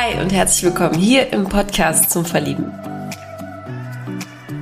Hi 0.00 0.14
und 0.20 0.32
herzlich 0.32 0.62
willkommen 0.62 0.94
hier 0.94 1.32
im 1.32 1.48
Podcast 1.48 2.12
zum 2.12 2.24
Verlieben. 2.24 2.70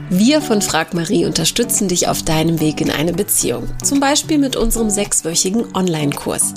Wir 0.08 0.40
von 0.40 0.62
Frag 0.62 0.94
Marie 0.94 1.26
unterstützen 1.26 1.88
dich 1.88 2.08
auf 2.08 2.22
deinem 2.22 2.58
Weg 2.58 2.80
in 2.80 2.90
eine 2.90 3.12
Beziehung. 3.12 3.68
Zum 3.84 4.00
Beispiel 4.00 4.38
mit 4.38 4.56
unserem 4.56 4.88
sechswöchigen 4.88 5.76
Online-Kurs. 5.76 6.54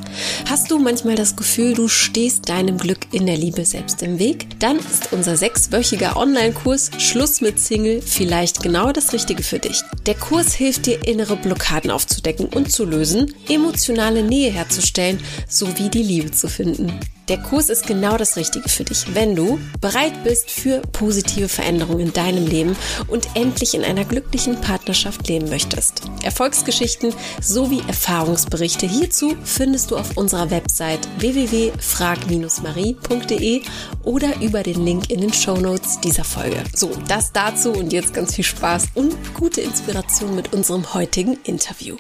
Hast 0.50 0.71
du 0.71 0.80
manchmal 0.80 1.16
das 1.16 1.36
Gefühl, 1.36 1.74
du 1.74 1.89
stehst 1.89 2.48
deinem 2.48 2.78
Glück 2.78 3.00
in 3.12 3.26
der 3.26 3.36
Liebe 3.36 3.66
selbst 3.66 4.02
im 4.02 4.18
Weg? 4.18 4.48
Dann 4.62 4.78
ist 4.78 5.11
unser 5.11 5.36
sechswöchiger 5.36 6.16
Online-Kurs 6.16 6.92
Schluss 7.00 7.42
mit 7.42 7.60
Single 7.60 8.02
vielleicht 8.02 8.64
genau 8.64 8.93
das 8.93 9.11
Richtige 9.11 9.43
für 9.43 9.60
dich. 9.60 9.82
Der 10.06 10.16
Kurs 10.16 10.54
hilft 10.54 10.86
dir, 10.86 11.06
innere 11.06 11.36
Blockaden 11.36 11.92
aufzudecken 11.92 12.46
und 12.46 12.71
zu 12.71 12.86
lösen, 12.86 13.34
emotionale 13.50 14.24
Nähe 14.24 14.52
herzustellen 14.52 15.20
sowie 15.50 15.89
die 15.89 16.04
Liebe 16.04 16.32
zu 16.32 16.48
finden. 16.48 16.98
Der 17.29 17.38
Kurs 17.38 17.69
ist 17.69 17.86
genau 17.86 18.18
das 18.18 18.38
Richtige 18.38 18.68
für 18.68 18.83
dich, 18.83 19.14
wenn 19.14 19.36
du 19.36 19.60
bereit 19.82 20.24
bist 20.24 20.50
für 20.50 20.82
positive 20.82 21.47
Veränderungen 21.47 22.07
in 22.07 22.14
deinem 22.14 22.47
Leben 22.47 22.75
und 23.07 23.28
endlich 23.36 23.75
in 23.75 23.83
einer 23.83 24.04
glücklichen 24.04 24.60
Partnerschaft 24.61 25.28
leben 25.28 25.47
möchtest. 25.47 26.01
Erfolgsgeschichten 26.23 27.14
sowie 27.39 27.84
Erfahrungsberichte 27.87 28.87
hierzu 28.87 29.37
findest 29.43 29.92
du 29.92 29.97
auf 29.97 30.18
unserer 30.18 30.50
Website 30.50 31.07
www.frag-marie.de 31.20 33.61
oder 34.03 34.42
über 34.42 34.64
den 34.64 34.84
Link 34.84 35.11
in 35.11 35.22
den 35.22 35.31
Show 35.31 35.58
Notes 35.58 36.00
dieser 36.00 36.23
Folge. 36.23 36.64
So, 36.75 36.89
das 37.08 37.31
dazu 37.31 37.73
und 37.73 37.94
jetzt 37.94 38.16
ganz 38.16 38.34
viel 38.34 38.44
Spaß 38.44 38.88
und 38.95 39.16
gute 39.36 39.61
Inspiration 39.61 40.36
mit 40.36 40.52
unserem 40.52 40.95
heutigen 40.95 41.38
Interview. 41.44 41.98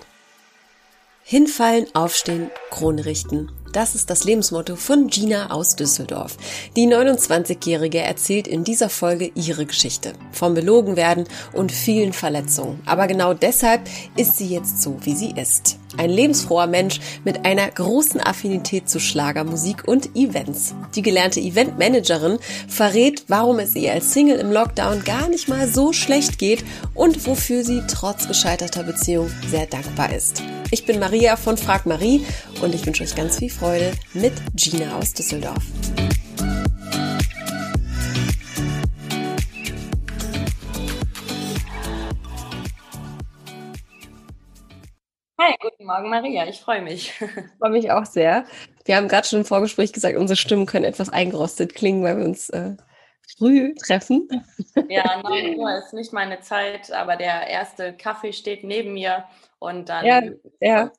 Hinfallen, 1.23 1.85
aufstehen, 1.93 2.49
Krone 2.71 3.05
richten. 3.05 3.51
Das 3.71 3.93
ist 3.93 4.09
das 4.09 4.23
Lebensmotto 4.23 4.75
von 4.75 5.07
Gina 5.07 5.51
aus 5.51 5.75
Düsseldorf. 5.75 6.37
Die 6.75 6.87
29-Jährige 6.87 7.99
erzählt 7.99 8.47
in 8.47 8.63
dieser 8.63 8.89
Folge 8.89 9.31
ihre 9.35 9.65
Geschichte. 9.65 10.13
Vom 10.31 10.55
belogen 10.55 10.95
werden 10.95 11.25
und 11.53 11.71
vielen 11.71 12.13
Verletzungen. 12.13 12.81
Aber 12.85 13.07
genau 13.07 13.33
deshalb 13.33 13.81
ist 14.15 14.37
sie 14.37 14.47
jetzt 14.47 14.81
so, 14.81 14.97
wie 15.01 15.15
sie 15.15 15.33
ist. 15.35 15.77
Ein 15.97 16.09
lebensfroher 16.09 16.67
Mensch 16.67 16.99
mit 17.23 17.45
einer 17.45 17.69
großen 17.69 18.21
Affinität 18.21 18.89
zu 18.89 18.99
Schlagermusik 18.99 19.87
und 19.87 20.15
Events. 20.15 20.75
Die 20.95 21.01
gelernte 21.01 21.39
Eventmanagerin 21.39 22.39
verrät, 22.67 23.23
warum 23.27 23.59
es 23.59 23.75
ihr 23.75 23.93
als 23.93 24.13
Single 24.13 24.37
im 24.37 24.51
Lockdown 24.51 25.03
gar 25.03 25.29
nicht 25.29 25.47
mal 25.47 25.67
so 25.67 25.93
schlecht 25.93 26.37
geht 26.37 26.63
und 26.93 27.25
wofür 27.25 27.63
sie 27.63 27.81
trotz 27.87 28.27
gescheiterter 28.27 28.83
Beziehung 28.83 29.29
sehr 29.49 29.65
dankbar 29.65 30.13
ist. 30.13 30.43
Ich 30.71 30.85
bin 30.85 30.99
Maria 30.99 31.35
von 31.35 31.57
Frag 31.57 31.85
Marie 31.85 32.25
und 32.61 32.75
ich 32.75 32.85
wünsche 32.85 33.03
euch 33.03 33.15
ganz 33.15 33.37
viel 33.37 33.49
Freude 33.49 33.91
mit 34.13 34.33
Gina 34.55 34.95
aus 34.95 35.13
Düsseldorf. 35.13 35.63
Hi, 45.49 45.55
guten 45.59 45.85
Morgen 45.85 46.11
Maria, 46.11 46.47
ich 46.47 46.59
freue 46.59 46.83
mich. 46.83 47.11
Ich 47.19 47.27
freue 47.59 47.71
mich 47.71 47.89
auch 47.89 48.05
sehr. 48.05 48.45
Wir 48.85 48.95
haben 48.95 49.07
gerade 49.07 49.27
schon 49.27 49.39
im 49.39 49.45
Vorgespräch 49.45 49.91
gesagt, 49.91 50.15
unsere 50.15 50.37
Stimmen 50.37 50.67
können 50.67 50.85
etwas 50.85 51.09
eingerostet 51.09 51.73
klingen, 51.73 52.03
weil 52.03 52.19
wir 52.19 52.25
uns 52.25 52.51
äh, 52.51 52.75
früh 53.35 53.73
treffen. 53.73 54.29
Ja, 54.89 55.19
9 55.23 55.55
Uhr 55.57 55.75
ist 55.79 55.93
nicht 55.93 56.13
meine 56.13 56.41
Zeit, 56.41 56.91
aber 56.91 57.15
der 57.15 57.47
erste 57.47 57.93
Kaffee 57.93 58.31
steht 58.31 58.63
neben 58.63 58.93
mir 58.93 59.23
und 59.57 59.89
dann. 59.89 60.05
Ja, 60.05 60.21
ja. 60.61 60.91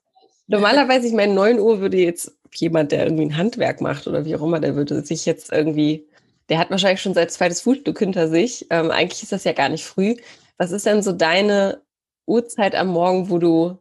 Normalerweise, 0.48 1.06
ich 1.06 1.12
meine, 1.12 1.32
9 1.32 1.60
Uhr 1.60 1.78
würde 1.78 1.98
jetzt 1.98 2.36
jemand, 2.52 2.90
der 2.90 3.04
irgendwie 3.04 3.26
ein 3.26 3.36
Handwerk 3.36 3.80
macht 3.80 4.08
oder 4.08 4.24
wie 4.24 4.34
auch 4.34 4.42
immer, 4.42 4.58
der 4.58 4.74
würde 4.74 5.02
sich 5.02 5.26
jetzt 5.26 5.52
irgendwie, 5.52 6.08
der 6.48 6.58
hat 6.58 6.72
wahrscheinlich 6.72 7.02
schon 7.02 7.14
sein 7.14 7.28
zweites 7.28 7.60
Frühstück 7.60 8.00
hinter 8.00 8.26
sich. 8.26 8.66
Ähm, 8.70 8.90
eigentlich 8.90 9.22
ist 9.22 9.30
das 9.30 9.44
ja 9.44 9.52
gar 9.52 9.68
nicht 9.68 9.84
früh. 9.84 10.16
Was 10.56 10.72
ist 10.72 10.86
denn 10.86 11.02
so 11.02 11.12
deine 11.12 11.82
Uhrzeit 12.26 12.74
am 12.74 12.88
Morgen, 12.88 13.30
wo 13.30 13.38
du 13.38 13.78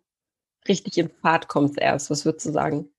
richtig 0.70 0.98
in 0.98 1.10
Fahrt 1.10 1.48
kommst 1.48 1.78
erst? 1.80 2.10
Was 2.10 2.26
würdest 2.26 2.46
du 2.46 2.52
sagen? 2.52 2.90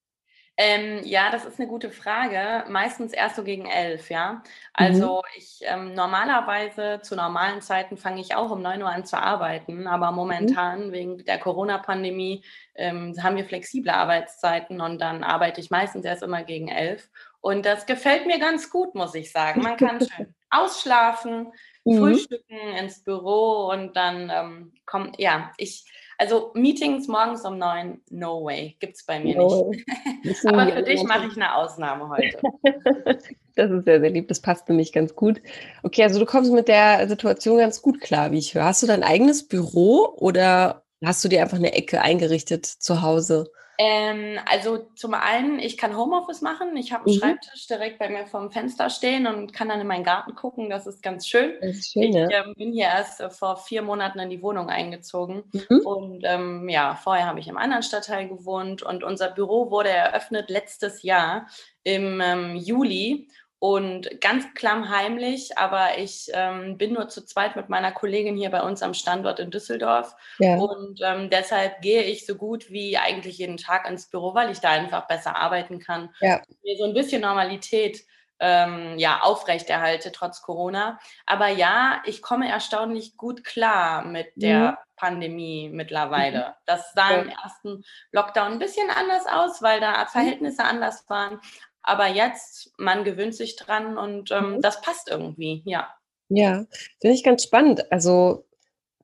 Ähm, 0.63 1.01
ja, 1.05 1.31
das 1.31 1.47
ist 1.47 1.59
eine 1.59 1.69
gute 1.69 1.91
Frage. 1.91 2.65
Meistens 2.69 3.15
erst 3.15 3.37
so 3.37 3.45
gegen 3.45 3.65
elf, 3.65 4.11
ja. 4.11 4.43
Also 4.75 5.23
mhm. 5.23 5.39
ich 5.39 5.61
ähm, 5.63 5.95
normalerweise 5.95 7.01
zu 7.03 7.17
normalen 7.17 7.63
Zeiten 7.63 7.97
fange 7.97 8.21
ich 8.21 8.35
auch 8.35 8.51
um 8.51 8.61
9 8.61 8.83
Uhr 8.83 8.91
an 8.91 9.07
zu 9.07 9.17
arbeiten, 9.17 9.87
aber 9.87 10.11
mhm. 10.11 10.17
momentan 10.17 10.87
mhm. 10.89 10.93
wegen 10.93 11.25
der 11.25 11.39
Corona-Pandemie 11.39 12.45
ähm, 12.75 13.15
haben 13.23 13.37
wir 13.37 13.47
flexible 13.47 13.89
Arbeitszeiten 13.89 14.83
und 14.83 15.01
dann 15.01 15.25
arbeite 15.25 15.63
ich 15.63 15.71
meistens 15.71 16.05
erst 16.05 16.23
immer 16.23 16.45
gegen 16.45 16.69
elf. 16.69 17.09
Und 17.41 17.65
das 17.65 17.87
gefällt 17.87 18.27
mir 18.27 18.39
ganz 18.39 18.69
gut, 18.69 18.95
muss 18.95 19.15
ich 19.15 19.33
sagen. 19.33 19.63
Man 19.63 19.79
kann 19.79 20.07
schön 20.07 20.35
ausschlafen, 20.51 21.53
mhm. 21.85 21.99
frühstücken 21.99 22.59
ins 22.79 23.03
Büro 23.03 23.71
und 23.73 23.97
dann 23.97 24.31
ähm, 24.31 24.73
kommt, 24.85 25.19
ja, 25.19 25.53
ich 25.57 25.87
also 26.21 26.51
Meetings 26.53 27.09
morgens 27.09 27.47
um 27.47 27.57
neun, 27.57 27.99
no 28.11 28.45
way, 28.45 28.77
gibt 28.79 28.95
es 28.97 29.07
bei 29.07 29.19
mir 29.19 29.37
no. 29.37 29.71
nicht. 29.71 30.45
Aber 30.45 30.71
für 30.71 30.83
dich 30.83 31.03
mache 31.05 31.27
ich 31.27 31.35
eine 31.35 31.55
Ausnahme 31.55 32.11
heute. 32.11 32.39
das 33.57 33.71
ist 33.71 33.85
sehr, 33.87 34.01
sehr 34.01 34.11
lieb, 34.11 34.29
das 34.29 34.41
passt 34.41 34.69
nämlich 34.69 34.93
ganz 34.93 35.15
gut. 35.15 35.41
Okay, 35.83 36.03
also 36.03 36.21
du 36.21 36.27
kommst 36.27 36.53
mit 36.53 36.69
der 36.69 37.09
Situation 37.09 37.57
ganz 37.57 37.81
gut 37.81 38.03
klar, 38.03 38.33
wie 38.33 38.39
ich 38.39 38.55
höre. 38.55 38.65
Hast 38.65 38.83
du 38.83 38.87
dein 38.87 39.03
eigenes 39.03 39.49
Büro 39.49 40.15
oder 40.19 40.85
hast 41.03 41.25
du 41.25 41.29
dir 41.29 41.41
einfach 41.41 41.57
eine 41.57 41.73
Ecke 41.73 42.03
eingerichtet 42.03 42.67
zu 42.67 43.01
Hause? 43.01 43.51
Ähm, 43.83 44.39
also 44.45 44.91
zum 44.95 45.15
einen, 45.15 45.59
ich 45.59 45.79
kann 45.79 45.97
Homeoffice 45.97 46.43
machen. 46.43 46.77
Ich 46.77 46.93
habe 46.93 47.07
einen 47.07 47.15
mhm. 47.15 47.19
Schreibtisch 47.19 47.67
direkt 47.67 47.99
bei 47.99 48.11
mir 48.11 48.27
vorm 48.27 48.51
Fenster 48.51 48.91
stehen 48.91 49.27
und 49.27 49.55
kann 49.55 49.71
dann 49.71 49.81
in 49.81 49.87
meinen 49.87 50.05
Garten 50.05 50.35
gucken. 50.35 50.69
Das 50.69 50.87
ist 50.87 51.03
ganz 51.03 51.27
schön. 51.27 51.53
Ist 51.63 51.91
schön 51.91 52.03
ich 52.03 52.15
ähm, 52.15 52.53
bin 52.59 52.73
hier 52.75 52.89
erst 52.89 53.23
äh, 53.23 53.31
vor 53.31 53.57
vier 53.57 53.81
Monaten 53.81 54.19
in 54.19 54.29
die 54.29 54.43
Wohnung 54.43 54.69
eingezogen. 54.69 55.45
Mhm. 55.53 55.81
Und 55.87 56.25
ähm, 56.25 56.69
ja, 56.69 56.95
vorher 56.95 57.25
habe 57.25 57.41
ich 57.41 57.49
im 57.49 57.57
anderen 57.57 57.83
Stadtteil 57.83 58.29
gewohnt 58.29 58.83
und 58.83 59.03
unser 59.03 59.31
Büro 59.31 59.71
wurde 59.71 59.89
eröffnet 59.89 60.51
letztes 60.51 61.03
Jahr 61.03 61.47
im 61.83 62.21
ähm, 62.21 62.57
Juli 62.57 63.29
und 63.61 64.23
ganz 64.23 64.55
klammheimlich, 64.55 65.59
aber 65.59 65.99
ich 65.99 66.31
ähm, 66.33 66.79
bin 66.79 66.95
nur 66.95 67.09
zu 67.09 67.27
zweit 67.27 67.57
mit 67.57 67.69
meiner 67.69 67.93
Kollegin 67.93 68.35
hier 68.35 68.51
bei 68.51 68.63
uns 68.63 68.83
am 68.83 68.95
Standort 68.95 69.39
in 69.39 69.51
Düsseldorf. 69.51 70.17
Ja. 70.39 70.57
Und 70.57 71.01
ähm, 71.05 71.29
deshalb 71.29 71.83
gehe 71.83 72.03
ich 72.05 72.25
so 72.25 72.37
gut 72.37 72.71
wie 72.71 72.97
eigentlich 72.97 73.37
jeden 73.37 73.59
Tag 73.59 73.87
ins 73.87 74.09
Büro, 74.09 74.35
weil 74.35 74.51
ich 74.51 74.61
da 74.61 74.71
einfach 74.71 75.07
besser 75.07 75.37
arbeiten 75.37 75.79
kann. 75.79 76.09
Ja. 76.21 76.41
Mir 76.65 76.77
so 76.79 76.85
ein 76.85 76.95
bisschen 76.95 77.21
Normalität 77.21 78.03
ähm, 78.41 78.99
ja, 78.99 79.21
aufrechterhalte, 79.21 80.11
trotz 80.11 80.41
Corona. 80.41 80.99
Aber 81.27 81.49
ja, 81.49 82.03
ich 82.07 82.23
komme 82.23 82.49
erstaunlich 82.49 83.19
gut 83.19 83.45
klar 83.45 84.07
mit 84.07 84.29
der 84.37 84.71
mhm. 84.71 84.77
Pandemie 84.97 85.69
mittlerweile. 85.71 86.39
Mhm. 86.39 86.53
Das 86.65 86.93
sah 86.95 87.11
im 87.11 87.29
ersten 87.29 87.85
Lockdown 88.13 88.53
ein 88.53 88.59
bisschen 88.59 88.89
anders 88.89 89.27
aus, 89.27 89.61
weil 89.61 89.81
da 89.81 90.05
mhm. 90.05 90.09
Verhältnisse 90.09 90.65
anders 90.65 91.05
waren. 91.11 91.39
Aber 91.83 92.09
jetzt, 92.09 92.73
man 92.79 93.05
gewöhnt 93.05 93.35
sich 93.35 93.57
dran 93.57 93.97
und 93.97 94.31
ähm, 94.31 94.57
mhm. 94.57 94.61
das 94.61 94.81
passt 94.83 95.09
irgendwie, 95.09 95.63
ja. 95.65 95.95
Ja, 96.29 96.67
finde 97.01 97.17
ich 97.17 97.25
ganz 97.25 97.43
spannend. 97.43 97.91
Also 97.91 98.47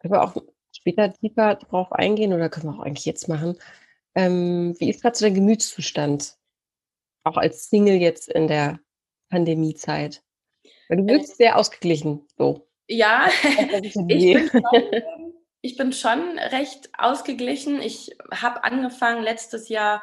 können 0.00 0.14
wir 0.14 0.22
auch 0.22 0.36
später 0.72 1.12
tiefer 1.12 1.56
drauf 1.56 1.92
eingehen 1.92 2.32
oder 2.32 2.48
können 2.48 2.66
wir 2.66 2.78
auch 2.78 2.84
eigentlich 2.84 3.06
jetzt 3.06 3.28
machen. 3.28 3.58
Ähm, 4.14 4.74
wie 4.78 4.90
ist 4.90 5.02
gerade 5.02 5.16
so 5.16 5.24
dein 5.24 5.34
Gemütszustand? 5.34 6.36
Auch 7.24 7.36
als 7.36 7.68
Single 7.68 7.96
jetzt 7.96 8.28
in 8.28 8.46
der 8.46 8.78
Pandemiezeit. 9.30 10.22
Weil 10.88 10.98
du 10.98 11.04
äh. 11.04 11.06
wirkst 11.08 11.32
äh, 11.32 11.36
sehr 11.36 11.58
ausgeglichen, 11.58 12.26
so. 12.36 12.68
Ja, 12.88 13.28
ich 13.82 13.94
bin, 13.94 14.48
schon, 14.48 14.72
ich 15.60 15.76
bin 15.76 15.92
schon 15.92 16.38
recht 16.38 16.90
ausgeglichen. 16.96 17.82
Ich 17.82 18.16
habe 18.32 18.62
angefangen 18.62 19.24
letztes 19.24 19.68
Jahr 19.68 20.02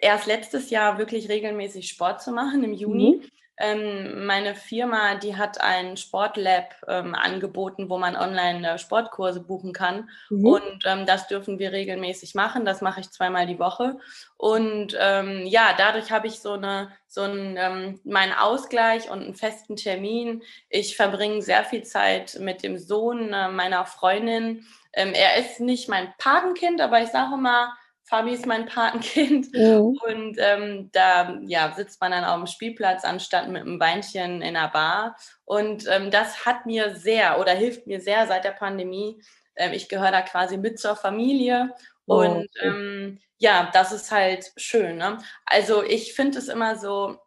erst 0.00 0.26
letztes 0.26 0.70
Jahr 0.70 0.98
wirklich 0.98 1.28
regelmäßig 1.28 1.88
Sport 1.88 2.22
zu 2.22 2.32
machen 2.32 2.64
im 2.64 2.72
Juni. 2.72 3.20
Mhm. 3.22 3.30
Ähm, 3.60 4.24
meine 4.24 4.54
Firma, 4.54 5.16
die 5.16 5.36
hat 5.36 5.60
ein 5.60 5.96
Sportlab 5.96 6.76
ähm, 6.86 7.16
angeboten, 7.16 7.90
wo 7.90 7.98
man 7.98 8.14
online 8.14 8.74
äh, 8.74 8.78
Sportkurse 8.78 9.40
buchen 9.40 9.72
kann. 9.72 10.08
Mhm. 10.30 10.46
Und 10.46 10.84
ähm, 10.84 11.06
das 11.06 11.26
dürfen 11.26 11.58
wir 11.58 11.72
regelmäßig 11.72 12.36
machen. 12.36 12.64
Das 12.64 12.82
mache 12.82 13.00
ich 13.00 13.10
zweimal 13.10 13.46
die 13.48 13.58
Woche. 13.58 13.98
Und 14.36 14.96
ähm, 15.00 15.44
ja, 15.44 15.74
dadurch 15.76 16.12
habe 16.12 16.28
ich 16.28 16.38
so 16.38 16.52
eine, 16.52 16.92
so 17.08 17.22
einen, 17.22 17.56
ähm, 17.56 18.00
meinen 18.04 18.32
Ausgleich 18.32 19.10
und 19.10 19.22
einen 19.24 19.34
festen 19.34 19.74
Termin. 19.74 20.44
Ich 20.70 20.94
verbringe 20.94 21.42
sehr 21.42 21.64
viel 21.64 21.82
Zeit 21.82 22.38
mit 22.40 22.62
dem 22.62 22.78
Sohn 22.78 23.32
äh, 23.32 23.48
meiner 23.48 23.86
Freundin. 23.86 24.66
Ähm, 24.92 25.14
er 25.14 25.36
ist 25.36 25.58
nicht 25.58 25.88
mein 25.88 26.14
Patenkind, 26.18 26.80
aber 26.80 27.02
ich 27.02 27.08
sage 27.08 27.36
mal, 27.36 27.72
Fabi 28.08 28.32
ist 28.32 28.46
mein 28.46 28.66
Patenkind. 28.66 29.52
Mhm. 29.52 29.98
Und 30.06 30.36
ähm, 30.38 30.90
da 30.92 31.38
ja, 31.42 31.72
sitzt 31.76 32.00
man 32.00 32.12
dann 32.12 32.24
auf 32.24 32.36
dem 32.36 32.46
Spielplatz 32.46 33.04
anstatt 33.04 33.48
mit 33.48 33.62
einem 33.62 33.78
Weinchen 33.78 34.40
in 34.40 34.56
einer 34.56 34.68
Bar. 34.68 35.16
Und 35.44 35.86
ähm, 35.88 36.10
das 36.10 36.46
hat 36.46 36.64
mir 36.64 36.96
sehr 36.96 37.38
oder 37.38 37.52
hilft 37.52 37.86
mir 37.86 38.00
sehr 38.00 38.26
seit 38.26 38.44
der 38.44 38.52
Pandemie. 38.52 39.22
Ähm, 39.56 39.72
ich 39.72 39.88
gehöre 39.88 40.10
da 40.10 40.22
quasi 40.22 40.56
mit 40.56 40.78
zur 40.78 40.96
Familie. 40.96 41.74
Oh, 42.06 42.20
und 42.20 42.48
ähm, 42.62 43.20
ja, 43.36 43.68
das 43.72 43.92
ist 43.92 44.10
halt 44.10 44.52
schön. 44.56 44.96
Ne? 44.96 45.18
Also 45.44 45.82
ich 45.82 46.14
finde 46.14 46.38
es 46.38 46.48
immer 46.48 46.76
so 46.76 47.18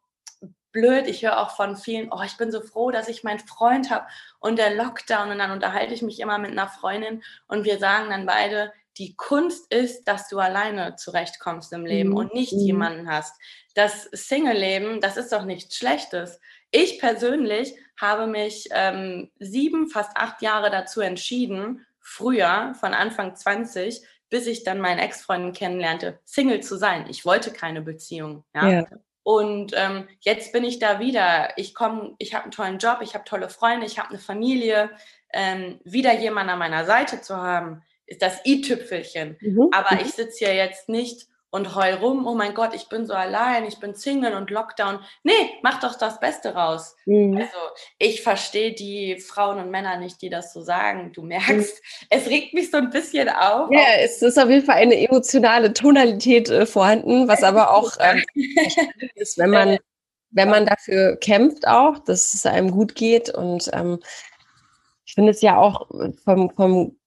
blöd. 0.71 1.07
Ich 1.07 1.23
höre 1.23 1.39
auch 1.39 1.55
von 1.55 1.77
vielen, 1.77 2.11
oh, 2.11 2.21
ich 2.25 2.37
bin 2.37 2.51
so 2.51 2.61
froh, 2.61 2.91
dass 2.91 3.07
ich 3.07 3.23
meinen 3.23 3.39
Freund 3.39 3.91
habe 3.91 4.07
und 4.39 4.57
der 4.57 4.73
Lockdown. 4.73 5.29
Und 5.29 5.37
dann 5.37 5.51
unterhalte 5.51 5.93
ich 5.93 6.01
mich 6.01 6.19
immer 6.19 6.39
mit 6.39 6.51
einer 6.51 6.67
Freundin 6.67 7.23
und 7.47 7.65
wir 7.65 7.77
sagen 7.77 8.09
dann 8.09 8.25
beide, 8.25 8.73
die 8.97 9.15
Kunst 9.15 9.71
ist, 9.73 10.03
dass 10.05 10.27
du 10.27 10.39
alleine 10.39 10.95
zurechtkommst 10.95 11.71
im 11.73 11.85
Leben 11.85 12.09
mhm. 12.09 12.17
und 12.17 12.33
nicht 12.33 12.53
mhm. 12.53 12.59
jemanden 12.59 13.09
hast. 13.09 13.35
Das 13.75 14.03
Single-Leben, 14.11 15.01
das 15.01 15.17
ist 15.17 15.31
doch 15.31 15.45
nichts 15.45 15.75
Schlechtes. 15.75 16.39
Ich 16.71 16.99
persönlich 16.99 17.75
habe 17.99 18.27
mich 18.27 18.67
ähm, 18.71 19.31
sieben, 19.39 19.87
fast 19.89 20.15
acht 20.15 20.41
Jahre 20.41 20.69
dazu 20.69 21.01
entschieden, 21.01 21.85
früher, 21.99 22.73
von 22.79 22.93
Anfang 22.93 23.35
20, 23.35 24.01
bis 24.29 24.47
ich 24.47 24.63
dann 24.63 24.79
meinen 24.79 24.99
Ex-Freund 24.99 25.55
kennenlernte, 25.55 26.19
Single 26.25 26.61
zu 26.61 26.77
sein. 26.77 27.05
Ich 27.09 27.25
wollte 27.25 27.51
keine 27.51 27.81
Beziehung. 27.81 28.43
Ja. 28.55 28.69
ja. 28.69 28.85
Und 29.23 29.73
ähm, 29.75 30.07
jetzt 30.21 30.51
bin 30.51 30.63
ich 30.63 30.79
da 30.79 30.99
wieder. 30.99 31.57
Ich 31.57 31.75
komme, 31.75 32.15
ich 32.17 32.33
habe 32.33 32.43
einen 32.43 32.51
tollen 32.51 32.79
Job, 32.79 32.99
ich 33.01 33.13
habe 33.13 33.23
tolle 33.23 33.49
Freunde, 33.49 33.85
ich 33.85 33.99
habe 33.99 34.09
eine 34.09 34.19
Familie. 34.19 34.89
Ähm, 35.31 35.79
wieder 35.83 36.13
jemanden 36.13 36.49
an 36.49 36.59
meiner 36.59 36.85
Seite 36.85 37.21
zu 37.21 37.37
haben, 37.37 37.83
ist 38.11 38.21
das 38.21 38.45
i-Tüpfelchen. 38.45 39.37
Mhm. 39.39 39.69
Aber 39.71 39.95
mhm. 39.95 40.01
ich 40.01 40.11
sitze 40.13 40.45
hier 40.45 40.53
jetzt 40.53 40.89
nicht 40.89 41.27
und 41.49 41.75
heul 41.75 41.93
rum, 41.95 42.27
oh 42.27 42.35
mein 42.35 42.53
Gott, 42.53 42.73
ich 42.73 42.87
bin 42.87 43.05
so 43.05 43.13
allein, 43.13 43.65
ich 43.65 43.79
bin 43.79 43.93
Single 43.93 44.35
und 44.35 44.49
Lockdown. 44.49 44.99
Nee, 45.23 45.31
mach 45.63 45.79
doch 45.79 45.97
das 45.97 46.19
Beste 46.19 46.53
raus. 46.53 46.95
Mhm. 47.05 47.37
Also 47.37 47.57
ich 47.99 48.21
verstehe 48.21 48.73
die 48.73 49.17
Frauen 49.19 49.59
und 49.59 49.69
Männer 49.69 49.97
nicht, 49.97 50.21
die 50.21 50.29
das 50.29 50.53
so 50.53 50.61
sagen. 50.61 51.11
Du 51.13 51.23
merkst, 51.23 51.49
mhm. 51.51 52.07
es 52.09 52.27
regt 52.27 52.53
mich 52.53 52.69
so 52.69 52.77
ein 52.77 52.89
bisschen 52.89 53.29
auf. 53.29 53.69
Ja, 53.71 53.99
es 53.99 54.21
ist 54.21 54.37
auf 54.37 54.49
jeden 54.49 54.65
Fall 54.65 54.77
eine 54.77 54.97
emotionale 54.97 55.73
Tonalität 55.73 56.49
äh, 56.49 56.65
vorhanden, 56.65 57.27
was 57.27 57.43
aber 57.43 57.73
auch 57.73 57.91
ähm, 57.99 58.23
ist, 59.15 59.37
wenn 59.37 59.49
man, 59.51 59.77
wenn 60.31 60.49
man 60.49 60.65
dafür 60.65 61.17
kämpft 61.17 61.67
auch, 61.67 61.99
dass 61.99 62.33
es 62.33 62.45
einem 62.45 62.71
gut 62.71 62.95
geht. 62.95 63.29
Und 63.29 63.69
ähm, 63.73 63.99
ich 65.05 65.13
finde 65.13 65.31
es 65.31 65.41
ja 65.41 65.57
auch 65.57 65.89
vom, 66.23 66.49
vom 66.51 66.97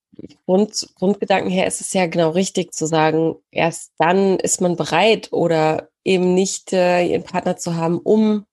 Grund, 0.46 0.88
Grundgedanken 0.96 1.50
her 1.50 1.66
ist 1.66 1.80
es 1.80 1.92
ja 1.92 2.06
genau 2.06 2.30
richtig 2.30 2.72
zu 2.72 2.86
sagen, 2.86 3.36
erst 3.50 3.92
dann 3.98 4.38
ist 4.38 4.60
man 4.60 4.76
bereit 4.76 5.32
oder 5.32 5.88
eben 6.04 6.34
nicht 6.34 6.72
äh, 6.72 7.06
ihren 7.06 7.24
Partner 7.24 7.56
zu 7.56 7.76
haben, 7.76 7.98
um 7.98 8.46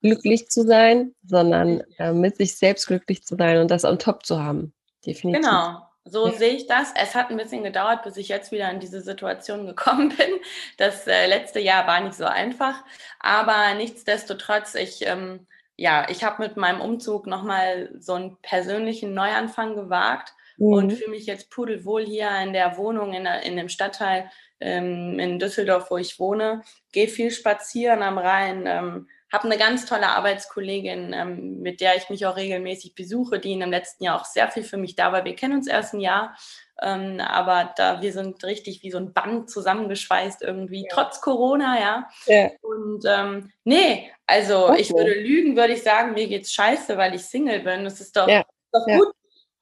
glücklich 0.00 0.48
zu 0.48 0.66
sein, 0.66 1.14
sondern 1.24 1.82
äh, 1.98 2.12
mit 2.12 2.36
sich 2.36 2.56
selbst 2.56 2.86
glücklich 2.86 3.24
zu 3.24 3.36
sein 3.36 3.58
und 3.58 3.70
das 3.70 3.84
on 3.84 3.98
top 3.98 4.24
zu 4.24 4.42
haben. 4.42 4.72
Definitiv. 5.04 5.42
Genau. 5.42 5.78
So 6.06 6.26
ja. 6.26 6.32
sehe 6.34 6.52
ich 6.52 6.66
das. 6.66 6.92
Es 7.00 7.14
hat 7.14 7.30
ein 7.30 7.38
bisschen 7.38 7.64
gedauert, 7.64 8.02
bis 8.02 8.18
ich 8.18 8.28
jetzt 8.28 8.52
wieder 8.52 8.70
in 8.70 8.80
diese 8.80 9.00
Situation 9.00 9.66
gekommen 9.66 10.10
bin. 10.10 10.28
Das 10.76 11.06
äh, 11.06 11.26
letzte 11.26 11.60
Jahr 11.60 11.86
war 11.86 12.00
nicht 12.00 12.14
so 12.14 12.24
einfach, 12.24 12.84
aber 13.18 13.74
nichtsdestotrotz, 13.74 14.74
ich 14.74 15.06
ähm, 15.06 15.46
ja, 15.76 16.06
ich 16.08 16.22
habe 16.22 16.42
mit 16.42 16.56
meinem 16.56 16.80
Umzug 16.80 17.26
nochmal 17.26 17.90
so 17.98 18.14
einen 18.14 18.36
persönlichen 18.42 19.14
Neuanfang 19.14 19.74
gewagt 19.74 20.34
mhm. 20.56 20.72
und 20.72 20.92
fühle 20.92 21.10
mich 21.10 21.26
jetzt 21.26 21.50
pudelwohl 21.50 22.04
hier 22.04 22.30
in 22.42 22.52
der 22.52 22.76
Wohnung, 22.76 23.12
in, 23.12 23.26
in 23.26 23.56
dem 23.56 23.68
Stadtteil 23.68 24.30
ähm, 24.60 25.18
in 25.18 25.38
Düsseldorf, 25.38 25.90
wo 25.90 25.96
ich 25.96 26.18
wohne. 26.18 26.62
Gehe 26.92 27.08
viel 27.08 27.30
spazieren 27.30 28.02
am 28.02 28.18
Rhein, 28.18 28.64
ähm, 28.66 29.08
habe 29.32 29.44
eine 29.44 29.58
ganz 29.58 29.84
tolle 29.84 30.08
Arbeitskollegin, 30.08 31.12
ähm, 31.12 31.60
mit 31.60 31.80
der 31.80 31.96
ich 31.96 32.08
mich 32.08 32.24
auch 32.24 32.36
regelmäßig 32.36 32.94
besuche, 32.94 33.40
die 33.40 33.52
in 33.52 33.60
dem 33.60 33.70
letzten 33.70 34.04
Jahr 34.04 34.20
auch 34.20 34.24
sehr 34.24 34.48
viel 34.48 34.62
für 34.62 34.76
mich 34.76 34.94
da 34.94 35.12
war. 35.12 35.24
Wir 35.24 35.34
kennen 35.34 35.54
uns 35.54 35.66
erst 35.66 35.92
ein 35.92 36.00
Jahr, 36.00 36.36
ähm, 36.80 37.20
aber 37.20 37.74
da 37.76 38.00
wir 38.00 38.12
sind 38.12 38.42
richtig 38.44 38.82
wie 38.82 38.90
so 38.90 38.98
ein 38.98 39.12
Band 39.12 39.50
zusammengeschweißt 39.50 40.42
irgendwie, 40.42 40.82
ja. 40.82 40.88
trotz 40.92 41.20
Corona, 41.20 41.80
ja. 41.80 42.08
ja. 42.26 42.50
Und 42.62 43.04
ähm, 43.06 43.50
nee, 43.64 44.10
also 44.26 44.68
okay. 44.68 44.80
ich 44.80 44.92
würde 44.92 45.14
lügen, 45.14 45.56
würde 45.56 45.72
ich 45.74 45.82
sagen, 45.82 46.14
mir 46.14 46.28
geht's 46.28 46.52
scheiße, 46.52 46.96
weil 46.96 47.14
ich 47.14 47.24
Single 47.24 47.60
bin. 47.60 47.84
Das 47.84 48.00
ist 48.00 48.16
doch, 48.16 48.28
ja. 48.28 48.44
doch 48.72 48.86
gut, 48.86 49.14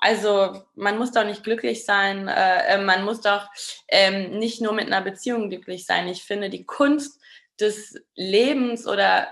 also 0.03 0.65
man 0.75 0.99
muss 0.99 1.13
doch 1.13 1.25
nicht 1.25 1.45
glücklich 1.45 1.85
sein, 1.85 2.27
äh, 2.27 2.75
äh, 2.75 2.85
man 2.85 3.05
muss 3.05 3.21
doch 3.21 3.49
ähm, 3.87 4.37
nicht 4.41 4.61
nur 4.61 4.73
mit 4.73 4.89
einer 4.89 5.01
Beziehung 5.01 5.49
glücklich 5.49 5.87
sein. 5.87 6.09
Ich 6.09 6.25
finde, 6.25 6.51
die 6.51 6.65
Kunst 6.65 7.21
des 7.61 7.95
Lebens 8.17 8.89
oder 8.89 9.29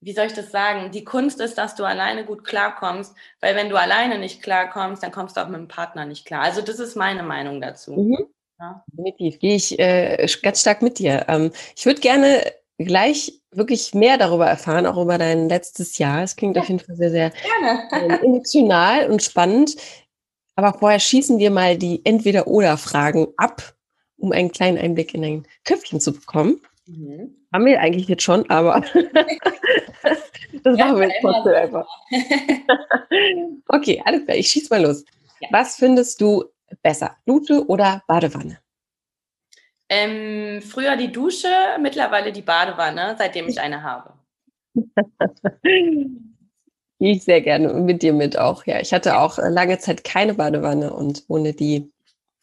wie 0.00 0.12
soll 0.12 0.26
ich 0.26 0.32
das 0.32 0.52
sagen? 0.52 0.92
Die 0.92 1.02
Kunst 1.02 1.40
ist, 1.40 1.58
dass 1.58 1.74
du 1.74 1.82
alleine 1.82 2.24
gut 2.24 2.44
klarkommst, 2.44 3.12
weil 3.40 3.56
wenn 3.56 3.70
du 3.70 3.76
alleine 3.76 4.18
nicht 4.18 4.40
klarkommst, 4.40 5.02
dann 5.02 5.10
kommst 5.10 5.36
du 5.36 5.40
auch 5.40 5.48
mit 5.48 5.58
dem 5.58 5.66
Partner 5.66 6.04
nicht 6.04 6.26
klar. 6.26 6.42
Also 6.42 6.62
das 6.62 6.78
ist 6.78 6.94
meine 6.94 7.24
Meinung 7.24 7.60
dazu. 7.60 7.94
Mhm. 7.94 8.26
Ja. 8.60 8.84
Definitiv, 8.92 9.40
gehe 9.40 9.56
ich 9.56 9.76
äh, 9.80 10.28
ganz 10.42 10.60
stark 10.60 10.80
mit 10.80 11.00
dir. 11.00 11.24
Ähm, 11.26 11.50
ich 11.74 11.86
würde 11.86 12.00
gerne 12.00 12.52
gleich 12.78 13.40
wirklich 13.50 13.94
mehr 13.94 14.18
darüber 14.18 14.46
erfahren, 14.46 14.86
auch 14.86 15.00
über 15.00 15.18
dein 15.18 15.48
letztes 15.48 15.98
Jahr. 15.98 16.22
Es 16.22 16.36
klingt 16.36 16.56
ja. 16.56 16.62
auf 16.62 16.68
jeden 16.68 16.80
Fall 16.80 16.96
sehr, 16.96 17.10
sehr 17.10 17.32
äh, 17.92 18.24
emotional 18.24 19.10
und 19.10 19.22
spannend. 19.22 19.76
Aber 20.56 20.74
vorher 20.74 21.00
schießen 21.00 21.38
wir 21.38 21.50
mal 21.50 21.76
die 21.76 22.04
Entweder-Oder-Fragen 22.04 23.28
ab, 23.36 23.74
um 24.16 24.32
einen 24.32 24.52
kleinen 24.52 24.78
Einblick 24.78 25.14
in 25.14 25.22
dein 25.22 25.46
Köpfchen 25.64 26.00
zu 26.00 26.12
bekommen. 26.12 26.60
Mhm. 26.86 27.34
Haben 27.52 27.66
wir 27.66 27.80
eigentlich 27.80 28.08
jetzt 28.08 28.22
schon, 28.22 28.48
aber 28.50 28.80
das 30.62 30.78
machen 30.78 31.00
wir 31.00 31.08
jetzt 31.08 31.20
trotzdem 31.22 31.54
einfach. 31.54 31.88
okay, 33.68 34.02
alles 34.04 34.24
klar, 34.24 34.36
ich 34.36 34.48
schieße 34.48 34.68
mal 34.70 34.82
los. 34.82 35.04
Ja. 35.40 35.48
Was 35.50 35.76
findest 35.76 36.20
du 36.20 36.44
besser, 36.82 37.16
Dusche 37.26 37.66
oder 37.66 38.02
Badewanne? 38.06 38.58
Ähm, 39.88 40.62
früher 40.62 40.96
die 40.96 41.12
Dusche, 41.12 41.48
mittlerweile 41.80 42.32
die 42.32 42.42
Badewanne, 42.42 43.14
seitdem 43.18 43.48
ich 43.48 43.60
eine 43.60 43.82
habe. 43.82 44.14
Gehe 47.04 47.16
ich 47.16 47.24
sehr 47.24 47.42
gerne 47.42 47.70
mit 47.74 48.00
dir 48.00 48.14
mit 48.14 48.38
auch. 48.38 48.64
Ja, 48.64 48.80
ich 48.80 48.94
hatte 48.94 49.18
auch 49.18 49.38
äh, 49.38 49.50
lange 49.50 49.78
Zeit 49.78 50.04
keine 50.04 50.32
Badewanne 50.32 50.90
und 50.90 51.22
ohne 51.28 51.52
die. 51.52 51.92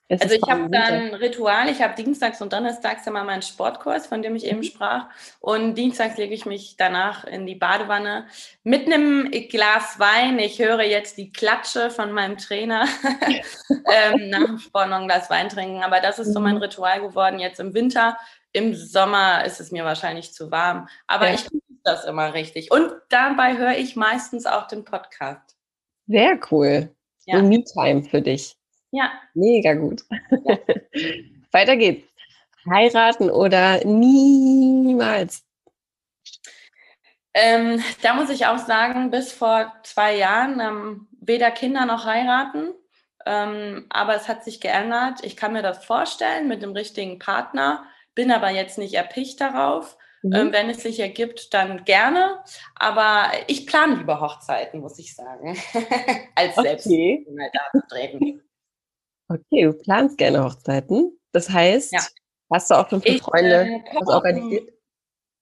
Also 0.07 0.35
ich 0.35 0.41
habe 0.47 0.69
dann 0.69 0.93
ein 0.93 1.13
Ritual, 1.15 1.67
ich 1.67 1.81
habe 1.81 1.95
dienstags 1.95 2.43
und 2.43 2.53
donnerstags 2.53 3.07
immer 3.07 3.23
meinen 3.23 3.41
Sportkurs, 3.41 4.05
von 4.05 4.21
dem 4.21 4.35
ich 4.35 4.45
eben 4.45 4.59
mhm. 4.59 4.63
sprach. 4.63 5.07
Und 5.39 5.73
dienstags 5.73 6.15
lege 6.17 6.35
ich 6.35 6.45
mich 6.45 6.75
danach 6.77 7.23
in 7.23 7.47
die 7.47 7.55
Badewanne 7.55 8.27
mit 8.63 8.85
einem 8.85 9.31
Glas 9.49 9.97
Wein. 9.97 10.37
Ich 10.37 10.59
höre 10.59 10.83
jetzt 10.83 11.17
die 11.17 11.31
Klatsche 11.31 11.89
von 11.89 12.11
meinem 12.11 12.37
Trainer 12.37 12.85
ähm, 13.69 14.29
nach 14.29 14.45
dem 14.45 14.59
Sport 14.59 14.91
noch 14.91 14.99
ein 14.99 15.07
Glas 15.07 15.31
Wein 15.31 15.49
trinken. 15.49 15.81
Aber 15.81 16.01
das 16.01 16.19
ist 16.19 16.33
so 16.33 16.39
mein 16.39 16.57
mhm. 16.57 16.61
Ritual 16.61 17.01
geworden 17.01 17.39
jetzt 17.39 17.59
im 17.59 17.73
Winter. 17.73 18.15
Im 18.53 18.75
Sommer 18.75 19.43
ist 19.43 19.59
es 19.59 19.71
mir 19.71 19.85
wahrscheinlich 19.85 20.33
zu 20.33 20.51
warm. 20.51 20.87
Aber 21.07 21.29
ja. 21.29 21.33
ich 21.33 21.47
das 21.83 22.05
immer 22.05 22.33
richtig. 22.33 22.71
Und 22.71 22.91
dabei 23.09 23.57
höre 23.57 23.77
ich 23.77 23.95
meistens 23.95 24.45
auch 24.45 24.67
den 24.67 24.85
Podcast. 24.85 25.57
Sehr 26.07 26.39
cool. 26.51 26.93
Ja. 27.25 27.39
So 27.39 27.45
Me-Time 27.45 28.03
für 28.03 28.21
dich. 28.21 28.55
Ja. 28.91 29.11
Mega 29.33 29.73
gut. 29.73 30.03
Ja. 30.29 30.57
Weiter 31.51 31.77
geht's. 31.77 32.07
Heiraten 32.69 33.29
oder 33.29 33.83
niemals? 33.85 35.43
Ähm, 37.33 37.81
da 38.01 38.13
muss 38.13 38.29
ich 38.29 38.45
auch 38.45 38.57
sagen, 38.57 39.09
bis 39.09 39.31
vor 39.31 39.73
zwei 39.83 40.15
Jahren 40.17 40.59
ähm, 40.59 41.07
weder 41.19 41.49
Kinder 41.51 41.85
noch 41.85 42.05
heiraten. 42.05 42.73
Ähm, 43.25 43.85
aber 43.89 44.15
es 44.15 44.27
hat 44.27 44.43
sich 44.43 44.59
geändert. 44.59 45.23
Ich 45.23 45.37
kann 45.37 45.53
mir 45.53 45.61
das 45.61 45.85
vorstellen 45.85 46.47
mit 46.47 46.61
dem 46.61 46.73
richtigen 46.73 47.19
Partner, 47.19 47.85
bin 48.15 48.31
aber 48.31 48.49
jetzt 48.49 48.77
nicht 48.77 48.95
erpicht 48.95 49.39
darauf. 49.39 49.97
Mhm. 50.23 50.33
Ähm, 50.33 50.53
wenn 50.53 50.69
es 50.69 50.83
sich 50.83 50.99
ergibt, 50.99 51.53
dann 51.53 51.83
gerne. 51.83 52.43
Aber 52.75 53.31
ich 53.47 53.65
plane 53.65 53.95
lieber 53.95 54.21
Hochzeiten, 54.21 54.79
muss 54.79 54.99
ich 54.99 55.15
sagen, 55.15 55.57
als 56.35 56.57
okay. 56.57 56.67
selbst 56.67 56.87
da 57.53 57.79
Okay, 59.29 59.63
du 59.63 59.73
planst 59.73 60.17
gerne 60.17 60.43
Hochzeiten. 60.43 61.17
Das 61.31 61.49
heißt, 61.49 61.93
ja. 61.93 62.01
hast 62.51 62.69
du 62.69 62.75
auch 62.75 62.89
schon 62.89 63.01
für 63.01 63.17
Freunde 63.17 63.61
äh, 63.61 63.81
was 63.93 64.07
organisiert? 64.07 64.69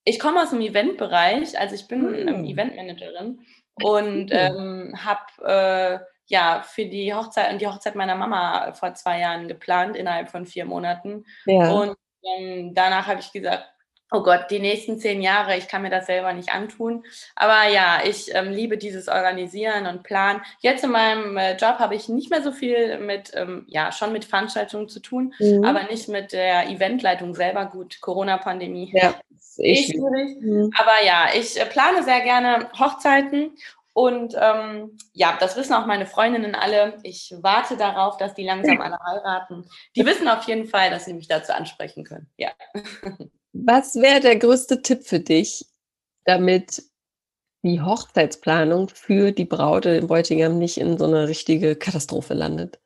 Ich 0.06 0.20
komme 0.20 0.42
aus 0.42 0.52
dem 0.52 0.62
Eventbereich, 0.62 1.60
also 1.60 1.76
ich 1.76 1.88
bin 1.88 2.02
mhm. 2.02 2.46
Eventmanagerin 2.46 3.42
und 3.84 4.30
ähm, 4.32 4.94
habe 4.96 6.00
äh, 6.00 6.00
ja 6.28 6.62
für 6.62 6.86
die 6.86 7.14
Hochzeit 7.14 7.52
und 7.52 7.62
die 7.62 7.68
Hochzeit 7.68 7.96
meiner 7.96 8.16
Mama 8.16 8.74
vor 8.74 8.94
zwei 8.94 9.20
Jahren 9.20 9.48
geplant 9.48 9.96
innerhalb 9.96 10.30
von 10.30 10.46
vier 10.46 10.66
Monaten. 10.66 11.26
Ja. 11.46 11.72
Und 11.72 11.98
ähm, 12.24 12.74
danach 12.74 13.08
habe 13.08 13.20
ich 13.20 13.32
gesagt, 13.32 13.68
oh 14.12 14.24
Gott, 14.24 14.48
die 14.50 14.60
nächsten 14.60 15.00
zehn 15.00 15.22
Jahre, 15.22 15.58
ich 15.58 15.68
kann 15.68 15.82
mir 15.82 15.90
das 15.90 16.08
selber 16.08 16.34
nicht 16.34 16.54
antun. 16.54 17.04
Aber 17.36 17.68
ja, 17.70 18.00
ich 18.04 18.34
ähm, 18.34 18.52
liebe 18.52 18.78
dieses 18.78 19.08
Organisieren 19.08 19.86
und 19.86 20.04
Planen. 20.04 20.42
Jetzt 20.60 20.84
in 20.84 20.92
meinem 20.92 21.38
äh, 21.38 21.56
Job 21.58 21.80
habe 21.80 21.96
ich 21.96 22.10
nicht 22.10 22.30
mehr 22.30 22.42
so 22.42 22.52
viel 22.52 23.00
mit, 23.00 23.32
ähm, 23.36 23.66
ja, 23.68 23.92
schon 23.92 24.12
mit 24.12 24.26
Veranstaltungen 24.26 24.90
zu 24.90 25.00
tun, 25.00 25.34
mhm. 25.40 25.64
aber 25.64 25.84
nicht 25.84 26.08
mit 26.10 26.34
der 26.34 26.70
Eventleitung 26.70 27.36
selber. 27.36 27.66
Gut, 27.66 28.02
Corona-Pandemie. 28.02 28.92
Ja, 28.94 29.16
ich 29.58 29.88
schwierig. 29.88 30.42
Mhm. 30.42 30.72
Aber 30.78 31.06
ja, 31.06 31.28
ich 31.36 31.60
äh, 31.60 31.66
plane 31.66 32.04
sehr 32.04 32.22
gerne 32.22 32.70
Hochzeiten 32.80 33.52
und 33.94 34.34
ähm, 34.40 34.98
ja, 35.14 35.38
das 35.40 35.58
wissen 35.58 35.74
auch 35.74 35.86
meine 35.86 36.06
Freundinnen 36.06 36.56
alle. 36.56 36.98
Ich 37.04 37.34
warte 37.42 37.76
darauf, 37.76 38.18
dass 38.18 38.34
die 38.34 38.46
langsam 38.46 38.80
alle 38.82 38.98
heiraten. 39.06 39.70
Die 39.96 40.06
wissen 40.06 40.28
auf 40.28 40.44
jeden 40.44 40.68
Fall, 40.68 40.90
dass 40.90 41.06
sie 41.06 41.14
mich 41.14 41.28
dazu 41.28 41.54
ansprechen 41.54 42.04
können. 42.04 42.30
Ja. 42.38 42.52
Was 43.66 43.96
wäre 43.96 44.20
der 44.20 44.38
größte 44.38 44.82
Tipp 44.82 45.04
für 45.04 45.20
dich, 45.20 45.66
damit 46.26 46.84
die 47.62 47.82
Hochzeitsplanung 47.82 48.90
für 48.90 49.32
die 49.32 49.46
Braut 49.46 49.86
oder 49.86 49.96
den 49.96 50.08
Bräutigam 50.08 50.58
nicht 50.58 50.78
in 50.78 50.98
so 50.98 51.06
eine 51.06 51.28
richtige 51.28 51.76
Katastrophe 51.76 52.34
landet? 52.34 52.80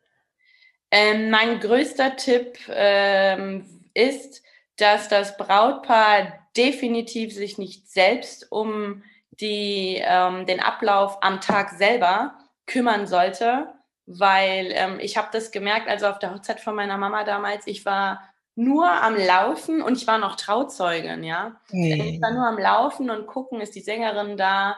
Ähm, 0.89 1.29
mein 1.29 1.59
größter 1.59 2.15
Tipp 2.15 2.57
ähm, 2.69 3.65
ist, 3.93 4.43
dass 4.77 5.09
das 5.09 5.37
Brautpaar 5.37 6.39
definitiv 6.55 7.33
sich 7.33 7.57
nicht 7.57 7.89
selbst 7.89 8.51
um 8.51 9.03
die, 9.31 10.01
ähm, 10.03 10.45
den 10.45 10.59
Ablauf 10.59 11.17
am 11.21 11.41
Tag 11.41 11.71
selber 11.71 12.37
kümmern 12.65 13.07
sollte, 13.07 13.73
weil 14.05 14.71
ähm, 14.71 14.99
ich 14.99 15.17
habe 15.17 15.29
das 15.31 15.51
gemerkt, 15.51 15.87
also 15.87 16.07
auf 16.07 16.19
der 16.19 16.33
Hochzeit 16.33 16.59
von 16.59 16.75
meiner 16.75 16.97
Mama 16.97 17.23
damals, 17.23 17.67
ich 17.67 17.85
war 17.85 18.32
nur 18.55 18.87
am 18.87 19.15
Laufen 19.15 19.81
und 19.81 19.97
ich 19.97 20.07
war 20.07 20.17
noch 20.17 20.35
Trauzeugin, 20.35 21.23
ja. 21.23 21.59
Mhm. 21.71 22.01
Ich 22.01 22.21
war 22.21 22.31
nur 22.31 22.47
am 22.47 22.59
Laufen 22.59 23.09
und 23.09 23.27
gucken, 23.27 23.61
ist 23.61 23.75
die 23.75 23.81
Sängerin 23.81 24.37
da, 24.37 24.77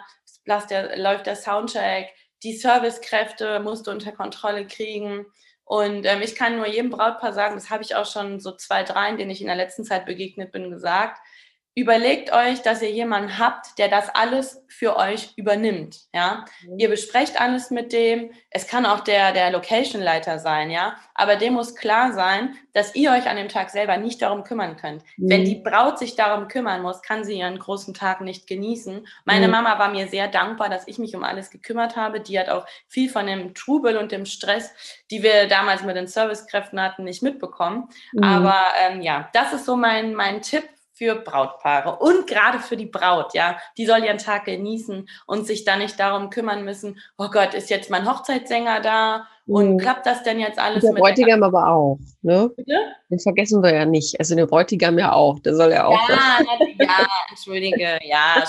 der, 0.69 0.97
läuft 0.97 1.25
der 1.25 1.35
Soundcheck, 1.35 2.13
die 2.43 2.53
Servicekräfte 2.53 3.59
musste 3.59 3.91
unter 3.91 4.11
Kontrolle 4.11 4.67
kriegen. 4.67 5.25
Und 5.63 6.05
ähm, 6.05 6.21
ich 6.21 6.35
kann 6.35 6.57
nur 6.57 6.67
jedem 6.67 6.91
Brautpaar 6.91 7.33
sagen, 7.33 7.55
das 7.55 7.69
habe 7.69 7.83
ich 7.83 7.95
auch 7.95 8.05
schon 8.05 8.39
so 8.39 8.55
zwei, 8.55 8.83
dreien, 8.83 9.17
denen 9.17 9.31
ich 9.31 9.41
in 9.41 9.47
der 9.47 9.55
letzten 9.55 9.83
Zeit 9.83 10.05
begegnet 10.05 10.51
bin, 10.51 10.69
gesagt 10.69 11.19
überlegt 11.75 12.31
euch, 12.31 12.61
dass 12.61 12.81
ihr 12.81 12.89
jemanden 12.89 13.37
habt, 13.37 13.77
der 13.77 13.89
das 13.89 14.09
alles 14.09 14.63
für 14.69 14.95
euch 14.97 15.33
übernimmt, 15.35 15.99
ja. 16.13 16.45
Mhm. 16.65 16.79
Ihr 16.79 16.89
besprecht 16.89 17.39
alles 17.39 17.69
mit 17.69 17.93
dem. 17.93 18.31
Es 18.49 18.67
kann 18.67 18.85
auch 18.85 19.01
der, 19.01 19.33
der 19.33 19.51
Location-Leiter 19.51 20.39
sein, 20.39 20.69
ja. 20.71 20.95
Aber 21.13 21.35
dem 21.35 21.53
muss 21.53 21.75
klar 21.75 22.13
sein, 22.13 22.55
dass 22.73 22.95
ihr 22.95 23.11
euch 23.11 23.27
an 23.27 23.37
dem 23.37 23.49
Tag 23.49 23.69
selber 23.69 23.97
nicht 23.97 24.21
darum 24.21 24.43
kümmern 24.43 24.77
könnt. 24.77 25.03
Mhm. 25.17 25.29
Wenn 25.29 25.45
die 25.45 25.55
Braut 25.55 25.99
sich 25.99 26.15
darum 26.15 26.47
kümmern 26.47 26.81
muss, 26.81 27.01
kann 27.01 27.23
sie 27.25 27.39
ihren 27.39 27.59
großen 27.59 27.93
Tag 27.93 28.21
nicht 28.21 28.47
genießen. 28.47 29.05
Meine 29.25 29.47
mhm. 29.47 29.51
Mama 29.51 29.77
war 29.77 29.89
mir 29.89 30.07
sehr 30.07 30.29
dankbar, 30.29 30.69
dass 30.69 30.87
ich 30.87 30.97
mich 30.97 31.15
um 31.15 31.23
alles 31.23 31.49
gekümmert 31.49 31.95
habe. 31.97 32.21
Die 32.21 32.39
hat 32.39 32.49
auch 32.49 32.65
viel 32.87 33.09
von 33.09 33.27
dem 33.27 33.53
Trubel 33.53 33.97
und 33.97 34.11
dem 34.11 34.25
Stress, 34.25 34.73
die 35.11 35.23
wir 35.23 35.47
damals 35.47 35.83
mit 35.83 35.95
den 35.95 36.07
Servicekräften 36.07 36.81
hatten, 36.81 37.03
nicht 37.03 37.21
mitbekommen. 37.21 37.89
Mhm. 38.13 38.23
Aber 38.23 38.63
ähm, 38.79 39.01
ja, 39.01 39.29
das 39.33 39.53
ist 39.53 39.65
so 39.65 39.75
mein, 39.75 40.15
mein 40.15 40.41
Tipp 40.41 40.63
für 40.95 41.15
Brautpaare 41.15 41.97
und 41.97 42.25
gerade 42.25 42.59
für 42.59 42.77
die 42.77 42.85
Braut, 42.85 43.33
ja. 43.33 43.57
Die 43.77 43.85
soll 43.85 44.03
ihren 44.03 44.17
Tag 44.17 44.45
genießen 44.45 45.07
und 45.27 45.45
sich 45.45 45.65
dann 45.65 45.79
nicht 45.79 45.99
darum 45.99 46.29
kümmern 46.29 46.63
müssen, 46.63 46.97
oh 47.17 47.29
Gott, 47.29 47.53
ist 47.53 47.69
jetzt 47.69 47.89
mein 47.89 48.09
Hochzeitssänger 48.09 48.79
da 48.81 49.27
und 49.45 49.73
mhm. 49.73 49.77
klappt 49.77 50.05
das 50.05 50.23
denn 50.23 50.39
jetzt 50.39 50.57
alles? 50.57 50.83
Der 50.83 50.93
Bräutigam 50.93 51.41
der 51.41 51.47
aber 51.47 51.67
auch, 51.67 51.99
ne? 52.21 52.49
Bitte? 52.55 52.77
Den 53.09 53.19
vergessen 53.19 53.61
wir 53.61 53.73
ja 53.73 53.85
nicht. 53.85 54.19
Also 54.19 54.35
der 54.35 54.47
Bräutigam 54.47 54.97
ja 54.97 55.11
auch, 55.11 55.37
der 55.39 55.55
soll 55.55 55.71
ja 55.71 55.85
auch. 55.85 56.09
Ja, 56.09 56.39
ja 56.79 57.07
entschuldige, 57.29 57.99
ja, 58.03 58.43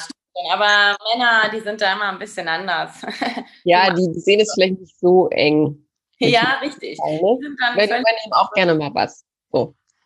aber 0.52 0.96
Männer, 1.12 1.50
die 1.52 1.60
sind 1.60 1.80
da 1.80 1.94
immer 1.94 2.10
ein 2.10 2.18
bisschen 2.18 2.48
anders. 2.48 3.02
Ja, 3.64 3.92
die 3.92 4.04
sehen 4.20 4.38
es 4.38 4.52
vielleicht 4.54 4.78
nicht 4.78 4.96
so 5.00 5.28
eng. 5.30 5.84
Ja, 6.18 6.60
richtig. 6.62 6.98
Ne? 6.98 7.38
Wenn 7.74 7.88
man 7.88 8.02
eben 8.24 8.32
auch 8.32 8.52
gerne 8.52 8.76
mal 8.76 8.94
was. 8.94 9.25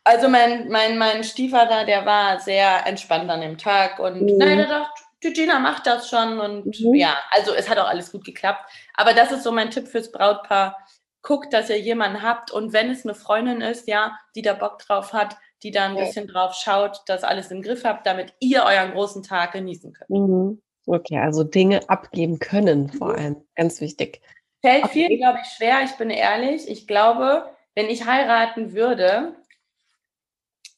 So. 0.07 0.13
Also 0.13 0.29
mein, 0.29 0.69
mein, 0.69 0.99
mein 0.99 1.25
Stiefvater, 1.25 1.85
der 1.85 2.07
war 2.07 2.41
sehr 2.41 2.87
entspannt 2.87 3.31
an 3.31 3.41
dem 3.41 3.59
Tag 3.59 3.99
und 3.99 4.23
mhm. 4.23 4.37
nein, 4.39 4.59
der 4.59 4.69
dachte, 4.69 5.03
die 5.23 5.33
Gina 5.33 5.59
macht 5.59 5.87
das 5.87 6.09
schon 6.09 6.41
und 6.41 6.81
mhm. 6.81 6.95
ja, 6.95 7.17
also 7.31 7.53
es 7.55 7.69
hat 7.69 7.79
auch 7.79 7.89
alles 7.89 8.13
gut 8.13 8.25
geklappt. 8.25 8.65
Aber 8.95 9.13
das 9.13 9.33
ist 9.33 9.43
so 9.43 9.53
mein 9.53 9.71
Tipp 9.71 9.89
fürs 9.89 10.11
Brautpaar. 10.11 10.77
Guckt, 11.23 11.53
dass 11.53 11.69
ihr 11.69 11.79
jemanden 11.79 12.23
habt 12.23 12.51
und 12.51 12.73
wenn 12.73 12.91
es 12.91 13.05
eine 13.05 13.15
Freundin 13.15 13.61
ist, 13.61 13.87
ja, 13.87 14.19
die 14.35 14.41
da 14.41 14.55
Bock 14.55 14.79
drauf 14.79 15.13
hat, 15.13 15.37
die 15.63 15.71
da 15.71 15.85
ein 15.85 15.97
ja. 15.97 16.05
bisschen 16.05 16.27
drauf 16.27 16.55
schaut, 16.55 17.03
dass 17.07 17.25
alles 17.25 17.51
im 17.51 17.61
Griff 17.61 17.85
habt, 17.85 18.07
damit 18.07 18.33
ihr 18.41 18.65
euren 18.65 18.93
großen 18.93 19.23
Tag 19.23 19.53
genießen 19.53 19.93
könnt. 19.93 20.09
Mhm. 20.09 20.63
Okay, 20.87 21.19
also 21.19 21.45
Dinge 21.45 21.89
abgeben 21.89 22.39
können 22.39 22.89
vor 22.89 23.09
mhm. 23.09 23.15
allem, 23.15 23.37
ganz 23.55 23.83
wichtig. 23.83 24.23
Fällt 24.63 24.85
okay. 24.85 24.93
vielen, 24.93 25.21
glaube 25.21 25.39
ich, 25.43 25.49
schwer, 25.51 25.83
ich 25.85 25.93
bin 25.93 26.11
ehrlich. 26.11 26.69
Ich 26.69 26.87
glaube, 26.87 27.45
wenn 27.75 27.87
ich 27.87 28.07
heiraten 28.07 28.73
würde, 28.73 29.37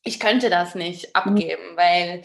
ich 0.03 0.21
könnte 0.21 0.51
das 0.51 0.75
nicht 0.75 1.09
mhm. 1.09 1.13
abgeben, 1.15 1.73
mhm. 1.73 1.77
weil 1.77 2.23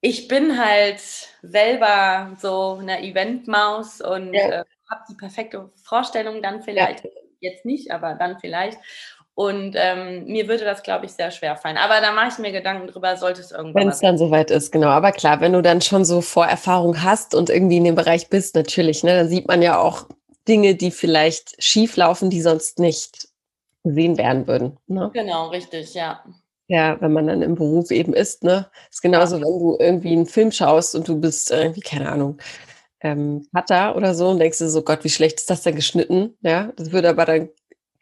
ich 0.00 0.28
bin 0.28 0.58
halt 0.62 1.00
selber 1.42 2.36
so 2.40 2.78
eine 2.80 3.02
Eventmaus 3.02 4.00
und 4.00 4.34
ja. 4.34 4.48
äh, 4.48 4.64
habe 4.90 5.02
die 5.10 5.14
perfekte 5.14 5.70
Vorstellung 5.82 6.42
dann 6.42 6.62
vielleicht, 6.62 7.04
ja. 7.04 7.10
jetzt 7.40 7.64
nicht, 7.64 7.90
aber 7.90 8.14
dann 8.14 8.38
vielleicht. 8.38 8.78
Und 9.34 9.74
ähm, 9.76 10.24
mir 10.24 10.48
würde 10.48 10.64
das, 10.64 10.82
glaube 10.82 11.04
ich, 11.04 11.12
sehr 11.12 11.30
schwer 11.30 11.56
fallen. 11.56 11.76
Aber 11.76 12.00
da 12.00 12.12
mache 12.12 12.28
ich 12.28 12.38
mir 12.38 12.52
Gedanken 12.52 12.86
drüber, 12.86 13.18
sollte 13.18 13.42
es 13.42 13.52
irgendwann. 13.52 13.82
Wenn 13.82 13.88
es 13.90 14.00
dann 14.00 14.16
soweit 14.16 14.50
ist, 14.50 14.72
genau. 14.72 14.88
Aber 14.88 15.12
klar, 15.12 15.40
wenn 15.40 15.52
du 15.52 15.60
dann 15.60 15.82
schon 15.82 16.06
so 16.06 16.22
Vorerfahrung 16.22 17.02
hast 17.02 17.34
und 17.34 17.50
irgendwie 17.50 17.76
in 17.76 17.84
dem 17.84 17.96
Bereich 17.96 18.30
bist, 18.30 18.54
natürlich, 18.54 19.02
ne, 19.02 19.14
dann 19.14 19.28
sieht 19.28 19.46
man 19.46 19.60
ja 19.60 19.78
auch 19.78 20.06
Dinge, 20.48 20.74
die 20.74 20.90
vielleicht 20.90 21.62
schief 21.62 21.96
laufen, 21.96 22.30
die 22.30 22.40
sonst 22.40 22.78
nicht 22.78 23.28
gesehen 23.84 24.16
werden 24.16 24.46
würden. 24.46 24.78
Ne? 24.86 25.10
Genau, 25.12 25.48
richtig, 25.48 25.92
ja. 25.92 26.24
Ja, 26.68 27.00
wenn 27.00 27.12
man 27.12 27.28
dann 27.28 27.42
im 27.42 27.54
Beruf 27.54 27.90
eben 27.90 28.12
ist, 28.12 28.42
ne? 28.42 28.68
Ist 28.90 29.02
genauso, 29.02 29.36
wenn 29.36 29.42
du 29.42 29.76
irgendwie 29.78 30.12
einen 30.12 30.26
Film 30.26 30.50
schaust 30.50 30.94
und 30.96 31.06
du 31.06 31.20
bist 31.20 31.50
irgendwie, 31.50 31.80
keine 31.80 32.10
Ahnung, 32.10 32.38
ähm, 33.00 33.46
Vater 33.52 33.94
oder 33.94 34.14
so 34.14 34.28
und 34.30 34.40
denkst 34.40 34.58
du 34.58 34.68
so, 34.68 34.82
Gott, 34.82 35.04
wie 35.04 35.10
schlecht 35.10 35.38
ist 35.38 35.50
das 35.50 35.62
denn 35.62 35.76
geschnitten? 35.76 36.36
Ja, 36.40 36.72
das 36.76 36.90
würde 36.90 37.10
aber 37.10 37.24
dann 37.24 37.50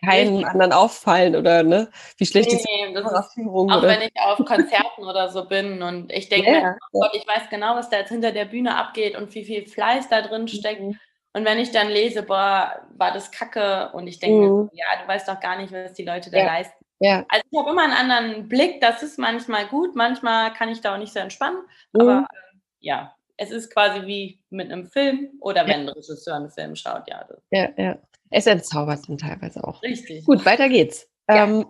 keinem 0.05 0.37
nee. 0.37 0.45
anderen 0.45 0.73
auffallen 0.73 1.37
oder 1.37 1.63
ne? 1.63 1.91
Wie 2.19 2.27
schlecht 2.27 2.51
nee, 2.51 2.57
ist 2.57 2.67
die 2.67 2.95
Kameraführung? 2.95 3.71
Auch 3.71 3.79
oder? 3.79 3.89
wenn 3.89 4.03
ich 4.03 4.13
auf 4.17 4.39
Konzerten 4.45 5.05
oder 5.05 5.29
so 5.29 5.47
bin 5.47 5.83
und 5.83 6.13
ich 6.13 6.29
denke, 6.29 6.51
yeah. 6.51 6.77
oh 6.93 7.01
Gott, 7.01 7.15
ich 7.15 7.27
weiß 7.27 7.49
genau, 7.51 7.75
was 7.75 7.91
da 7.91 7.99
jetzt 7.99 8.11
hinter 8.11 8.33
der 8.33 8.45
Bühne 8.45 8.77
abgeht 8.77 9.17
und 9.17 9.35
wie 9.35 9.45
viel 9.45 9.67
Fleiß 9.67 10.09
da 10.09 10.23
drin 10.23 10.49
steckt. 10.49 10.81
Mhm. 10.81 10.99
Und 11.33 11.45
wenn 11.45 11.59
ich 11.59 11.73
dann 11.73 11.89
lese, 11.89 12.23
boah, 12.23 12.87
war 12.97 13.13
das 13.13 13.33
Kacke 13.33 13.91
und 13.93 14.07
ich 14.07 14.21
denke, 14.21 14.47
mhm. 14.47 14.71
ja, 14.73 14.85
du 15.03 15.09
weißt 15.09 15.29
doch 15.29 15.41
gar 15.41 15.57
nicht, 15.59 15.73
was 15.73 15.95
die 15.95 16.05
Leute 16.05 16.31
da 16.31 16.39
ja. 16.39 16.45
leisten. 16.45 16.84
Ja. 17.01 17.25
Also 17.29 17.45
ich 17.51 17.59
habe 17.59 17.71
immer 17.71 17.85
einen 17.85 17.93
anderen 17.93 18.49
Blick, 18.49 18.81
das 18.81 19.03
ist 19.03 19.19
manchmal 19.19 19.67
gut, 19.67 19.95
manchmal 19.95 20.53
kann 20.53 20.69
ich 20.69 20.81
da 20.81 20.95
auch 20.95 20.99
nicht 20.99 21.13
so 21.13 21.19
entspannen, 21.19 21.61
mhm. 21.93 22.01
aber 22.01 22.27
äh, 22.33 22.57
ja, 22.81 23.15
es 23.37 23.51
ist 23.51 23.73
quasi 23.73 24.07
wie 24.07 24.41
mit 24.51 24.71
einem 24.71 24.87
Film 24.87 25.31
oder 25.41 25.67
wenn 25.67 25.81
ein 25.81 25.89
Regisseur 25.89 26.37
einen 26.37 26.51
Film 26.51 26.77
schaut, 26.77 27.09
ja. 27.09 27.27
Ja, 27.51 27.69
ja. 27.77 27.99
Es 28.31 28.47
entzaubert 28.47 29.09
dann 29.09 29.19
teilweise 29.19 29.63
auch. 29.63 29.83
Richtig. 29.83 30.25
Gut, 30.25 30.45
weiter 30.45 30.69
geht's. 30.69 31.09
Ja. 31.29 31.45
Ähm, 31.45 31.67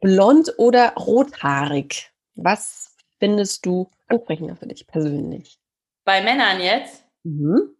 blond 0.00 0.52
oder 0.58 0.92
rothaarig? 0.94 2.10
Was 2.34 2.96
findest 3.18 3.66
du 3.66 3.90
ansprechender 4.08 4.56
für 4.56 4.66
dich 4.66 4.86
persönlich? 4.86 5.58
Bei 6.04 6.22
Männern 6.22 6.60
jetzt? 6.60 7.04
Mhm. 7.24 7.76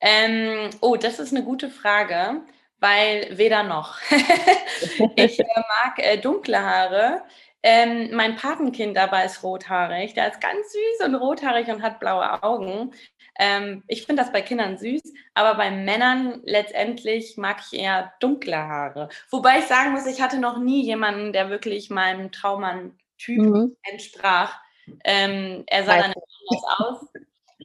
Ähm, 0.00 0.70
oh, 0.80 0.96
das 0.96 1.18
ist 1.18 1.32
eine 1.32 1.44
gute 1.44 1.70
Frage 1.70 2.42
weil 2.78 3.36
weder 3.36 3.62
noch. 3.62 3.98
ich 5.16 5.40
äh, 5.40 5.44
mag 5.44 5.98
äh, 5.98 6.18
dunkle 6.18 6.60
Haare. 6.60 7.22
Ähm, 7.62 8.10
mein 8.14 8.36
Patenkind 8.36 8.96
aber 8.96 9.24
ist 9.24 9.42
rothaarig. 9.42 10.14
Der 10.14 10.30
ist 10.30 10.40
ganz 10.40 10.72
süß 10.72 11.06
und 11.06 11.14
rothaarig 11.16 11.68
und 11.68 11.82
hat 11.82 11.98
blaue 11.98 12.42
Augen. 12.42 12.92
Ähm, 13.38 13.82
ich 13.88 14.06
finde 14.06 14.22
das 14.22 14.32
bei 14.32 14.40
Kindern 14.40 14.78
süß, 14.78 15.02
aber 15.34 15.56
bei 15.56 15.70
Männern 15.70 16.40
letztendlich 16.44 17.36
mag 17.36 17.58
ich 17.60 17.78
eher 17.78 18.12
dunkle 18.20 18.56
Haare. 18.56 19.08
Wobei 19.30 19.58
ich 19.58 19.66
sagen 19.66 19.92
muss, 19.92 20.06
ich 20.06 20.22
hatte 20.22 20.38
noch 20.38 20.58
nie 20.58 20.84
jemanden, 20.84 21.32
der 21.32 21.50
wirklich 21.50 21.90
meinem 21.90 22.32
Traummann-Typ 22.32 23.38
mhm. 23.38 23.76
entsprach. 23.82 24.58
Ähm, 25.04 25.64
er 25.66 25.84
sah 25.84 25.96
dann 25.96 26.14
anders 26.14 26.78
aus 26.78 27.08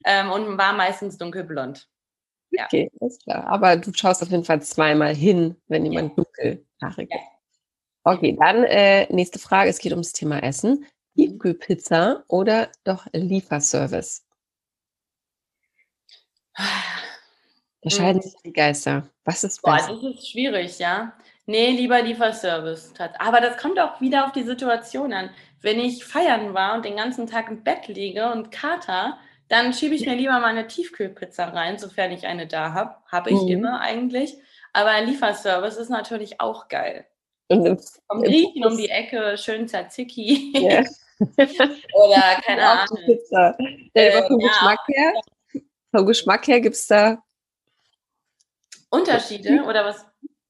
ähm, 0.05 0.31
und 0.31 0.57
war 0.57 0.73
meistens 0.73 1.17
dunkelblond. 1.17 1.87
Ja. 2.51 2.65
Okay, 2.65 2.91
ist 3.00 3.24
klar. 3.24 3.48
Aber 3.48 3.77
du 3.77 3.91
schaust 3.93 4.22
auf 4.22 4.29
jeden 4.29 4.43
Fall 4.43 4.62
zweimal 4.62 5.15
hin, 5.15 5.55
wenn 5.67 5.86
jemand 5.86 6.17
ja. 6.17 6.24
dunkelhaarig 6.24 7.10
ist. 7.10 7.15
Ja. 7.15 7.31
Okay, 8.03 8.38
dann 8.39 8.63
äh, 8.63 9.12
nächste 9.13 9.39
Frage. 9.39 9.70
Es 9.70 9.79
geht 9.79 9.91
ums 9.91 10.12
Thema 10.12 10.41
Essen. 10.43 10.86
Tiefkühlpizza 11.15 12.24
oder 12.27 12.70
doch 12.84 13.05
Lieferservice? 13.13 14.25
Da 17.84 17.89
scheiden 17.89 18.22
hm. 18.22 18.29
sich 18.29 18.41
die 18.43 18.53
Geister. 18.53 19.10
Was 19.25 19.43
ist 19.43 19.62
Boah, 19.62 19.75
besser? 19.75 19.96
das 19.96 20.03
ist 20.03 20.29
schwierig, 20.29 20.79
ja. 20.79 21.13
Nee, 21.46 21.72
lieber 21.72 22.01
Lieferservice. 22.01 22.93
Aber 23.20 23.41
das 23.41 23.58
kommt 23.58 23.79
auch 23.79 24.00
wieder 24.00 24.25
auf 24.25 24.31
die 24.31 24.43
Situation 24.43 25.13
an. 25.13 25.31
Wenn 25.62 25.79
ich 25.79 26.05
feiern 26.05 26.53
war 26.53 26.75
und 26.75 26.86
den 26.86 26.96
ganzen 26.96 27.27
Tag 27.27 27.50
im 27.50 27.63
Bett 27.63 27.88
liege 27.88 28.31
und 28.31 28.51
Kater, 28.51 29.17
dann 29.51 29.74
schiebe 29.74 29.93
ich 29.93 30.05
mir 30.05 30.15
lieber 30.15 30.39
mal 30.39 30.46
eine 30.46 30.65
Tiefkühlpizza 30.65 31.50
rein, 31.50 31.77
sofern 31.77 32.12
ich 32.12 32.25
eine 32.25 32.48
da 32.48 32.74
habe. 32.74 32.96
Habe 33.12 33.31
ich 33.31 33.41
mhm. 33.41 33.50
immer 33.50 33.81
eigentlich. 33.81 34.38
Aber 34.72 34.91
ein 34.91 35.08
Lieferservice 35.08 35.75
ist 35.75 35.89
natürlich 35.89 36.39
auch 36.39 36.70
geil. 36.70 37.05
Vom 37.50 38.24
Griechen 38.24 38.65
um 38.65 38.77
die 38.77 38.88
Ecke, 38.88 39.38
schön 39.38 39.67
Tzatziki. 39.67 40.53
Yeah. 40.58 40.86
Oder 41.93 42.22
keine 42.46 42.65
Ahnung. 42.65 42.98
Pizza. 43.05 43.58
Äh, 43.93 44.24
vom, 44.24 44.39
ja, 44.39 44.48
Geschmack 44.48 44.79
her, 44.88 45.13
vom 45.93 46.05
Geschmack 46.05 46.48
her 46.48 46.62
gibt 46.62 46.75
es 46.77 46.88
da 46.88 47.22
Unterschiede 48.89 49.63
oder 49.63 49.86
was? 49.86 50.05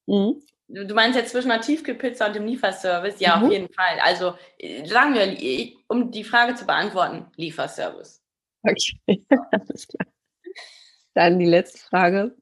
Mhm. 0.06 0.42
Du 0.68 0.94
meinst 0.94 1.18
jetzt 1.18 1.32
zwischen 1.32 1.52
einer 1.52 1.62
Tiefkühlpizza 1.62 2.28
und 2.28 2.36
dem 2.36 2.46
Lieferservice? 2.46 3.20
Ja, 3.20 3.36
mhm. 3.38 3.44
auf 3.44 3.52
jeden 3.52 3.74
Fall. 3.74 4.00
Also 4.02 4.36
äh, 4.60 4.86
sagen 4.86 5.16
wir, 5.16 5.74
um 5.88 6.12
die 6.12 6.24
Frage 6.24 6.54
zu 6.56 6.66
beantworten, 6.66 7.26
Lieferservice. 7.36 8.21
Okay, 8.70 9.26
alles 9.52 9.88
klar. 9.88 10.08
Dann 11.16 11.40
die 11.40 11.46
letzte 11.46 11.80
Frage. 11.80 12.36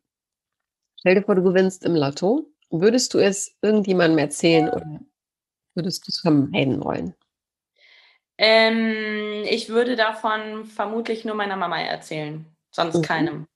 Stell 0.99 1.15
dir 1.15 1.23
vor, 1.23 1.35
du 1.35 1.43
gewinnst 1.43 1.85
im 1.85 1.95
Lotto. 1.95 2.51
Würdest 2.69 3.13
du 3.13 3.19
es 3.19 3.55
irgendjemandem 3.61 4.17
erzählen 4.17 4.69
oder 4.69 4.99
würdest 5.75 6.05
du 6.05 6.11
es 6.11 6.19
vermeiden 6.19 6.83
wollen? 6.83 7.15
Ähm, 8.38 9.43
ich 9.49 9.69
würde 9.69 9.95
davon 9.95 10.65
vermutlich 10.65 11.25
nur 11.25 11.35
meiner 11.35 11.55
Mama 11.55 11.79
erzählen, 11.79 12.45
sonst 12.71 12.97
mhm. 12.97 13.01
keinem. 13.01 13.47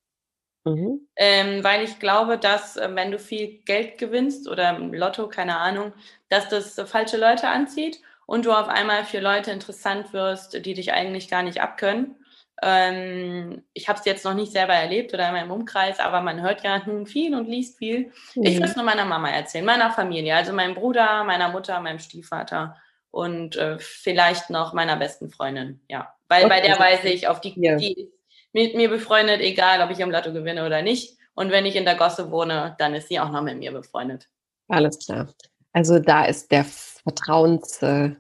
Mhm. 0.65 1.07
Ähm, 1.17 1.63
weil 1.63 1.83
ich 1.83 1.99
glaube, 1.99 2.37
dass 2.37 2.77
äh, 2.77 2.89
wenn 2.93 3.11
du 3.11 3.19
viel 3.19 3.59
Geld 3.65 3.97
gewinnst 3.97 4.47
oder 4.47 4.75
im 4.75 4.93
Lotto, 4.93 5.27
keine 5.27 5.57
Ahnung, 5.57 5.93
dass 6.29 6.49
das 6.49 6.77
äh, 6.77 6.85
falsche 6.85 7.17
Leute 7.17 7.49
anzieht 7.49 8.01
und 8.25 8.45
du 8.45 8.51
auf 8.51 8.69
einmal 8.69 9.03
für 9.03 9.19
Leute 9.19 9.51
interessant 9.51 10.13
wirst, 10.13 10.65
die 10.65 10.73
dich 10.73 10.93
eigentlich 10.93 11.29
gar 11.29 11.43
nicht 11.43 11.61
abkönnen. 11.61 12.15
Ähm, 12.63 13.63
ich 13.73 13.89
habe 13.89 13.99
es 13.99 14.05
jetzt 14.05 14.23
noch 14.23 14.33
nicht 14.33 14.51
selber 14.51 14.73
erlebt 14.73 15.13
oder 15.13 15.27
in 15.27 15.33
meinem 15.33 15.51
Umkreis, 15.51 15.99
aber 15.99 16.21
man 16.21 16.41
hört 16.41 16.63
ja 16.63 16.81
nun 16.85 17.05
viel 17.05 17.35
und 17.35 17.49
liest 17.49 17.77
viel. 17.77 18.11
Mhm. 18.35 18.43
Ich 18.43 18.55
würde 18.55 18.69
es 18.69 18.75
nur 18.75 18.85
meiner 18.85 19.05
Mama 19.05 19.29
erzählen, 19.29 19.65
meiner 19.65 19.91
Familie, 19.91 20.35
also 20.35 20.53
meinem 20.53 20.75
Bruder, 20.75 21.23
meiner 21.23 21.49
Mutter, 21.49 21.79
meinem 21.81 21.99
Stiefvater 21.99 22.77
und 23.11 23.57
äh, 23.57 23.77
vielleicht 23.79 24.49
noch 24.49 24.73
meiner 24.73 24.95
besten 24.95 25.29
Freundin. 25.29 25.81
Ja, 25.89 26.13
weil 26.29 26.45
okay. 26.45 26.49
bei 26.49 26.61
der 26.61 26.79
weiß 26.79 27.03
ich, 27.05 27.27
auf 27.27 27.41
die, 27.41 27.53
ja. 27.57 27.75
die 27.75 27.93
ist 27.93 28.13
mit 28.53 28.75
mir 28.75 28.89
befreundet, 28.89 29.41
egal 29.41 29.81
ob 29.81 29.91
ich 29.91 29.99
im 29.99 30.11
Lotto 30.11 30.31
gewinne 30.31 30.65
oder 30.65 30.81
nicht. 30.81 31.17
Und 31.35 31.51
wenn 31.51 31.65
ich 31.65 31.75
in 31.75 31.85
der 31.85 31.95
Gosse 31.95 32.31
wohne, 32.31 32.75
dann 32.77 32.93
ist 32.93 33.09
sie 33.09 33.19
auch 33.19 33.31
noch 33.31 33.41
mit 33.41 33.57
mir 33.57 33.71
befreundet. 33.71 34.29
Alles 34.67 34.99
klar. 34.99 35.27
Also 35.73 35.99
da 35.99 36.25
ist 36.25 36.51
der 36.51 36.63
Vertrauens, 36.63 37.81
äh, 37.81 38.11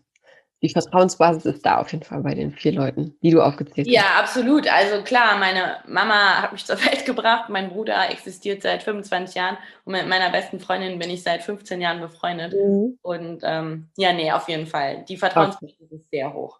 die 0.63 0.69
Vertrauensbasis 0.69 1.45
ist 1.45 1.65
da 1.65 1.77
auf 1.77 1.91
jeden 1.91 2.05
Fall 2.05 2.21
bei 2.21 2.33
den 2.33 2.53
vier 2.53 2.71
Leuten, 2.71 3.15
die 3.21 3.31
du 3.31 3.41
aufgezählt 3.41 3.85
hast. 3.85 3.93
Ja, 3.93 4.17
absolut. 4.17 4.65
Also 4.71 5.03
klar, 5.03 5.37
meine 5.37 5.75
Mama 5.87 6.41
hat 6.41 6.53
mich 6.53 6.65
zur 6.65 6.77
Welt 6.77 7.05
gebracht, 7.05 7.49
mein 7.49 7.69
Bruder 7.69 8.09
existiert 8.09 8.63
seit 8.63 8.81
25 8.81 9.35
Jahren 9.35 9.57
und 9.83 9.91
mit 9.91 10.07
meiner 10.07 10.31
besten 10.31 10.61
Freundin 10.61 10.97
bin 10.97 11.09
ich 11.09 11.21
seit 11.21 11.43
15 11.43 11.81
Jahren 11.81 11.99
befreundet. 11.99 12.53
Mhm. 12.53 12.97
Und 13.01 13.41
ähm, 13.43 13.89
ja, 13.97 14.13
nee, 14.13 14.31
auf 14.31 14.47
jeden 14.47 14.65
Fall. 14.65 15.03
Die 15.07 15.17
Vertrauensbasis 15.17 15.75
okay. 15.81 15.95
ist 15.95 16.09
sehr 16.09 16.33
hoch. 16.33 16.59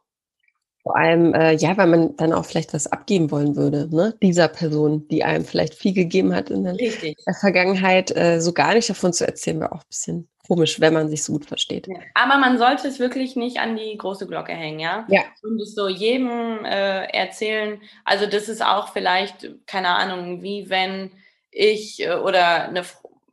Vor 0.81 0.97
allem, 0.97 1.33
äh, 1.33 1.53
ja, 1.53 1.77
weil 1.77 1.87
man 1.87 2.17
dann 2.17 2.33
auch 2.33 2.43
vielleicht 2.43 2.73
was 2.73 2.91
abgeben 2.91 3.31
wollen 3.31 3.55
würde, 3.55 3.87
ne? 3.95 4.13
Dieser 4.21 4.49
Person, 4.49 5.07
die 5.07 5.23
einem 5.23 5.45
vielleicht 5.45 5.75
viel 5.75 5.93
gegeben 5.93 6.35
hat 6.35 6.49
in 6.49 6.65
der, 6.65 6.73
der 6.73 7.33
Vergangenheit, 7.39 8.13
äh, 8.17 8.41
so 8.41 8.51
gar 8.51 8.73
nicht 8.73 8.89
davon 8.89 9.13
zu 9.13 9.25
erzählen, 9.25 9.61
wäre 9.61 9.71
auch 9.71 9.79
ein 9.79 9.87
bisschen 9.87 10.27
komisch, 10.47 10.79
wenn 10.79 10.93
man 10.93 11.09
sich 11.09 11.23
so 11.23 11.33
gut 11.33 11.45
versteht. 11.45 11.87
Ja. 11.87 11.95
Aber 12.15 12.37
man 12.37 12.57
sollte 12.57 12.87
es 12.87 12.99
wirklich 12.99 13.35
nicht 13.35 13.59
an 13.59 13.77
die 13.77 13.97
große 13.97 14.27
Glocke 14.27 14.53
hängen, 14.53 14.79
ja? 14.79 15.05
Ja. 15.07 15.21
Und 15.41 15.59
es 15.61 15.73
so 15.73 15.87
jedem 15.87 16.65
äh, 16.65 17.05
erzählen. 17.05 17.81
Also 18.03 18.25
das 18.25 18.49
ist 18.49 18.63
auch 18.63 18.89
vielleicht, 18.89 19.49
keine 19.65 19.89
Ahnung, 19.89 20.41
wie 20.41 20.69
wenn 20.69 21.11
ich 21.51 22.01
äh, 22.01 22.15
oder 22.15 22.65
eine, 22.65 22.83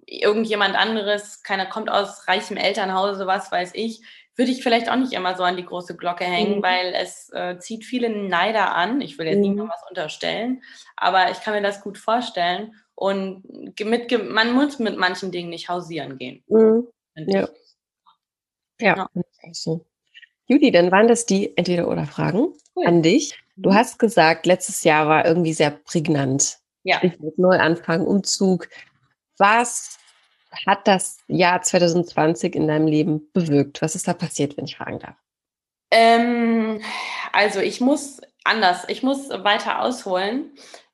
irgendjemand 0.07 0.77
anderes, 0.77 1.43
keiner 1.43 1.67
kommt 1.67 1.91
aus 1.91 2.29
reichem 2.29 2.57
Elternhause, 2.57 3.27
was 3.27 3.51
weiß 3.51 3.73
ich, 3.75 4.03
würde 4.37 4.53
ich 4.53 4.63
vielleicht 4.63 4.91
auch 4.91 4.97
nicht 4.97 5.13
immer 5.13 5.37
so 5.37 5.43
an 5.43 5.57
die 5.57 5.67
große 5.67 5.97
Glocke 5.97 6.25
hängen, 6.25 6.59
mhm. 6.59 6.63
weil 6.63 6.95
es 6.95 7.31
äh, 7.33 7.59
zieht 7.59 7.85
viele 7.85 8.09
Neider 8.09 8.75
an. 8.75 9.01
Ich 9.01 9.19
will 9.19 9.27
jetzt 9.27 9.37
mhm. 9.37 9.43
niemandem 9.43 9.69
was 9.69 9.89
unterstellen, 9.89 10.63
aber 10.97 11.31
ich 11.31 11.41
kann 11.41 11.55
mir 11.55 11.63
das 11.63 11.83
gut 11.83 11.99
vorstellen. 11.99 12.75
Und 12.95 13.45
mit, 13.81 14.31
man 14.31 14.53
muss 14.53 14.79
mit 14.79 14.97
manchen 14.97 15.33
Dingen 15.33 15.51
nicht 15.51 15.69
hausieren 15.69 16.19
gehen. 16.19 16.45
Mhm. 16.49 16.87
Ja. 17.15 17.49
Ja, 18.81 18.97
ja. 18.97 19.81
Judy, 20.47 20.71
dann 20.73 20.91
waren 20.91 21.07
das 21.07 21.27
die 21.27 21.57
Entweder-Oder-Fragen 21.57 22.55
cool. 22.75 22.87
an 22.87 23.03
dich. 23.03 23.39
Du 23.57 23.71
mhm. 23.71 23.75
hast 23.75 23.99
gesagt, 23.99 24.47
letztes 24.47 24.83
Jahr 24.85 25.07
war 25.07 25.25
irgendwie 25.25 25.53
sehr 25.53 25.71
prägnant. 25.71 26.59
Ja. 26.83 27.01
Neuanfang, 27.37 28.07
Umzug. 28.07 28.69
Was 29.39 29.99
hat 30.67 30.89
das 30.89 31.19
Jahr 31.29 31.63
2020 31.63 32.57
in 32.57 32.67
deinem 32.67 32.87
Leben 32.87 33.31
bewirkt? 33.33 33.83
Was 33.83 33.95
ist 33.95 34.09
da 34.09 34.15
passiert, 34.15 34.57
wenn 34.57 34.65
ich 34.65 34.77
fragen 34.77 34.99
darf? 34.99 35.17
Ähm, 35.91 36.81
also 37.33 37.61
ich 37.61 37.81
muss 37.81 38.21
anders, 38.45 38.85
ich 38.89 39.03
muss 39.03 39.29
weiter 39.29 39.83
ausholen. 39.83 40.51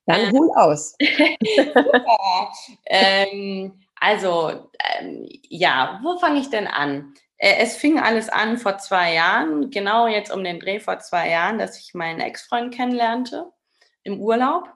Dann 0.07 0.21
ähm, 0.21 0.33
hol 0.33 0.51
aus. 0.57 0.97
ähm, 2.87 3.86
also, 4.07 4.71
ähm, 5.01 5.27
ja, 5.49 5.99
wo 6.05 6.17
fange 6.19 6.39
ich 6.39 6.49
denn 6.49 6.69
an? 6.69 7.13
Äh, 7.39 7.57
es 7.59 7.77
fing 7.77 7.99
alles 7.99 8.29
an 8.29 8.57
vor 8.57 8.79
zwei 8.79 9.15
Jahren, 9.15 9.71
genau 9.71 10.07
jetzt 10.07 10.31
um 10.33 10.45
den 10.45 10.61
Dreh 10.61 10.79
vor 10.79 11.01
zwei 11.01 11.29
Jahren, 11.29 11.59
dass 11.59 11.81
ich 11.81 11.93
meinen 11.93 12.21
Ex-Freund 12.21 12.73
kennenlernte 12.73 13.51
im 14.05 14.21
Urlaub. 14.21 14.69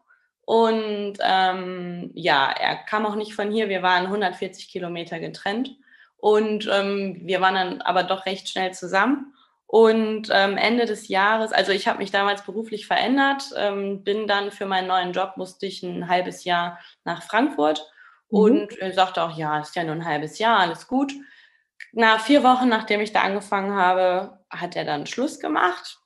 Und 0.44 1.18
ähm, 1.22 2.10
ja, 2.14 2.50
er 2.50 2.74
kam 2.74 3.06
auch 3.06 3.14
nicht 3.14 3.34
von 3.34 3.52
hier. 3.52 3.68
Wir 3.68 3.84
waren 3.84 4.06
140 4.06 4.68
Kilometer 4.68 5.20
getrennt. 5.20 5.76
Und 6.16 6.68
ähm, 6.68 7.20
wir 7.22 7.40
waren 7.40 7.54
dann 7.54 7.82
aber 7.82 8.02
doch 8.02 8.26
recht 8.26 8.48
schnell 8.48 8.74
zusammen. 8.74 9.32
Und 9.68 10.28
ähm, 10.32 10.56
Ende 10.56 10.86
des 10.86 11.06
Jahres, 11.06 11.52
also 11.52 11.70
ich 11.70 11.86
habe 11.86 11.98
mich 11.98 12.10
damals 12.10 12.42
beruflich 12.42 12.88
verändert, 12.88 13.44
ähm, 13.56 14.02
bin 14.02 14.26
dann 14.26 14.50
für 14.50 14.66
meinen 14.66 14.88
neuen 14.88 15.12
Job, 15.12 15.34
musste 15.36 15.66
ich 15.66 15.84
ein 15.84 16.08
halbes 16.08 16.42
Jahr 16.42 16.80
nach 17.04 17.22
Frankfurt. 17.22 17.88
Mhm. 18.30 18.38
Und 18.38 18.78
er 18.78 18.92
sagte 18.92 19.22
auch, 19.22 19.36
ja, 19.36 19.60
ist 19.60 19.76
ja 19.76 19.84
nur 19.84 19.94
ein 19.94 20.04
halbes 20.04 20.38
Jahr, 20.38 20.58
alles 20.58 20.86
gut. 20.86 21.12
Nach 21.92 22.20
vier 22.20 22.42
Wochen, 22.42 22.68
nachdem 22.68 23.00
ich 23.00 23.12
da 23.12 23.22
angefangen 23.22 23.74
habe, 23.74 24.38
hat 24.50 24.76
er 24.76 24.84
dann 24.84 25.06
Schluss 25.06 25.40
gemacht 25.40 26.00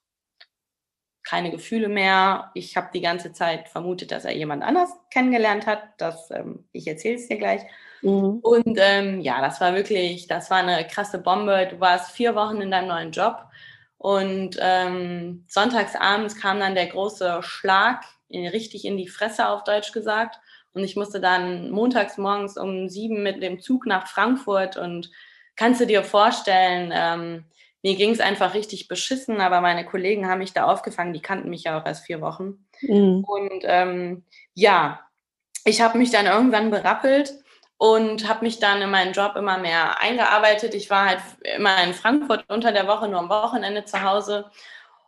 keine 1.24 1.50
Gefühle 1.50 1.88
mehr. 1.88 2.50
Ich 2.54 2.76
habe 2.76 2.90
die 2.92 3.00
ganze 3.00 3.32
Zeit 3.32 3.68
vermutet, 3.68 4.12
dass 4.12 4.24
er 4.24 4.36
jemand 4.36 4.62
anders 4.62 4.90
kennengelernt 5.10 5.66
hat. 5.66 5.82
Das, 5.98 6.30
ähm, 6.30 6.68
ich 6.72 6.86
erzähle 6.86 7.16
es 7.16 7.28
dir 7.28 7.38
gleich. 7.38 7.62
Mhm. 8.02 8.40
Und 8.42 8.78
ähm, 8.78 9.20
ja, 9.20 9.40
das 9.40 9.60
war 9.60 9.74
wirklich, 9.74 10.26
das 10.26 10.50
war 10.50 10.58
eine 10.58 10.86
krasse 10.86 11.18
Bombe. 11.18 11.66
Du 11.70 11.80
warst 11.80 12.12
vier 12.12 12.34
Wochen 12.34 12.60
in 12.60 12.70
deinem 12.70 12.88
neuen 12.88 13.10
Job 13.10 13.46
und 13.96 14.58
ähm, 14.60 15.46
sonntagsabends 15.48 16.36
kam 16.36 16.60
dann 16.60 16.74
der 16.74 16.86
große 16.86 17.42
Schlag 17.42 18.04
richtig 18.30 18.84
in 18.84 18.96
die 18.96 19.08
Fresse, 19.08 19.48
auf 19.48 19.64
Deutsch 19.64 19.92
gesagt. 19.92 20.40
Und 20.74 20.84
ich 20.84 20.96
musste 20.96 21.20
dann 21.20 21.70
montags 21.70 22.18
morgens 22.18 22.56
um 22.56 22.88
sieben 22.88 23.22
mit 23.22 23.42
dem 23.42 23.60
Zug 23.60 23.86
nach 23.86 24.08
Frankfurt 24.08 24.76
und 24.76 25.10
kannst 25.56 25.80
du 25.80 25.86
dir 25.86 26.02
vorstellen, 26.02 26.92
ähm, 26.92 27.44
mir 27.82 27.96
ging 27.96 28.10
es 28.10 28.20
einfach 28.20 28.54
richtig 28.54 28.88
beschissen, 28.88 29.40
aber 29.40 29.60
meine 29.60 29.84
Kollegen 29.84 30.28
haben 30.28 30.38
mich 30.38 30.52
da 30.52 30.64
aufgefangen, 30.64 31.12
die 31.12 31.22
kannten 31.22 31.50
mich 31.50 31.64
ja 31.64 31.78
auch 31.78 31.86
erst 31.86 32.06
vier 32.06 32.20
Wochen. 32.20 32.66
Mhm. 32.80 33.24
Und 33.24 33.62
ähm, 33.64 34.24
ja, 34.54 35.00
ich 35.64 35.80
habe 35.80 35.98
mich 35.98 36.10
dann 36.10 36.26
irgendwann 36.26 36.70
berappelt 36.70 37.34
und 37.76 38.28
habe 38.28 38.44
mich 38.44 38.58
dann 38.58 38.80
in 38.80 38.90
meinen 38.90 39.12
Job 39.12 39.36
immer 39.36 39.58
mehr 39.58 40.00
eingearbeitet. 40.00 40.74
Ich 40.74 40.90
war 40.90 41.06
halt 41.06 41.20
immer 41.56 41.82
in 41.84 41.92
Frankfurt 41.92 42.44
unter 42.48 42.72
der 42.72 42.86
Woche, 42.86 43.08
nur 43.08 43.20
am 43.20 43.28
Wochenende 43.28 43.84
zu 43.84 44.02
Hause. 44.02 44.46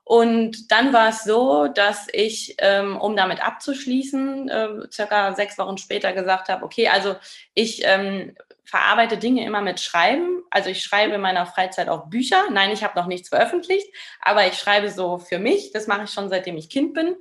Und 0.09 0.71
dann 0.71 0.93
war 0.93 1.09
es 1.09 1.25
so, 1.25 1.67
dass 1.67 2.07
ich, 2.13 2.55
ähm, 2.59 2.97
um 2.97 3.17
damit 3.17 3.45
abzuschließen, 3.45 4.49
äh, 4.49 4.69
circa 4.89 5.35
sechs 5.35 5.59
Wochen 5.59 5.79
später 5.79 6.13
gesagt 6.13 6.49
habe, 6.49 6.65
okay, 6.65 6.87
also 6.87 7.17
ich 7.55 7.83
ähm, 7.85 8.37
verarbeite 8.63 9.19
Dinge 9.19 9.45
immer 9.45 9.63
mit 9.63 9.81
Schreiben. 9.81 10.45
Also 10.49 10.71
ich 10.71 10.85
schreibe 10.85 11.15
in 11.15 11.21
meiner 11.21 11.45
Freizeit 11.45 11.89
auch 11.89 12.07
Bücher. 12.07 12.45
Nein, 12.53 12.71
ich 12.71 12.85
habe 12.85 12.97
noch 12.97 13.09
nichts 13.09 13.31
veröffentlicht, 13.31 13.93
aber 14.21 14.47
ich 14.47 14.55
schreibe 14.55 14.91
so 14.91 15.19
für 15.19 15.41
mich. 15.41 15.73
Das 15.73 15.89
mache 15.89 16.05
ich 16.05 16.11
schon 16.11 16.29
seitdem 16.29 16.57
ich 16.57 16.71
Kind 16.71 16.95
bin. 16.95 17.17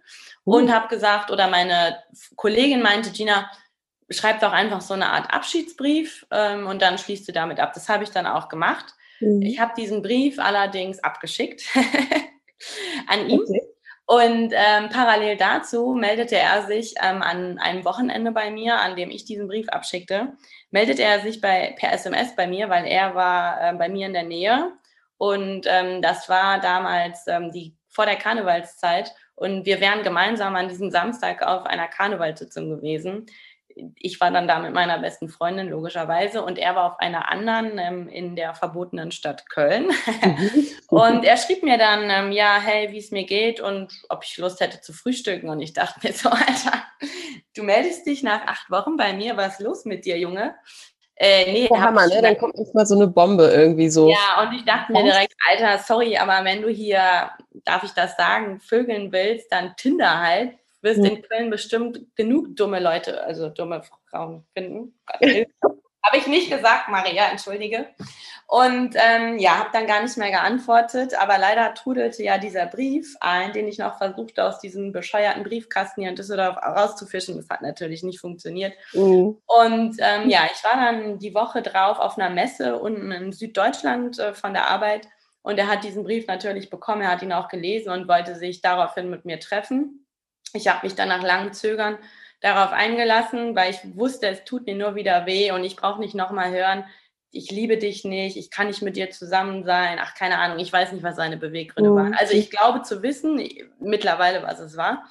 Uh. 0.46 0.58
Und 0.58 0.72
habe 0.72 0.88
gesagt, 0.88 1.32
oder 1.32 1.48
meine 1.48 1.98
Kollegin 2.36 2.84
meinte, 2.84 3.10
Gina, 3.10 3.50
schreib 4.12 4.42
doch 4.42 4.52
einfach 4.52 4.82
so 4.82 4.94
eine 4.94 5.10
Art 5.10 5.34
Abschiedsbrief 5.34 6.28
ähm, 6.30 6.68
und 6.68 6.84
dann 6.84 7.00
schließt 7.00 7.28
du 7.28 7.32
damit 7.32 7.60
ab. 7.60 7.74
Das 7.74 7.90
habe 7.90 8.04
ich 8.04 8.12
dann 8.12 8.28
auch 8.28 8.48
gemacht. 8.48 8.94
Mhm. 9.22 9.42
Ich 9.42 9.60
habe 9.60 9.74
diesen 9.76 10.04
Brief 10.04 10.38
allerdings 10.38 11.00
abgeschickt 11.00 11.64
an 13.08 13.30
ihn. 13.30 13.42
Okay. 13.42 13.62
Und 14.08 14.54
ähm, 14.54 14.90
parallel 14.90 15.36
dazu 15.36 15.96
meldete 15.96 16.38
er 16.38 16.68
sich 16.68 16.94
ähm, 17.02 17.24
an 17.24 17.58
einem 17.58 17.84
Wochenende 17.86 18.32
bei 18.32 18.52
mir, 18.52 18.80
an 18.80 18.96
dem 18.96 19.10
ich 19.10 19.26
diesen 19.26 19.48
Brief 19.48 19.68
abschickte, 19.70 20.34
meldete 20.70 21.02
er 21.02 21.22
sich 21.22 21.42
bei, 21.42 21.76
per 21.80 21.92
SMS 21.92 22.36
bei 22.36 22.46
mir, 22.46 22.70
weil 22.70 22.86
er 22.86 23.16
war 23.16 23.60
äh, 23.62 23.74
bei 23.74 23.90
mir 23.90 24.06
in 24.06 24.14
der 24.14 24.24
Nähe. 24.24 24.74
Und 25.18 25.66
ähm, 25.68 26.04
das 26.04 26.30
war 26.30 26.60
damals 26.60 27.26
ähm, 27.28 27.52
die, 27.52 27.76
vor 27.90 28.06
der 28.06 28.18
Karnevalszeit. 28.18 29.12
Und 29.34 29.66
wir 29.66 29.82
wären 29.82 30.04
gemeinsam 30.04 30.56
an 30.56 30.70
diesem 30.70 30.92
Samstag 30.92 31.42
auf 31.42 31.66
einer 31.66 31.88
Karnevalssitzung 31.88 32.70
gewesen 32.70 33.26
ich 33.96 34.22
war 34.22 34.32
dann 34.32 34.48
da 34.48 34.60
mit 34.60 34.74
meiner 34.74 35.00
besten 35.00 35.28
Freundin, 35.30 35.70
logischerweise, 35.70 36.44
und 36.44 36.58
er 36.58 36.76
war 36.76 36.94
auf 36.94 37.00
einer 37.00 37.30
anderen 37.30 37.78
ähm, 37.78 38.08
in 38.08 38.36
der 38.36 38.54
verbotenen 38.54 39.12
Stadt 39.12 39.50
Köln. 39.50 39.88
Mhm. 39.88 40.68
und 40.88 41.26
er 41.26 41.38
schrieb 41.38 41.64
mir 41.64 41.78
dann, 41.78 42.10
ähm, 42.10 42.32
ja, 42.32 42.60
hey, 42.60 42.92
wie 42.92 42.98
es 42.98 43.12
mir 43.12 43.26
geht 43.26 43.60
und 43.60 43.92
ob 44.10 44.24
ich 44.24 44.38
Lust 44.38 44.62
hätte 44.62 44.82
zu 44.82 44.94
frühstücken. 44.94 45.50
Und 45.50 45.62
ich 45.62 45.74
dachte 45.74 46.00
mir 46.04 46.14
so, 46.14 46.30
Alter, 46.32 46.84
du 47.56 47.64
meldest 47.64 48.06
dich 48.06 48.24
nach 48.24 48.48
acht 48.48 48.70
Wochen 48.72 48.98
bei 48.98 49.14
mir, 49.14 49.36
was 49.36 49.60
ist 49.60 49.62
los 49.62 49.86
mit 49.86 50.06
dir, 50.06 50.18
Junge? 50.18 50.56
Äh, 51.18 51.52
nee, 51.52 51.68
oh, 51.70 51.78
Hammer, 51.78 52.08
ne? 52.08 52.22
Dann 52.22 52.38
kommt 52.38 52.56
erstmal 52.56 52.86
so 52.86 52.96
eine 52.96 53.08
Bombe 53.08 53.48
irgendwie 53.48 53.90
so. 53.90 54.10
Ja, 54.10 54.44
und 54.44 54.54
ich 54.54 54.66
dachte 54.66 54.92
mir 54.92 55.04
direkt, 55.04 55.34
Alter, 55.50 55.82
sorry, 55.82 56.18
aber 56.18 56.44
wenn 56.44 56.62
du 56.62 56.70
hier, 56.70 57.32
darf 57.64 57.84
ich 57.84 57.92
das 57.92 58.18
sagen, 58.18 58.60
vögeln 58.60 59.14
willst, 59.14 59.50
dann 59.52 59.76
Tinder 59.78 60.20
halt 60.20 60.58
wirst 60.86 61.00
mhm. 61.00 61.06
in 61.06 61.22
Köln 61.24 61.50
bestimmt 61.50 62.00
genug 62.16 62.56
dumme 62.56 62.80
Leute, 62.80 63.22
also 63.24 63.50
dumme 63.50 63.82
Frauen 64.10 64.46
finden. 64.54 64.98
Habe 66.06 66.18
ich 66.18 66.28
nicht 66.28 66.52
gesagt, 66.52 66.88
Maria, 66.88 67.30
entschuldige. 67.32 67.88
Und 68.48 68.96
ähm, 68.96 69.40
ja, 69.40 69.58
habe 69.58 69.72
dann 69.74 69.88
gar 69.88 70.04
nicht 70.04 70.18
mehr 70.18 70.30
geantwortet, 70.30 71.20
aber 71.20 71.40
leider 71.40 71.74
trudelte 71.74 72.22
ja 72.22 72.38
dieser 72.38 72.68
Brief 72.68 73.16
ein, 73.22 73.54
den 73.54 73.68
ich 73.68 73.80
noch 73.80 73.98
versuchte, 73.98 74.44
aus 74.44 74.60
diesem 74.60 74.92
bescheuerten 74.92 75.42
Briefkasten 75.42 76.02
hier 76.02 76.12
in 76.12 76.16
Düsseldorf 76.16 76.58
rauszufischen. 76.58 77.38
Das 77.38 77.50
hat 77.50 77.64
natürlich 77.64 78.04
nicht 78.04 78.20
funktioniert. 78.20 78.74
Mhm. 78.94 79.40
Und 79.48 79.98
ähm, 79.98 80.30
ja, 80.30 80.42
ich 80.54 80.64
war 80.64 80.76
dann 80.76 81.18
die 81.18 81.34
Woche 81.34 81.64
drauf 81.64 81.98
auf 81.98 82.20
einer 82.20 82.30
Messe 82.30 82.78
unten 82.78 83.12
in 83.12 83.32
Süddeutschland 83.32 84.20
äh, 84.20 84.36
von 84.36 84.54
der 84.54 84.70
Arbeit 84.70 85.08
und 85.46 85.60
er 85.60 85.68
hat 85.68 85.84
diesen 85.84 86.04
Brief 86.04 86.26
natürlich 86.26 86.72
bekommen, 86.72 87.04
er 87.04 87.12
hat 87.12 87.22
ihn 87.22 87.32
auch 87.32 87.50
gelesen 87.50 87.92
und 87.92 88.08
wollte 88.08 88.36
sich 88.36 88.62
daraufhin 88.62 89.12
mit 89.12 89.26
mir 89.26 89.40
treffen. 89.40 90.05
Ich 90.54 90.68
habe 90.68 90.86
mich 90.86 90.96
dann 90.96 91.10
nach 91.10 91.24
langem 91.24 91.54
Zögern 91.54 91.98
darauf 92.42 92.72
eingelassen, 92.72 93.56
weil 93.56 93.72
ich 93.72 93.80
wusste, 93.98 94.28
es 94.28 94.44
tut 94.44 94.66
mir 94.66 94.76
nur 94.76 94.96
wieder 94.96 95.26
weh 95.26 95.52
und 95.52 95.64
ich 95.64 95.76
brauche 95.76 96.00
nicht 96.00 96.16
nochmal 96.16 96.52
hören, 96.52 96.86
ich 97.32 97.52
liebe 97.52 97.78
dich 97.78 98.06
nicht, 98.06 98.38
ich 98.38 98.50
kann 98.50 98.68
nicht 98.68 98.82
mit 98.82 98.96
dir 98.96 99.10
zusammen 99.12 99.66
sein. 99.66 100.00
Ach, 100.02 100.16
keine 100.16 100.38
Ahnung, 100.38 100.58
ich 100.58 100.72
weiß 100.72 100.94
nicht, 100.94 101.04
was 101.04 101.18
seine 101.18 101.36
Beweggründe 101.36 101.90
mhm. 101.90 101.96
waren. 101.96 102.14
Also 102.14 102.34
ich 102.34 102.50
glaube 102.50 102.84
zu 102.84 103.04
wissen 103.04 103.46
mittlerweile, 103.80 104.42
was 104.44 104.60
es 104.60 104.78
war. 104.78 105.04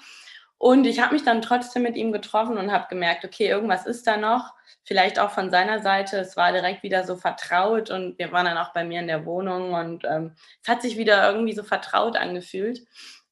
Und 0.56 0.86
ich 0.86 1.00
habe 1.00 1.12
mich 1.12 1.24
dann 1.24 1.42
trotzdem 1.42 1.82
mit 1.82 1.96
ihm 1.96 2.12
getroffen 2.12 2.56
und 2.56 2.72
habe 2.72 2.86
gemerkt, 2.88 3.24
okay, 3.24 3.48
irgendwas 3.48 3.84
ist 3.84 4.06
da 4.06 4.16
noch. 4.16 4.54
Vielleicht 4.84 5.18
auch 5.18 5.30
von 5.30 5.50
seiner 5.50 5.82
Seite. 5.82 6.16
Es 6.18 6.36
war 6.36 6.52
direkt 6.52 6.82
wieder 6.82 7.04
so 7.04 7.16
vertraut 7.16 7.90
und 7.90 8.18
wir 8.18 8.32
waren 8.32 8.46
dann 8.46 8.56
auch 8.56 8.72
bei 8.72 8.84
mir 8.84 9.00
in 9.00 9.06
der 9.06 9.26
Wohnung 9.26 9.74
und 9.74 10.04
ähm, 10.04 10.32
es 10.62 10.68
hat 10.68 10.80
sich 10.80 10.96
wieder 10.96 11.30
irgendwie 11.30 11.52
so 11.52 11.62
vertraut 11.62 12.16
angefühlt 12.16 12.80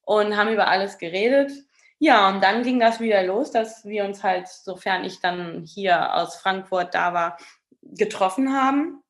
und 0.03 0.37
haben 0.37 0.53
über 0.53 0.67
alles 0.67 0.99
geredet. 0.99 1.51
Ja, 2.03 2.27
und 2.27 2.43
dann 2.43 2.63
ging 2.63 2.81
das 2.81 2.99
wieder 2.99 3.23
los, 3.23 3.51
dass 3.51 3.85
wir 3.85 4.03
uns 4.03 4.23
halt, 4.23 4.49
sofern 4.49 5.05
ich 5.05 5.21
dann 5.21 5.63
hier 5.63 6.13
aus 6.15 6.35
Frankfurt 6.35 6.93
da 6.93 7.13
war, 7.13 7.37
getroffen 7.81 8.51
haben 8.51 9.01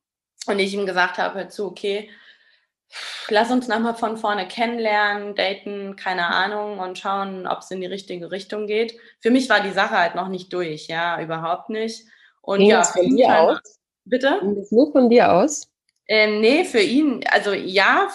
und 0.46 0.60
ich 0.60 0.72
ihm 0.74 0.86
gesagt 0.86 1.18
habe, 1.18 1.34
hör 1.34 1.48
zu, 1.48 1.66
okay, 1.66 2.08
lass 3.30 3.50
uns 3.50 3.66
nochmal 3.66 3.96
von 3.96 4.16
vorne 4.16 4.46
kennenlernen, 4.46 5.34
daten, 5.34 5.96
keine 5.96 6.28
Ahnung 6.28 6.78
und 6.78 6.96
schauen, 6.96 7.48
ob 7.48 7.58
es 7.58 7.70
in 7.72 7.80
die 7.80 7.88
richtige 7.88 8.30
Richtung 8.30 8.68
geht. 8.68 8.96
Für 9.18 9.32
mich 9.32 9.50
war 9.50 9.58
die 9.60 9.72
Sache 9.72 9.98
halt 9.98 10.14
noch 10.14 10.28
nicht 10.28 10.52
durch, 10.52 10.86
ja, 10.86 11.20
überhaupt 11.20 11.70
nicht. 11.70 12.06
Und 12.42 12.60
Ging 12.60 12.68
ja, 12.68 12.78
das 12.78 12.92
von 12.92 13.16
dir 13.16 13.40
aus? 13.40 13.80
Bitte? 14.04 14.38
Ging 14.40 14.54
das 14.54 14.70
nur 14.70 14.92
von 14.92 15.10
dir 15.10 15.32
aus? 15.32 15.68
Ähm, 16.06 16.40
nee, 16.40 16.62
für 16.62 16.82
ihn, 16.82 17.24
also 17.28 17.54
ja, 17.54 18.06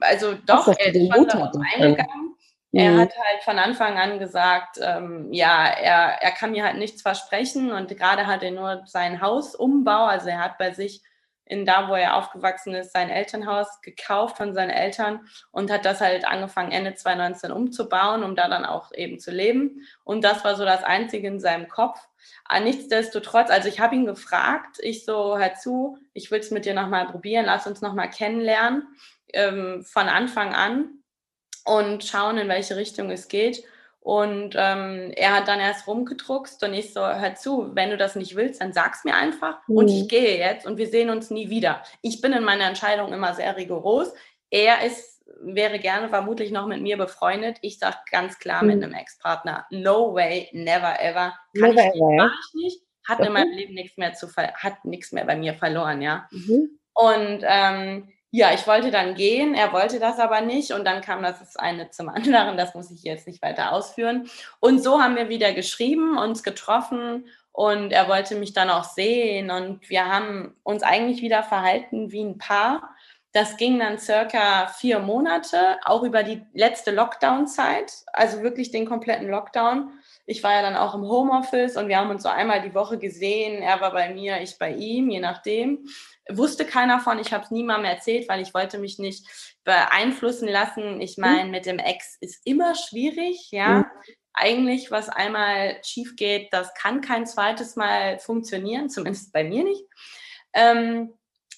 also 0.00 0.34
doch, 0.44 0.68
Ach, 0.68 0.74
er 0.76 0.94
ist 0.94 1.10
schon 1.10 1.26
darauf 1.26 1.54
eingegangen. 1.74 2.36
Er 2.72 2.92
mhm. 2.92 3.00
hat 3.00 3.12
halt 3.18 3.42
von 3.42 3.58
Anfang 3.58 3.98
an 3.98 4.18
gesagt, 4.18 4.78
ähm, 4.80 5.32
ja, 5.32 5.66
er, 5.66 6.22
er 6.22 6.30
kann 6.30 6.52
mir 6.52 6.64
halt 6.64 6.76
nichts 6.76 7.02
versprechen 7.02 7.72
und 7.72 7.96
gerade 7.96 8.26
hat 8.26 8.42
er 8.42 8.52
nur 8.52 8.82
sein 8.86 9.20
Hausumbau, 9.20 10.04
also 10.06 10.28
er 10.28 10.38
hat 10.38 10.58
bei 10.58 10.72
sich 10.72 11.02
in 11.50 11.66
da, 11.66 11.88
wo 11.88 11.94
er 11.94 12.14
aufgewachsen 12.14 12.74
ist, 12.74 12.92
sein 12.92 13.10
Elternhaus 13.10 13.80
gekauft 13.82 14.36
von 14.36 14.54
seinen 14.54 14.70
Eltern 14.70 15.26
und 15.50 15.70
hat 15.70 15.84
das 15.84 16.00
halt 16.00 16.24
angefangen, 16.24 16.70
Ende 16.70 16.94
2019 16.94 17.50
umzubauen, 17.50 18.22
um 18.22 18.36
da 18.36 18.48
dann 18.48 18.64
auch 18.64 18.92
eben 18.94 19.18
zu 19.18 19.32
leben. 19.32 19.82
Und 20.04 20.22
das 20.22 20.44
war 20.44 20.54
so 20.54 20.64
das 20.64 20.84
Einzige 20.84 21.26
in 21.26 21.40
seinem 21.40 21.66
Kopf. 21.66 21.98
Aber 22.44 22.60
nichtsdestotrotz, 22.60 23.50
also 23.50 23.68
ich 23.68 23.80
habe 23.80 23.96
ihn 23.96 24.06
gefragt, 24.06 24.76
ich 24.80 25.04
so, 25.04 25.38
hör 25.38 25.54
zu, 25.54 25.98
ich 26.12 26.30
will 26.30 26.38
es 26.38 26.52
mit 26.52 26.66
dir 26.66 26.74
nochmal 26.74 27.06
probieren, 27.06 27.46
lass 27.46 27.66
uns 27.66 27.80
nochmal 27.80 28.10
kennenlernen, 28.10 28.86
ähm, 29.32 29.82
von 29.84 30.08
Anfang 30.08 30.54
an 30.54 30.99
und 31.64 32.04
schauen, 32.04 32.38
in 32.38 32.48
welche 32.48 32.76
Richtung 32.76 33.10
es 33.10 33.28
geht. 33.28 33.64
Und 34.02 34.54
ähm, 34.56 35.12
er 35.14 35.36
hat 35.36 35.46
dann 35.46 35.60
erst 35.60 35.86
rumgedruckst 35.86 36.64
und 36.64 36.72
ich 36.72 36.94
so, 36.94 37.00
hör 37.00 37.34
zu, 37.34 37.74
wenn 37.74 37.90
du 37.90 37.98
das 37.98 38.16
nicht 38.16 38.34
willst, 38.34 38.62
dann 38.62 38.72
sag's 38.72 39.04
mir 39.04 39.14
einfach 39.14 39.58
mhm. 39.68 39.76
und 39.76 39.88
ich 39.88 40.08
gehe 40.08 40.38
jetzt 40.38 40.66
und 40.66 40.78
wir 40.78 40.88
sehen 40.88 41.10
uns 41.10 41.30
nie 41.30 41.50
wieder. 41.50 41.82
Ich 42.00 42.22
bin 42.22 42.32
in 42.32 42.42
meiner 42.42 42.64
Entscheidung 42.64 43.12
immer 43.12 43.34
sehr 43.34 43.54
rigoros. 43.56 44.12
Er 44.48 44.86
ist, 44.86 45.22
wäre 45.42 45.78
gerne 45.78 46.08
vermutlich 46.08 46.50
noch 46.50 46.66
mit 46.66 46.80
mir 46.80 46.96
befreundet. 46.96 47.58
Ich 47.60 47.78
sage 47.78 47.98
ganz 48.10 48.38
klar 48.38 48.62
mhm. 48.62 48.68
mit 48.68 48.82
einem 48.82 48.94
Ex-Partner, 48.94 49.66
no 49.68 50.14
way, 50.14 50.48
never 50.52 50.98
ever. 50.98 51.34
Kann 51.58 51.74
never 51.74 51.88
ich 51.88 51.94
nicht, 51.94 52.16
mach 52.16 52.32
ich 52.32 52.54
nicht. 52.54 52.82
Hat 53.06 53.18
okay. 53.18 53.26
in 53.26 53.32
meinem 53.34 53.52
Leben 53.52 53.74
nichts 53.74 53.98
mehr 53.98 54.14
zu 54.14 54.28
hat 54.34 54.84
nichts 54.84 55.12
mehr 55.12 55.26
bei 55.26 55.36
mir 55.36 55.52
verloren, 55.52 56.00
ja. 56.00 56.26
Mhm. 56.30 56.78
Und 56.94 57.44
ähm, 57.46 58.08
ja, 58.32 58.52
ich 58.54 58.66
wollte 58.66 58.92
dann 58.92 59.14
gehen, 59.14 59.54
er 59.54 59.72
wollte 59.72 59.98
das 59.98 60.20
aber 60.20 60.40
nicht 60.40 60.72
und 60.72 60.84
dann 60.84 61.00
kam 61.00 61.22
das 61.22 61.56
eine 61.56 61.90
zum 61.90 62.08
anderen, 62.08 62.56
das 62.56 62.74
muss 62.74 62.90
ich 62.90 63.02
jetzt 63.02 63.26
nicht 63.26 63.42
weiter 63.42 63.72
ausführen. 63.72 64.28
Und 64.60 64.82
so 64.82 65.00
haben 65.00 65.16
wir 65.16 65.28
wieder 65.28 65.52
geschrieben, 65.52 66.16
uns 66.16 66.42
getroffen 66.42 67.26
und 67.52 67.92
er 67.92 68.08
wollte 68.08 68.36
mich 68.36 68.52
dann 68.52 68.70
auch 68.70 68.84
sehen 68.84 69.50
und 69.50 69.88
wir 69.90 70.06
haben 70.06 70.54
uns 70.62 70.82
eigentlich 70.82 71.22
wieder 71.22 71.42
verhalten 71.42 72.12
wie 72.12 72.22
ein 72.22 72.38
Paar. 72.38 72.94
Das 73.32 73.56
ging 73.56 73.78
dann 73.78 73.98
circa 73.98 74.66
vier 74.66 74.98
Monate, 74.98 75.78
auch 75.84 76.02
über 76.02 76.24
die 76.24 76.42
letzte 76.52 76.90
Lockdown-Zeit, 76.90 77.92
also 78.12 78.42
wirklich 78.42 78.72
den 78.72 78.86
kompletten 78.86 79.28
Lockdown. 79.28 79.90
Ich 80.26 80.42
war 80.42 80.52
ja 80.52 80.62
dann 80.62 80.76
auch 80.76 80.94
im 80.94 81.02
Homeoffice 81.02 81.76
und 81.76 81.88
wir 81.88 81.98
haben 81.98 82.10
uns 82.10 82.24
so 82.24 82.28
einmal 82.28 82.60
die 82.60 82.74
Woche 82.74 82.98
gesehen. 82.98 83.62
Er 83.62 83.80
war 83.80 83.92
bei 83.92 84.12
mir, 84.12 84.40
ich 84.40 84.58
bei 84.58 84.72
ihm, 84.72 85.10
je 85.10 85.20
nachdem 85.20 85.86
wusste 86.36 86.64
keiner 86.64 87.00
von, 87.00 87.18
ich 87.18 87.32
habe 87.32 87.44
es 87.44 87.50
niemandem 87.50 87.90
erzählt, 87.90 88.28
weil 88.28 88.40
ich 88.40 88.54
wollte 88.54 88.78
mich 88.78 88.98
nicht 88.98 89.26
beeinflussen 89.64 90.48
lassen. 90.48 91.00
Ich 91.00 91.16
mhm. 91.16 91.24
meine, 91.24 91.50
mit 91.50 91.66
dem 91.66 91.78
Ex 91.78 92.16
ist 92.20 92.40
immer 92.44 92.74
schwierig, 92.74 93.50
ja. 93.50 93.78
Mhm. 93.78 93.84
Eigentlich, 94.32 94.90
was 94.90 95.08
einmal 95.08 95.78
schief 95.84 96.14
geht, 96.16 96.52
das 96.52 96.72
kann 96.74 97.00
kein 97.00 97.26
zweites 97.26 97.74
Mal 97.76 98.18
funktionieren, 98.20 98.88
zumindest 98.88 99.32
bei 99.32 99.42
mir 99.42 99.64
nicht. 99.64 99.84
Ähm, 100.52 101.12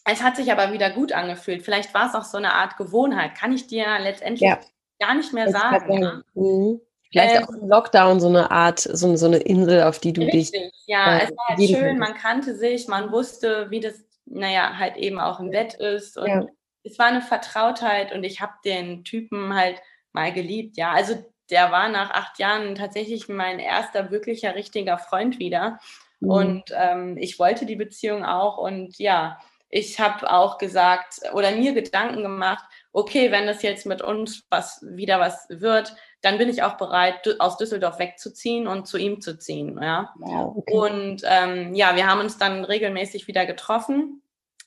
es 0.04 0.22
hat 0.22 0.36
sich 0.36 0.50
aber 0.50 0.72
wieder 0.72 0.90
gut 0.90 1.12
angefühlt. 1.12 1.62
Vielleicht 1.62 1.94
war 1.94 2.08
es 2.08 2.14
auch 2.14 2.24
so 2.24 2.38
eine 2.38 2.54
Art 2.54 2.76
Gewohnheit. 2.76 3.34
Kann 3.36 3.52
ich 3.52 3.66
dir 3.66 3.86
letztendlich 4.00 4.48
ja. 4.48 4.58
gar 4.98 5.14
nicht 5.14 5.32
mehr 5.32 5.46
das 5.46 5.60
sagen. 5.60 6.02
Ja. 6.02 6.22
Mhm. 6.34 6.80
Vielleicht 7.12 7.36
ähm, 7.36 7.44
auch 7.44 7.50
im 7.50 7.68
Lockdown 7.68 8.20
so 8.20 8.28
eine 8.28 8.50
Art, 8.50 8.80
so, 8.80 9.14
so, 9.16 9.26
eine 9.26 9.36
Insel, 9.36 9.82
auf 9.82 9.98
die 9.98 10.14
du 10.14 10.22
richtig, 10.22 10.50
dich. 10.50 10.72
Ja, 10.86 11.18
äh, 11.18 11.24
es 11.24 11.30
war 11.30 11.48
halt 11.48 11.68
schön, 11.68 11.98
man 11.98 12.14
kannte 12.14 12.56
sich, 12.56 12.88
man 12.88 13.12
wusste, 13.12 13.70
wie 13.70 13.80
das 13.80 14.02
naja, 14.26 14.78
halt 14.78 14.96
eben 14.96 15.20
auch 15.20 15.40
im 15.40 15.50
Bett 15.50 15.74
ist. 15.74 16.16
Und 16.16 16.28
ja. 16.28 16.46
es 16.84 16.98
war 16.98 17.06
eine 17.06 17.22
Vertrautheit 17.22 18.12
und 18.12 18.24
ich 18.24 18.40
habe 18.40 18.52
den 18.64 19.04
Typen 19.04 19.54
halt 19.54 19.80
mal 20.12 20.32
geliebt, 20.32 20.76
ja. 20.76 20.92
Also 20.92 21.24
der 21.50 21.70
war 21.70 21.88
nach 21.88 22.10
acht 22.10 22.38
Jahren 22.38 22.74
tatsächlich 22.74 23.28
mein 23.28 23.58
erster 23.58 24.10
wirklicher, 24.10 24.54
richtiger 24.54 24.98
Freund 24.98 25.38
wieder. 25.38 25.78
Mhm. 26.20 26.30
Und 26.30 26.62
ähm, 26.74 27.16
ich 27.18 27.38
wollte 27.38 27.66
die 27.66 27.76
Beziehung 27.76 28.24
auch. 28.24 28.58
Und 28.58 28.98
ja, 28.98 29.38
ich 29.68 29.98
habe 30.00 30.30
auch 30.30 30.58
gesagt 30.58 31.20
oder 31.32 31.50
mir 31.52 31.72
Gedanken 31.72 32.22
gemacht, 32.22 32.64
okay, 32.92 33.30
wenn 33.32 33.46
das 33.46 33.62
jetzt 33.62 33.86
mit 33.86 34.02
uns 34.02 34.44
was 34.50 34.82
wieder 34.82 35.18
was 35.18 35.46
wird, 35.48 35.94
dann 36.22 36.38
bin 36.38 36.48
ich 36.48 36.62
auch 36.62 36.76
bereit, 36.76 37.36
aus 37.40 37.58
Düsseldorf 37.58 37.98
wegzuziehen 37.98 38.68
und 38.68 38.86
zu 38.86 38.96
ihm 38.96 39.20
zu 39.20 39.38
ziehen. 39.38 39.78
Ja. 39.82 40.14
Wow, 40.18 40.56
okay. 40.56 40.72
Und 40.72 41.22
ähm, 41.24 41.74
ja, 41.74 41.96
wir 41.96 42.06
haben 42.06 42.20
uns 42.20 42.38
dann 42.38 42.64
regelmäßig 42.64 43.26
wieder 43.26 43.44
getroffen. 43.44 44.22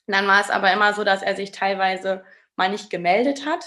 Dann 0.06 0.26
war 0.28 0.40
es 0.40 0.50
aber 0.50 0.72
immer 0.72 0.92
so, 0.92 1.02
dass 1.02 1.22
er 1.22 1.34
sich 1.34 1.52
teilweise 1.52 2.22
mal 2.56 2.70
nicht 2.70 2.90
gemeldet 2.90 3.46
hat, 3.46 3.64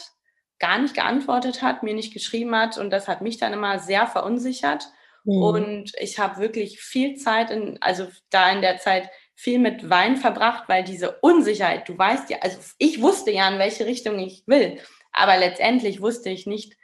gar 0.60 0.80
nicht 0.80 0.93
geantwortet 0.93 1.62
hat, 1.62 1.84
mir 1.84 1.93
nicht 1.93 2.13
geschrieben 2.13 2.56
hat 2.56 2.78
und 2.78 2.91
das 2.91 3.08
hat 3.08 3.21
mich 3.21 3.38
dann 3.38 3.54
immer 3.54 3.80
sehr 3.80 4.08
verunsichert. 4.08 4.88
Mhm. 5.23 5.41
Und 5.41 5.91
ich 5.99 6.19
habe 6.19 6.39
wirklich 6.39 6.80
viel 6.80 7.15
Zeit 7.15 7.49
in, 7.49 7.82
also 7.82 8.08
da 8.30 8.52
in 8.52 8.62
der 8.62 8.78
Zeit 8.78 9.10
viel 9.36 9.58
mit 9.58 9.89
Wein 9.89 10.17
verbracht, 10.17 10.65
weil 10.67 10.84
diese 10.84 11.17
Unsicherheit, 11.21 11.88
du 11.89 11.97
weißt 11.97 12.30
ja, 12.30 12.38
also 12.41 12.58
ich 12.78 13.02
wusste 13.02 13.32
ja, 13.32 13.49
in 13.49 13.58
welche 13.58 13.86
Richtung 13.86 14.19
ich 14.19 14.43
will, 14.45 14.80
aber 15.12 15.38
letztendlich 15.38 16.02
wusste 16.02 16.30
ich 16.30 16.45
nicht, 16.45 16.75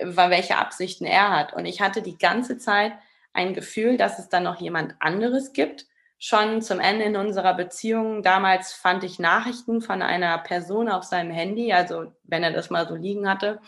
welche 0.00 0.56
Absichten 0.56 1.04
er 1.04 1.30
hat. 1.30 1.52
Und 1.52 1.66
ich 1.66 1.80
hatte 1.80 2.02
die 2.02 2.18
ganze 2.18 2.58
Zeit 2.58 2.92
ein 3.32 3.54
Gefühl, 3.54 3.96
dass 3.96 4.18
es 4.18 4.28
dann 4.28 4.44
noch 4.44 4.60
jemand 4.60 4.94
anderes 5.00 5.52
gibt. 5.52 5.86
Schon 6.18 6.62
zum 6.62 6.80
Ende 6.80 7.04
in 7.04 7.16
unserer 7.16 7.54
Beziehung, 7.54 8.22
damals 8.22 8.72
fand 8.72 9.04
ich 9.04 9.18
Nachrichten 9.18 9.82
von 9.82 10.00
einer 10.00 10.38
Person 10.38 10.88
auf 10.88 11.04
seinem 11.04 11.32
Handy, 11.32 11.72
also 11.72 12.12
wenn 12.22 12.42
er 12.42 12.52
das 12.52 12.70
mal 12.70 12.88
so 12.88 12.94
liegen 12.94 13.28
hatte. 13.28 13.60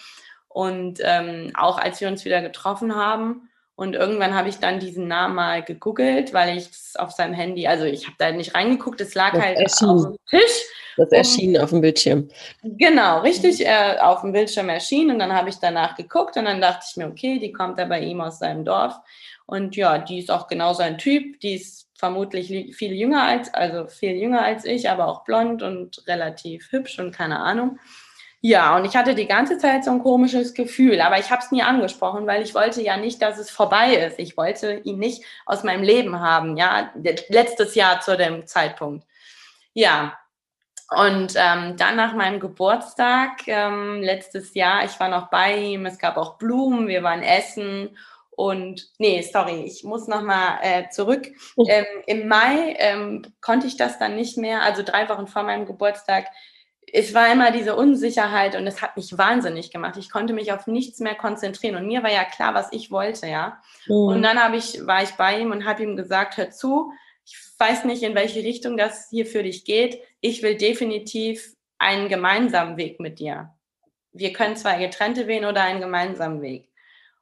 Und 0.49 1.01
ähm, 1.03 1.53
auch 1.55 1.77
als 1.79 2.01
wir 2.01 2.09
uns 2.09 2.25
wieder 2.25 2.41
getroffen 2.41 2.95
haben, 2.95 3.51
und 3.77 3.95
irgendwann 3.95 4.35
habe 4.35 4.49
ich 4.49 4.57
dann 4.57 4.81
diesen 4.81 5.07
Namen 5.07 5.35
mal 5.35 5.63
gegoogelt, 5.63 6.33
weil 6.33 6.57
ich 6.57 6.71
es 6.71 6.97
auf 6.97 7.13
seinem 7.13 7.35
Handy, 7.35 7.67
also 7.67 7.85
ich 7.85 8.07
habe 8.07 8.17
da 8.19 8.33
nicht 8.33 8.55
reingeguckt, 8.55 9.03
es 9.03 9.15
lag 9.15 9.33
das 9.33 9.43
halt 9.43 9.59
erschien. 9.59 9.89
auf 9.89 10.03
dem 10.03 10.17
Tisch. 10.31 10.63
Das 10.97 11.13
erschien 11.13 11.57
und, 11.57 11.63
auf 11.63 11.71
dem 11.71 11.83
Bildschirm. 11.83 12.29
Genau, 12.63 13.21
richtig, 13.21 13.67
äh, 13.67 13.99
auf 14.01 14.23
dem 14.23 14.33
Bildschirm 14.33 14.71
erschien 14.71 15.11
und 15.11 15.19
dann 15.19 15.35
habe 15.35 15.51
ich 15.51 15.57
danach 15.57 15.95
geguckt 15.95 16.39
und 16.39 16.47
dann 16.47 16.63
dachte 16.63 16.87
ich 16.91 16.97
mir, 16.97 17.07
okay, 17.07 17.39
die 17.39 17.53
kommt 17.53 17.79
da 17.79 17.85
bei 17.85 18.01
ihm 18.01 18.23
aus 18.23 18.39
seinem 18.39 18.65
Dorf. 18.65 18.95
Und 19.45 19.77
ja, 19.77 19.99
die 19.99 20.21
ist 20.21 20.31
auch 20.31 20.49
genau 20.49 20.73
sein 20.73 20.97
Typ, 20.97 21.39
die 21.41 21.55
ist 21.57 21.87
vermutlich 21.95 22.49
viel 22.75 22.93
jünger 22.93 23.25
als, 23.25 23.53
also 23.53 23.87
viel 23.87 24.13
jünger 24.13 24.43
als 24.43 24.65
ich, 24.65 24.89
aber 24.89 25.07
auch 25.07 25.25
blond 25.25 25.63
und 25.63 26.03
relativ 26.07 26.73
hübsch 26.73 26.99
und 26.99 27.13
keine 27.13 27.41
Ahnung. 27.41 27.79
Ja, 28.43 28.77
und 28.77 28.85
ich 28.85 28.97
hatte 28.97 29.15
die 29.15 29.27
ganze 29.27 29.59
Zeit 29.59 29.85
so 29.85 29.91
ein 29.91 30.03
komisches 30.03 30.55
Gefühl, 30.55 31.01
aber 31.01 31.19
ich 31.19 31.31
habe 31.31 31.43
es 31.43 31.51
nie 31.51 31.63
angesprochen, 31.63 32.27
weil 32.27 32.43
ich 32.43 32.55
wollte 32.55 32.83
ja 32.83 32.97
nicht, 32.97 33.21
dass 33.23 33.39
es 33.39 33.51
vorbei 33.51 33.95
ist. 33.97 34.19
Ich 34.19 34.37
wollte 34.37 34.81
ihn 34.85 34.99
nicht 34.99 35.25
aus 35.47 35.65
meinem 35.65 35.83
Leben 35.83 36.21
haben, 36.21 36.57
ja, 36.57 36.93
letztes 37.29 37.75
Jahr 37.75 38.01
zu 38.01 38.17
dem 38.17 38.47
Zeitpunkt. 38.47 39.07
Ja, 39.75 40.19
und 40.91 41.35
ähm, 41.37 41.77
dann 41.77 41.97
nach 41.97 42.15
meinem 42.15 42.39
Geburtstag 42.39 43.49
ähm, 43.49 44.03
letztes 44.03 44.55
Jahr, 44.55 44.85
ich 44.85 44.99
war 45.01 45.09
noch 45.09 45.31
bei 45.31 45.57
ihm, 45.57 45.85
es 45.85 45.99
gab 45.99 46.17
auch 46.17 46.39
Blumen, 46.39 46.87
wir 46.87 47.03
waren 47.03 47.23
essen 47.23 47.97
und 48.31 48.87
nee, 48.99 49.23
sorry, 49.23 49.63
ich 49.65 49.83
muss 49.83 50.07
nochmal 50.07 50.59
äh, 50.63 50.89
zurück. 50.91 51.27
Ähm, 51.67 51.87
Im 52.07 52.29
Mai 52.29 52.77
ähm, 52.79 53.23
konnte 53.41 53.67
ich 53.67 53.77
das 53.77 53.99
dann 53.99 54.15
nicht 54.15 54.37
mehr, 54.37 54.63
also 54.63 54.83
drei 54.85 55.09
Wochen 55.09 55.27
vor 55.27 55.43
meinem 55.43 55.67
Geburtstag. 55.67 56.27
Es 56.93 57.15
war 57.15 57.33
immer 57.33 57.51
diese 57.51 57.75
Unsicherheit 57.75 58.55
und 58.55 58.67
es 58.67 58.81
hat 58.81 58.97
mich 58.97 59.19
wahnsinnig 59.19 59.71
gemacht. 59.71 59.97
Ich 59.97 60.11
konnte 60.11 60.33
mich 60.33 60.53
auf 60.53 60.67
nichts 60.67 61.01
mehr 61.01 61.17
konzentrieren 61.17 61.77
und 61.77 61.87
mir 61.87 62.03
war 62.03 62.13
ja 62.13 62.25
klar, 62.25 62.55
was 62.55 62.73
ich 62.73 62.91
wollte, 62.91 63.27
ja. 63.27 63.61
Mhm. 63.87 63.95
Und 63.95 64.23
dann 64.23 64.43
habe 64.43 64.57
ich, 64.57 64.87
war 64.87 65.03
ich 65.03 65.11
bei 65.13 65.41
ihm 65.41 65.51
und 65.51 65.65
habe 65.65 65.83
ihm 65.83 65.97
gesagt, 65.97 66.37
hör 66.37 66.51
zu, 66.51 66.93
ich 67.25 67.37
weiß 67.59 67.85
nicht, 67.85 68.03
in 68.03 68.15
welche 68.15 68.41
Richtung 68.41 68.77
das 68.77 69.09
hier 69.11 69.27
für 69.27 69.43
dich 69.43 69.65
geht. 69.65 70.01
Ich 70.21 70.43
will 70.43 70.57
definitiv 70.57 71.55
einen 71.79 72.09
gemeinsamen 72.09 72.77
Weg 72.77 73.01
mit 73.01 73.19
dir. 73.19 73.53
Wir 74.13 74.33
können 74.33 74.57
zwei 74.57 74.79
getrennte 74.79 75.27
wählen 75.27 75.45
oder 75.45 75.63
einen 75.63 75.81
gemeinsamen 75.81 76.41
Weg. 76.41 76.71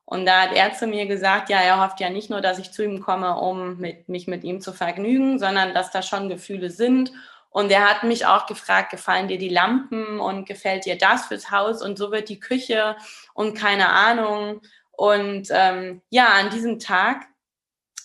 Und 0.07 0.27
da 0.27 0.43
hat 0.43 0.53
er 0.55 0.75
zu 0.75 0.87
mir 0.87 1.07
gesagt, 1.07 1.49
ja, 1.49 1.61
er 1.61 1.83
hofft 1.83 1.99
ja 2.01 2.11
nicht 2.11 2.29
nur, 2.29 2.43
dass 2.43 2.59
ich 2.59 2.73
zu 2.73 2.85
ihm 2.85 3.01
komme, 3.01 3.39
um 3.39 3.79
mit, 3.79 4.09
mich 4.09 4.27
mit 4.27 4.45
ihm 4.45 4.61
zu 4.61 4.73
vergnügen, 4.73 5.39
sondern 5.39 5.73
dass 5.73 5.91
da 5.91 6.03
schon 6.03 6.29
Gefühle 6.29 6.71
sind. 6.71 7.13
Und 7.55 7.71
er 7.71 7.89
hat 7.89 8.03
mich 8.03 8.27
auch 8.27 8.47
gefragt, 8.47 8.91
gefallen 8.91 9.29
dir 9.29 9.39
die 9.39 9.49
Lampen 9.49 10.19
und 10.19 10.45
gefällt 10.45 10.87
dir 10.87 10.99
das 10.99 11.27
fürs 11.27 11.53
Haus? 11.53 11.83
Und 11.83 11.97
so 11.97 12.11
wird 12.11 12.29
die 12.29 12.41
Küche 12.41 12.97
und 13.33 13.57
keine 13.57 13.91
Ahnung. 13.91 14.61
Und 14.91 15.47
ähm, 15.53 16.03
ja, 16.11 16.31
an 16.31 16.51
diesem 16.51 16.81
Tag 16.81 17.29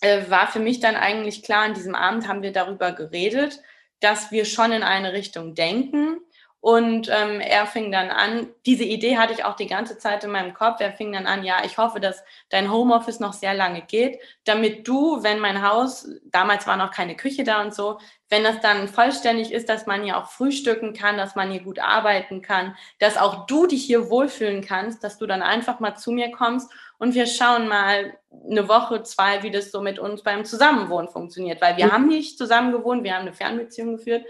äh, 0.02 0.30
war 0.30 0.46
für 0.46 0.60
mich 0.60 0.82
dann 0.82 0.96
eigentlich 0.96 1.42
klar, 1.42 1.64
an 1.64 1.74
diesem 1.74 1.96
Abend 1.96 2.28
haben 2.28 2.44
wir 2.44 2.52
darüber 2.52 2.92
geredet, 2.92 3.60
dass 4.02 4.30
wir 4.30 4.46
schon 4.46 4.72
in 4.72 4.84
eine 4.84 5.14
Richtung 5.14 5.56
denken. 5.56 6.20
Und 6.62 7.10
ähm, 7.10 7.39
er 7.39 7.65
fing 7.65 7.89
dann 7.89 8.10
an, 8.10 8.48
diese 8.65 8.84
Idee 8.84 9.17
hatte 9.17 9.32
ich 9.32 9.45
auch 9.45 9.56
die 9.56 9.67
ganze 9.67 9.98
Zeit 9.98 10.26
in 10.26 10.32
meinem 10.32 10.54
Kopf. 10.54 10.82
Er 10.82 10.91
fing 10.91 11.13
dann 11.13 11.26
an, 11.26 11.45
ja, 11.45 11.63
ich 11.63 11.78
hoffe, 11.78 12.02
dass 12.02 12.22
dein 12.50 12.69
Homeoffice 12.69 13.22
noch 13.22 13.32
sehr 13.32 13.54
lange 13.54 13.82
geht, 13.82 14.19
damit 14.43 14.86
du, 14.86 15.24
wenn 15.24 15.39
mein 15.39 15.67
Haus, 15.67 16.10
damals 16.26 16.67
war 16.67 16.76
noch 16.76 16.91
keine 16.91 17.15
Küche 17.15 17.45
da 17.45 17.62
und 17.62 17.74
so, 17.74 18.00
wenn 18.28 18.43
das 18.43 18.60
dann 18.60 18.89
vollständig 18.89 19.54
ist, 19.54 19.69
dass 19.69 19.88
man 19.88 20.04
hier 20.04 20.17
auch 20.17 20.28
frühstücken 20.28 20.93
kann, 20.93 21.17
dass 21.17 21.36
man 21.36 21.50
hier 21.50 21.63
gut 21.63 21.80
arbeiten 21.80 22.41
kann, 22.41 22.76
dass 23.00 23.17
auch 23.17 23.45
du 23.48 23.65
dich 23.65 23.86
hier 23.86 24.10
wohlfühlen 24.10 24.62
kannst, 24.62 25.04
dass 25.04 25.17
du 25.17 25.28
dann 25.28 25.41
einfach 25.41 25.80
mal 25.80 25.95
zu 25.95 26.12
mir 26.12 26.30
kommst 26.30 26.69
und 27.00 27.15
wir 27.15 27.26
schauen 27.26 27.69
mal 27.69 28.17
eine 28.50 28.67
Woche, 28.67 29.02
zwei, 29.04 29.41
wie 29.41 29.52
das 29.52 29.72
so 29.72 29.82
mit 29.82 29.98
uns 29.98 30.22
beim 30.22 30.45
Zusammenwohnen 30.45 31.10
funktioniert. 31.10 31.62
Weil 31.62 31.78
wir 31.78 31.88
mhm. 31.88 31.91
haben 31.91 32.08
nicht 32.08 32.38
zusammen 32.38 32.72
gewohnt, 32.72 33.04
wir 33.04 33.15
haben 33.15 33.22
eine 33.22 33.34
Fernbeziehung 33.34 33.98
geführt. 33.98 34.26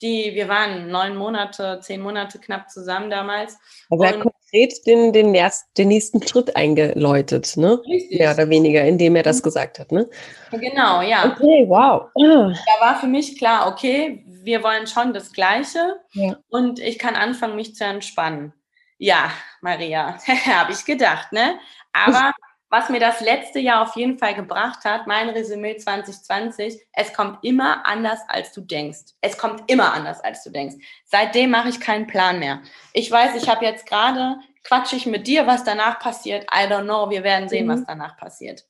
Die, 0.00 0.34
wir 0.34 0.48
waren 0.48 0.90
neun 0.90 1.16
Monate, 1.16 1.80
zehn 1.82 2.00
Monate 2.00 2.38
knapp 2.38 2.70
zusammen 2.70 3.10
damals. 3.10 3.58
Also 3.90 4.04
er 4.04 4.10
hat 4.10 4.20
konkret 4.20 4.86
den, 4.86 5.12
den, 5.12 5.34
erst, 5.34 5.66
den 5.76 5.88
nächsten 5.88 6.26
Schritt 6.26 6.56
eingeläutet, 6.56 7.56
ne? 7.56 7.80
Richtig. 7.84 8.18
Mehr 8.18 8.32
oder 8.32 8.48
weniger, 8.48 8.84
indem 8.84 9.16
er 9.16 9.24
das 9.24 9.38
mhm. 9.38 9.42
gesagt 9.42 9.78
hat, 9.78 9.90
ne? 9.90 10.08
Genau, 10.52 11.02
ja. 11.02 11.32
Okay, 11.32 11.64
wow. 11.68 12.10
Da 12.14 12.80
war 12.80 13.00
für 13.00 13.08
mich 13.08 13.36
klar, 13.38 13.68
okay, 13.68 14.24
wir 14.26 14.62
wollen 14.62 14.86
schon 14.86 15.12
das 15.12 15.32
Gleiche 15.32 15.96
ja. 16.12 16.36
und 16.48 16.78
ich 16.78 16.98
kann 16.98 17.16
anfangen, 17.16 17.56
mich 17.56 17.74
zu 17.74 17.84
entspannen. 17.84 18.52
Ja, 18.98 19.30
Maria, 19.60 20.18
habe 20.46 20.72
ich 20.72 20.84
gedacht, 20.84 21.32
ne? 21.32 21.58
Aber 21.92 22.32
was 22.70 22.90
mir 22.90 23.00
das 23.00 23.20
letzte 23.20 23.60
Jahr 23.60 23.82
auf 23.82 23.96
jeden 23.96 24.18
Fall 24.18 24.34
gebracht 24.34 24.84
hat, 24.84 25.06
mein 25.06 25.30
Resümee 25.30 25.76
2020, 25.76 26.86
es 26.92 27.12
kommt 27.14 27.38
immer 27.42 27.86
anders, 27.86 28.20
als 28.28 28.52
du 28.52 28.60
denkst. 28.60 29.14
Es 29.20 29.38
kommt 29.38 29.70
immer 29.70 29.94
anders, 29.94 30.20
als 30.20 30.44
du 30.44 30.50
denkst. 30.50 30.76
Seitdem 31.04 31.50
mache 31.50 31.70
ich 31.70 31.80
keinen 31.80 32.06
Plan 32.06 32.38
mehr. 32.38 32.60
Ich 32.92 33.10
weiß, 33.10 33.42
ich 33.42 33.48
habe 33.48 33.64
jetzt 33.64 33.86
gerade, 33.86 34.36
quatsche 34.64 34.96
ich 34.96 35.06
mit 35.06 35.26
dir, 35.26 35.46
was 35.46 35.64
danach 35.64 35.98
passiert. 35.98 36.44
I 36.44 36.70
don't 36.70 36.84
know, 36.84 37.08
wir 37.08 37.24
werden 37.24 37.48
sehen, 37.48 37.66
mhm. 37.66 37.70
was 37.70 37.84
danach 37.86 38.16
passiert. 38.18 38.66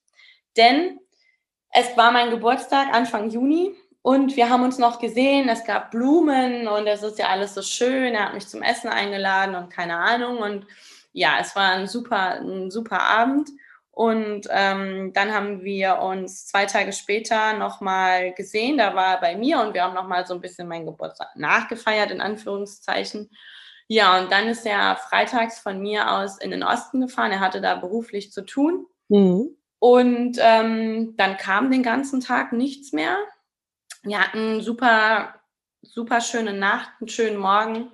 Denn 0.57 1.01
es 1.71 1.97
war 1.97 2.13
mein 2.13 2.31
Geburtstag 2.31 2.95
Anfang 2.95 3.31
Juni 3.31 3.75
und 4.03 4.37
wir 4.37 4.49
haben 4.49 4.63
uns 4.63 4.79
noch 4.79 5.01
gesehen, 5.01 5.49
es 5.49 5.65
gab 5.65 5.91
Blumen 5.91 6.69
und 6.69 6.87
es 6.87 7.03
ist 7.03 7.19
ja 7.19 7.29
alles 7.29 7.55
so 7.55 7.63
schön. 7.63 8.15
Er 8.15 8.27
hat 8.27 8.35
mich 8.35 8.47
zum 8.47 8.63
Essen 8.63 8.89
eingeladen 8.89 9.55
und 9.55 9.71
keine 9.71 9.97
Ahnung. 9.97 10.39
Und 10.39 10.67
ja, 11.13 11.39
es 11.41 11.55
war 11.57 11.73
ein 11.73 11.89
super, 11.89 12.41
ein 12.41 12.71
super 12.71 13.03
Abend. 13.03 13.51
Und 13.99 14.43
ähm, 14.51 15.13
dann 15.13 15.35
haben 15.35 15.65
wir 15.65 15.99
uns 15.99 16.47
zwei 16.47 16.67
Tage 16.67 16.93
später 16.93 17.55
nochmal 17.55 18.33
gesehen. 18.33 18.79
Da 18.79 18.95
war 18.95 19.15
er 19.15 19.21
bei 19.21 19.37
mir 19.37 19.59
und 19.59 19.75
wir 19.75 19.83
haben 19.83 19.95
nochmal 19.95 20.25
so 20.25 20.35
ein 20.35 20.41
bisschen 20.41 20.69
meinen 20.69 20.87
Geburtstag 20.87 21.35
nachgefeiert, 21.35 22.13
in 22.13 22.21
Anführungszeichen. 22.21 23.29
Ja, 23.89 24.21
und 24.21 24.31
dann 24.31 24.47
ist 24.47 24.65
er 24.65 24.95
freitags 24.95 25.59
von 25.59 25.81
mir 25.81 26.13
aus 26.13 26.39
in 26.39 26.53
den 26.53 26.63
Osten 26.63 27.01
gefahren. 27.01 27.33
Er 27.33 27.41
hatte 27.41 27.61
da 27.61 27.75
beruflich 27.75 28.31
zu 28.31 28.43
tun. 28.43 28.87
Mhm. 29.09 29.57
Und 29.81 30.39
ähm, 30.41 31.17
dann 31.17 31.37
kam 31.37 31.73
den 31.73 31.83
ganzen 31.83 32.21
Tag 32.21 32.53
nichts 32.53 32.93
mehr. 32.93 33.17
Wir 34.05 34.21
hatten 34.21 34.61
super, 34.61 35.35
super 35.83 36.21
schöne 36.21 36.53
Nacht, 36.53 36.91
einen 37.01 37.09
schönen 37.09 37.37
Morgen. 37.37 37.91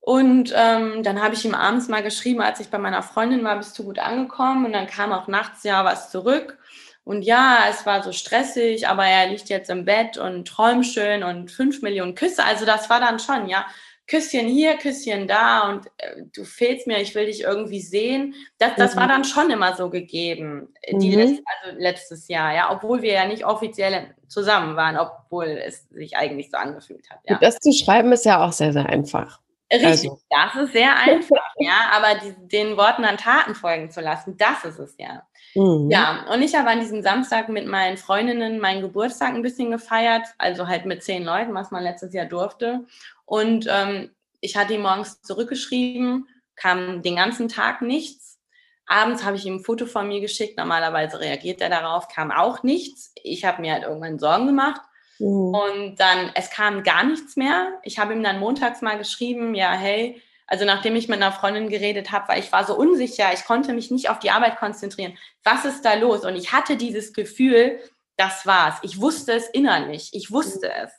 Und 0.00 0.52
ähm, 0.56 1.02
dann 1.02 1.22
habe 1.22 1.34
ich 1.34 1.44
ihm 1.44 1.54
abends 1.54 1.88
mal 1.88 2.02
geschrieben, 2.02 2.40
als 2.40 2.58
ich 2.58 2.68
bei 2.68 2.78
meiner 2.78 3.02
Freundin 3.02 3.44
war, 3.44 3.56
bist 3.56 3.78
du 3.78 3.84
gut 3.84 3.98
angekommen? 3.98 4.64
Und 4.64 4.72
dann 4.72 4.86
kam 4.86 5.12
auch 5.12 5.28
nachts 5.28 5.62
ja 5.62 5.84
was 5.84 6.10
zurück. 6.10 6.58
Und 7.04 7.22
ja, 7.22 7.64
es 7.68 7.86
war 7.86 8.02
so 8.02 8.12
stressig, 8.12 8.88
aber 8.88 9.04
er 9.04 9.28
liegt 9.28 9.48
jetzt 9.48 9.68
im 9.68 9.84
Bett 9.84 10.16
und 10.16 10.46
träumt 10.46 10.86
schön 10.86 11.22
und 11.22 11.50
fünf 11.50 11.82
Millionen 11.82 12.14
Küsse. 12.14 12.44
Also 12.44 12.64
das 12.64 12.88
war 12.88 13.00
dann 13.00 13.18
schon, 13.18 13.48
ja, 13.48 13.66
Küsschen 14.10 14.48
hier, 14.48 14.76
Küsschen 14.76 15.28
da 15.28 15.68
und 15.68 15.86
äh, 15.98 16.22
du 16.34 16.44
fehlst 16.44 16.88
mir, 16.88 17.00
ich 17.00 17.14
will 17.14 17.26
dich 17.26 17.42
irgendwie 17.42 17.80
sehen. 17.80 18.34
Das, 18.58 18.72
das 18.76 18.94
mhm. 18.94 19.00
war 19.00 19.08
dann 19.08 19.24
schon 19.24 19.50
immer 19.50 19.76
so 19.76 19.88
gegeben, 19.88 20.74
die 20.90 21.16
mhm. 21.16 21.22
also 21.62 21.78
letztes 21.78 22.26
Jahr, 22.26 22.52
ja, 22.52 22.72
obwohl 22.72 23.02
wir 23.02 23.12
ja 23.12 23.26
nicht 23.26 23.44
offiziell 23.44 24.14
zusammen 24.26 24.74
waren, 24.74 24.96
obwohl 24.98 25.46
es 25.46 25.88
sich 25.90 26.16
eigentlich 26.16 26.50
so 26.50 26.56
angefühlt 26.56 27.08
hat. 27.08 27.20
Ja. 27.24 27.38
Das 27.40 27.58
zu 27.58 27.72
schreiben 27.72 28.10
ist 28.12 28.24
ja 28.24 28.44
auch 28.44 28.52
sehr, 28.52 28.72
sehr 28.72 28.86
einfach. 28.86 29.40
Richtig, 29.72 30.10
also. 30.10 30.20
das 30.28 30.64
ist 30.64 30.72
sehr 30.72 30.96
einfach, 30.96 31.44
ja, 31.58 31.90
aber 31.92 32.18
die, 32.20 32.34
den 32.48 32.76
Worten 32.76 33.04
an 33.04 33.16
Taten 33.16 33.54
folgen 33.54 33.90
zu 33.90 34.00
lassen, 34.00 34.36
das 34.36 34.64
ist 34.64 34.78
es 34.78 34.96
ja. 34.98 35.22
Mhm. 35.54 35.90
Ja, 35.90 36.26
und 36.32 36.42
ich 36.42 36.54
habe 36.54 36.68
an 36.70 36.80
diesem 36.80 37.02
Samstag 37.02 37.48
mit 37.48 37.66
meinen 37.66 37.96
Freundinnen 37.96 38.58
meinen 38.58 38.82
Geburtstag 38.82 39.34
ein 39.34 39.42
bisschen 39.42 39.70
gefeiert, 39.70 40.26
also 40.38 40.66
halt 40.66 40.86
mit 40.86 41.02
zehn 41.04 41.24
Leuten, 41.24 41.54
was 41.54 41.70
man 41.70 41.84
letztes 41.84 42.12
Jahr 42.12 42.26
durfte. 42.26 42.86
Und 43.26 43.66
ähm, 43.70 44.10
ich 44.40 44.56
hatte 44.56 44.74
ihm 44.74 44.82
morgens 44.82 45.22
zurückgeschrieben, 45.22 46.28
kam 46.56 47.02
den 47.02 47.16
ganzen 47.16 47.48
Tag 47.48 47.82
nichts. 47.82 48.38
Abends 48.86 49.24
habe 49.24 49.36
ich 49.36 49.46
ihm 49.46 49.56
ein 49.56 49.64
Foto 49.64 49.86
von 49.86 50.08
mir 50.08 50.20
geschickt. 50.20 50.58
Normalerweise 50.58 51.20
reagiert 51.20 51.60
er 51.60 51.68
darauf, 51.68 52.08
kam 52.08 52.32
auch 52.32 52.64
nichts. 52.64 53.12
Ich 53.22 53.44
habe 53.44 53.60
mir 53.60 53.72
halt 53.72 53.84
irgendwann 53.84 54.18
Sorgen 54.18 54.46
gemacht. 54.46 54.80
Mhm. 55.20 55.54
Und 55.54 55.96
dann, 56.00 56.32
es 56.34 56.50
kam 56.50 56.82
gar 56.82 57.04
nichts 57.04 57.36
mehr. 57.36 57.78
Ich 57.82 57.98
habe 57.98 58.12
ihm 58.14 58.22
dann 58.22 58.40
montags 58.40 58.82
mal 58.82 58.98
geschrieben, 58.98 59.54
ja, 59.54 59.72
hey, 59.72 60.20
also 60.46 60.64
nachdem 60.64 60.96
ich 60.96 61.08
mit 61.08 61.22
einer 61.22 61.30
Freundin 61.30 61.68
geredet 61.68 62.10
habe, 62.10 62.28
weil 62.28 62.40
ich 62.40 62.50
war 62.50 62.64
so 62.64 62.74
unsicher, 62.74 63.32
ich 63.32 63.44
konnte 63.44 63.72
mich 63.72 63.92
nicht 63.92 64.10
auf 64.10 64.18
die 64.18 64.32
Arbeit 64.32 64.58
konzentrieren. 64.58 65.16
Was 65.44 65.64
ist 65.64 65.84
da 65.84 65.94
los? 65.94 66.24
Und 66.24 66.34
ich 66.34 66.52
hatte 66.52 66.76
dieses 66.76 67.12
Gefühl, 67.12 67.78
das 68.16 68.46
war's. 68.46 68.78
Ich 68.82 69.00
wusste 69.00 69.32
es 69.32 69.46
innerlich. 69.46 70.10
Ich 70.12 70.32
wusste 70.32 70.66
mhm. 70.66 70.84
es. 70.84 70.90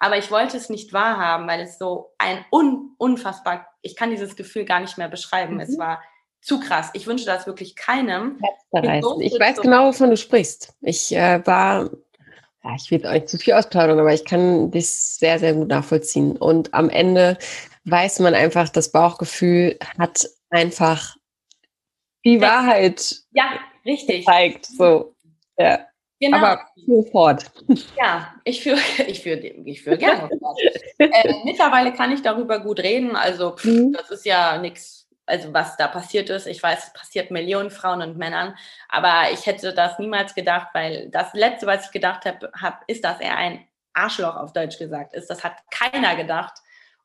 Aber 0.00 0.18
ich 0.18 0.30
wollte 0.30 0.56
es 0.56 0.68
nicht 0.68 0.92
wahrhaben, 0.92 1.46
weil 1.46 1.60
es 1.60 1.78
so 1.78 2.12
ein 2.18 2.44
un 2.50 2.94
unfassbar, 2.98 3.66
ich 3.80 3.94
kann 3.94 4.10
dieses 4.10 4.36
Gefühl 4.36 4.64
gar 4.64 4.80
nicht 4.80 4.98
mehr 4.98 5.08
beschreiben. 5.08 5.54
Mhm. 5.54 5.60
Es 5.60 5.78
war 5.78 6.02
zu 6.40 6.60
krass. 6.60 6.90
Ich 6.92 7.06
wünsche 7.06 7.24
das 7.24 7.46
wirklich 7.46 7.76
keinem. 7.76 8.38
Ich 9.20 9.38
weiß 9.38 9.60
genau, 9.60 9.88
wovon 9.88 10.10
du 10.10 10.16
sprichst. 10.16 10.74
Ich 10.80 11.14
äh, 11.14 11.44
war 11.46 11.90
ja, 12.66 12.74
ich 12.76 12.90
will 12.90 13.12
nicht 13.12 13.28
zu 13.28 13.38
viel 13.38 13.54
ausplaudern, 13.54 13.98
aber 13.98 14.12
ich 14.12 14.24
kann 14.24 14.70
das 14.70 15.16
sehr, 15.18 15.38
sehr 15.38 15.54
gut 15.54 15.68
nachvollziehen. 15.68 16.36
Und 16.36 16.72
am 16.74 16.88
Ende 16.90 17.38
weiß 17.84 18.20
man 18.20 18.34
einfach, 18.34 18.68
das 18.68 18.90
Bauchgefühl 18.90 19.78
hat 19.98 20.28
einfach 20.50 21.16
die 22.24 22.40
Wahrheit 22.40 23.16
ja, 23.32 23.44
richtig. 23.84 24.26
gezeigt. 24.26 24.66
So, 24.66 25.14
ja. 25.58 25.86
Genau. 26.18 26.38
Aber 26.38 26.60
führ 26.86 27.04
fort. 27.12 27.44
Ja, 27.98 28.34
ich 28.44 28.62
führe 28.62 28.80
ich 29.06 29.22
führ, 29.22 29.42
ich 29.44 29.82
führ 29.82 29.98
gerne 29.98 30.30
fort. 30.40 30.58
äh, 30.98 31.34
mittlerweile 31.44 31.92
kann 31.92 32.10
ich 32.10 32.22
darüber 32.22 32.58
gut 32.58 32.80
reden. 32.80 33.14
Also, 33.14 33.54
pff, 33.54 33.64
mhm. 33.64 33.92
das 33.92 34.10
ist 34.10 34.24
ja 34.24 34.58
nichts 34.58 34.95
also 35.26 35.52
was 35.52 35.76
da 35.76 35.88
passiert 35.88 36.30
ist. 36.30 36.46
Ich 36.46 36.62
weiß, 36.62 36.86
es 36.86 36.92
passiert 36.92 37.30
Millionen 37.30 37.70
Frauen 37.70 38.02
und 38.02 38.16
Männern, 38.16 38.56
aber 38.88 39.30
ich 39.32 39.46
hätte 39.46 39.74
das 39.74 39.98
niemals 39.98 40.34
gedacht, 40.34 40.68
weil 40.72 41.10
das 41.10 41.34
Letzte, 41.34 41.66
was 41.66 41.86
ich 41.86 41.92
gedacht 41.92 42.24
habe, 42.24 42.50
hab, 42.60 42.82
ist, 42.86 43.04
dass 43.04 43.20
er 43.20 43.36
ein 43.36 43.66
Arschloch 43.92 44.36
auf 44.36 44.52
Deutsch 44.52 44.78
gesagt 44.78 45.14
ist. 45.14 45.28
Das 45.28 45.42
hat 45.42 45.56
keiner 45.70 46.16
gedacht. 46.16 46.54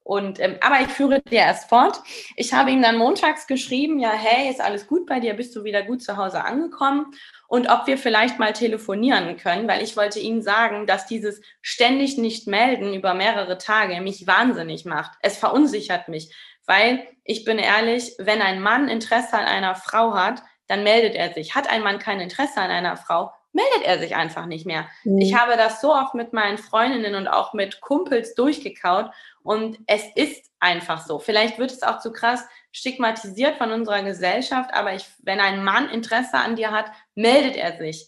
Und, 0.03 0.39
ähm, 0.39 0.57
aber 0.61 0.81
ich 0.81 0.87
führe 0.87 1.21
dir 1.21 1.41
erst 1.41 1.69
fort. 1.69 2.01
Ich 2.35 2.53
habe 2.53 2.71
ihm 2.71 2.81
dann 2.81 2.97
montags 2.97 3.45
geschrieben, 3.45 3.99
ja, 3.99 4.11
hey, 4.11 4.49
ist 4.49 4.59
alles 4.59 4.87
gut 4.87 5.05
bei 5.05 5.19
dir? 5.19 5.35
Bist 5.35 5.55
du 5.55 5.63
wieder 5.63 5.83
gut 5.83 6.01
zu 6.01 6.17
Hause 6.17 6.43
angekommen? 6.43 7.13
Und 7.47 7.69
ob 7.69 7.85
wir 7.85 7.97
vielleicht 7.97 8.39
mal 8.39 8.53
telefonieren 8.53 9.37
können, 9.37 9.67
weil 9.67 9.83
ich 9.83 9.95
wollte 9.95 10.19
ihm 10.19 10.41
sagen, 10.41 10.87
dass 10.87 11.05
dieses 11.05 11.41
ständig 11.61 12.17
nicht 12.17 12.47
melden 12.47 12.93
über 12.95 13.13
mehrere 13.13 13.59
Tage 13.59 14.01
mich 14.01 14.25
wahnsinnig 14.25 14.85
macht. 14.85 15.11
Es 15.21 15.37
verunsichert 15.37 16.07
mich, 16.07 16.33
weil 16.65 17.07
ich 17.23 17.45
bin 17.45 17.59
ehrlich, 17.59 18.15
wenn 18.17 18.41
ein 18.41 18.61
Mann 18.61 18.89
Interesse 18.89 19.33
an 19.33 19.45
einer 19.45 19.75
Frau 19.75 20.13
hat, 20.13 20.41
dann 20.67 20.83
meldet 20.83 21.15
er 21.15 21.33
sich. 21.33 21.55
Hat 21.55 21.69
ein 21.69 21.83
Mann 21.83 21.99
kein 21.99 22.19
Interesse 22.19 22.61
an 22.61 22.71
einer 22.71 22.97
Frau, 22.97 23.31
meldet 23.53 23.83
er 23.83 23.99
sich 23.99 24.15
einfach 24.15 24.45
nicht 24.45 24.65
mehr. 24.65 24.87
Mhm. 25.03 25.19
Ich 25.19 25.35
habe 25.35 25.57
das 25.57 25.81
so 25.81 25.93
oft 25.93 26.13
mit 26.13 26.33
meinen 26.33 26.57
Freundinnen 26.57 27.15
und 27.15 27.27
auch 27.27 27.53
mit 27.53 27.81
Kumpels 27.81 28.35
durchgekaut 28.35 29.11
und 29.43 29.79
es 29.87 30.03
ist 30.15 30.49
einfach 30.59 31.05
so. 31.05 31.19
Vielleicht 31.19 31.57
wird 31.57 31.71
es 31.71 31.83
auch 31.83 31.99
zu 31.99 32.13
krass 32.13 32.43
stigmatisiert 32.71 33.57
von 33.57 33.71
unserer 33.71 34.03
Gesellschaft, 34.03 34.73
aber 34.73 34.93
ich, 34.93 35.05
wenn 35.23 35.39
ein 35.39 35.63
Mann 35.63 35.89
Interesse 35.89 36.37
an 36.37 36.55
dir 36.55 36.71
hat, 36.71 36.85
meldet 37.15 37.57
er 37.57 37.77
sich. 37.77 38.07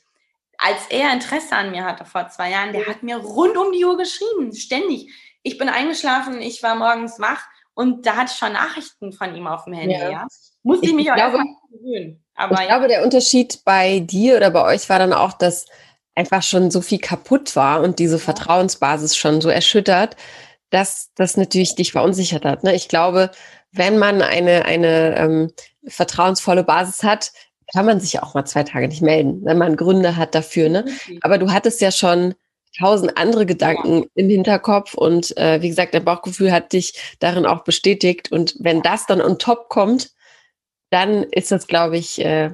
Als 0.57 0.87
er 0.89 1.11
Interesse 1.11 1.55
an 1.55 1.71
mir 1.71 1.83
hatte 1.83 2.05
vor 2.05 2.29
zwei 2.29 2.51
Jahren, 2.51 2.71
der 2.71 2.85
hat 2.85 3.03
mir 3.03 3.17
rund 3.17 3.57
um 3.57 3.71
die 3.73 3.83
Uhr 3.83 3.97
geschrieben, 3.97 4.53
ständig. 4.53 5.11
Ich 5.41 5.57
bin 5.57 5.67
eingeschlafen, 5.67 6.41
ich 6.41 6.63
war 6.63 6.75
morgens 6.75 7.19
wach 7.19 7.43
und 7.75 8.05
da 8.05 8.15
hatte 8.15 8.31
ich 8.31 8.37
schon 8.37 8.53
Nachrichten 8.53 9.13
von 9.13 9.35
ihm 9.35 9.47
auf 9.47 9.65
dem 9.65 9.73
Handy. 9.73 9.95
Ja. 9.95 10.09
ja. 10.09 10.27
Musste 10.63 10.85
ich, 10.85 10.91
ich 10.91 10.95
mich 10.95 11.11
auch 11.11 11.15
glaube, 11.15 11.39
gewöhnen. 11.71 12.23
Aber 12.35 12.55
ich 12.55 12.59
ja. 12.61 12.67
glaube, 12.67 12.87
der 12.87 13.03
Unterschied 13.03 13.63
bei 13.65 13.99
dir 13.99 14.37
oder 14.37 14.51
bei 14.51 14.63
euch 14.63 14.89
war 14.89 14.99
dann 14.99 15.13
auch, 15.13 15.33
dass 15.33 15.65
einfach 16.15 16.43
schon 16.43 16.71
so 16.71 16.81
viel 16.81 16.99
kaputt 16.99 17.55
war 17.55 17.81
und 17.81 17.99
diese 17.99 18.19
Vertrauensbasis 18.19 19.17
schon 19.17 19.41
so 19.41 19.49
erschüttert, 19.49 20.15
dass 20.69 21.11
das 21.15 21.37
natürlich 21.37 21.75
dich 21.75 21.91
verunsichert 21.91 22.45
hat. 22.45 22.63
Ne? 22.63 22.75
Ich 22.75 22.87
glaube, 22.87 23.31
wenn 23.71 23.97
man 23.97 24.21
eine, 24.21 24.65
eine 24.65 25.17
ähm, 25.17 25.51
vertrauensvolle 25.87 26.63
Basis 26.63 27.03
hat, 27.03 27.31
kann 27.73 27.85
man 27.85 27.99
sich 27.99 28.21
auch 28.21 28.35
mal 28.35 28.45
zwei 28.45 28.63
Tage 28.63 28.87
nicht 28.87 29.01
melden, 29.01 29.41
wenn 29.43 29.57
man 29.57 29.75
Gründe 29.75 30.15
hat 30.15 30.35
dafür. 30.35 30.69
Ne? 30.69 30.85
Aber 31.21 31.37
du 31.37 31.51
hattest 31.51 31.81
ja 31.81 31.91
schon 31.91 32.35
tausend 32.77 33.17
andere 33.17 33.45
Gedanken 33.45 34.03
ja. 34.03 34.09
im 34.15 34.29
Hinterkopf 34.29 34.93
und 34.93 35.35
äh, 35.37 35.61
wie 35.61 35.69
gesagt, 35.69 35.93
dein 35.93 36.05
Bauchgefühl 36.05 36.51
hat 36.51 36.73
dich 36.73 37.15
darin 37.19 37.45
auch 37.45 37.63
bestätigt. 37.63 38.31
Und 38.31 38.55
wenn 38.59 38.81
das 38.81 39.05
dann 39.05 39.21
on 39.21 39.39
top 39.39 39.69
kommt, 39.69 40.11
dann 40.89 41.23
ist 41.23 41.51
das, 41.51 41.67
glaube 41.67 41.97
ich, 41.97 42.23
äh, 42.23 42.51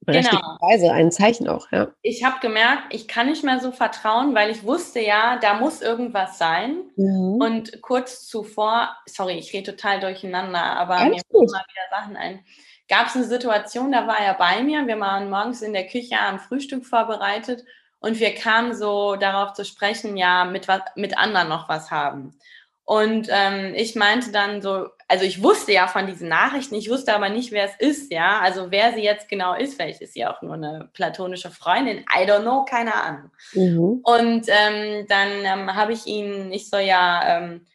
berechtigterweise 0.00 0.84
genau. 0.84 0.94
ein 0.94 1.12
Zeichen 1.12 1.48
auch. 1.48 1.70
Ja. 1.70 1.88
Ich 2.02 2.24
habe 2.24 2.40
gemerkt, 2.40 2.94
ich 2.94 3.08
kann 3.08 3.26
nicht 3.26 3.44
mehr 3.44 3.60
so 3.60 3.72
vertrauen, 3.72 4.34
weil 4.34 4.50
ich 4.50 4.64
wusste 4.64 5.00
ja, 5.00 5.38
da 5.38 5.54
muss 5.54 5.82
irgendwas 5.82 6.38
sein. 6.38 6.84
Mhm. 6.96 7.38
Und 7.40 7.82
kurz 7.82 8.26
zuvor, 8.26 8.96
sorry, 9.06 9.34
ich 9.34 9.52
rede 9.52 9.76
total 9.76 10.00
durcheinander, 10.00 10.62
aber 10.62 10.96
Alles 10.96 11.16
mir 11.16 11.22
fallen 11.30 11.50
mal 11.50 11.64
wieder 11.68 12.00
Sachen 12.00 12.16
ein. 12.16 12.44
Gab 12.88 13.08
es 13.08 13.16
eine 13.16 13.24
Situation, 13.24 13.92
da 13.92 14.06
war 14.06 14.18
er 14.18 14.32
bei 14.32 14.62
mir, 14.62 14.86
wir 14.86 14.98
waren 14.98 15.28
morgens 15.28 15.60
in 15.60 15.74
der 15.74 15.86
Küche 15.86 16.18
am 16.18 16.38
Frühstück 16.38 16.86
vorbereitet 16.86 17.64
und 18.00 18.20
wir 18.20 18.34
kamen 18.34 18.74
so 18.74 19.16
darauf 19.16 19.52
zu 19.54 19.64
sprechen, 19.64 20.16
ja, 20.16 20.44
mit, 20.44 20.68
was, 20.68 20.82
mit 20.94 21.18
anderen 21.18 21.48
noch 21.48 21.68
was 21.68 21.90
haben. 21.90 22.38
Und 22.84 23.28
ähm, 23.30 23.74
ich 23.74 23.96
meinte 23.96 24.32
dann 24.32 24.62
so, 24.62 24.86
also 25.08 25.24
ich 25.24 25.42
wusste 25.42 25.72
ja 25.72 25.88
von 25.88 26.06
diesen 26.06 26.28
Nachrichten, 26.28 26.74
ich 26.74 26.88
wusste 26.88 27.14
aber 27.14 27.28
nicht, 27.28 27.52
wer 27.52 27.64
es 27.64 27.76
ist, 27.78 28.10
ja. 28.10 28.40
Also 28.40 28.70
wer 28.70 28.94
sie 28.94 29.02
jetzt 29.02 29.28
genau 29.28 29.52
ist, 29.54 29.74
vielleicht 29.74 30.00
ist 30.00 30.14
sie 30.14 30.24
auch 30.24 30.40
nur 30.40 30.54
eine 30.54 30.88
platonische 30.94 31.50
Freundin, 31.50 31.98
I 31.98 32.24
don't 32.24 32.42
know, 32.42 32.64
keine 32.64 32.94
Ahnung. 32.94 33.30
Mhm. 33.52 34.00
Und 34.02 34.46
ähm, 34.48 35.06
dann 35.06 35.28
ähm, 35.44 35.74
habe 35.74 35.92
ich 35.92 36.06
ihn, 36.06 36.50
ich 36.50 36.70
so 36.70 36.78
ja, 36.78 37.38
ähm, 37.38 37.66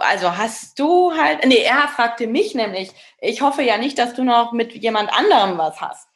also 0.00 0.36
hast 0.36 0.78
du 0.78 1.12
halt, 1.12 1.44
nee, 1.44 1.62
er 1.64 1.88
fragte 1.88 2.26
mich 2.26 2.54
nämlich, 2.54 2.92
ich 3.20 3.42
hoffe 3.42 3.62
ja 3.62 3.78
nicht, 3.78 3.98
dass 3.98 4.14
du 4.14 4.22
noch 4.22 4.52
mit 4.52 4.74
jemand 4.74 5.12
anderem 5.12 5.58
was 5.58 5.80
hast. 5.80 6.08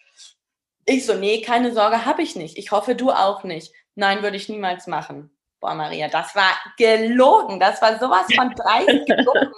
Ich 0.87 1.05
so, 1.05 1.15
nee, 1.15 1.43
keine 1.43 1.73
Sorge, 1.73 2.07
habe 2.07 2.23
ich 2.23 2.37
nicht. 2.37 2.57
Ich 2.57 2.71
hoffe, 2.71 2.95
du 2.95 3.11
auch 3.11 3.43
nicht. 3.43 3.73
Nein, 3.97 4.23
würde 4.23 4.37
ich 4.37 4.49
niemals 4.49 4.87
machen. 4.87 5.31
Boah, 5.61 5.75
Maria, 5.75 6.09
das 6.09 6.35
war 6.37 6.53
gelogen. 6.79 7.59
Das 7.59 7.83
war 7.83 7.99
sowas 7.99 8.27
von 8.33 8.51
dreist 8.57 9.07
gelogen. 9.07 9.53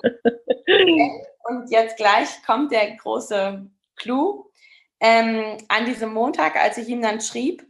Und 1.45 1.71
jetzt 1.71 1.99
gleich 1.99 2.29
kommt 2.47 2.73
der 2.73 2.97
große 2.97 3.67
Clou. 3.97 4.51
Ähm, 5.01 5.59
an 5.69 5.85
diesem 5.85 6.13
Montag, 6.13 6.57
als 6.57 6.79
ich 6.79 6.89
ihm 6.89 7.03
dann 7.03 7.21
schrieb, 7.21 7.65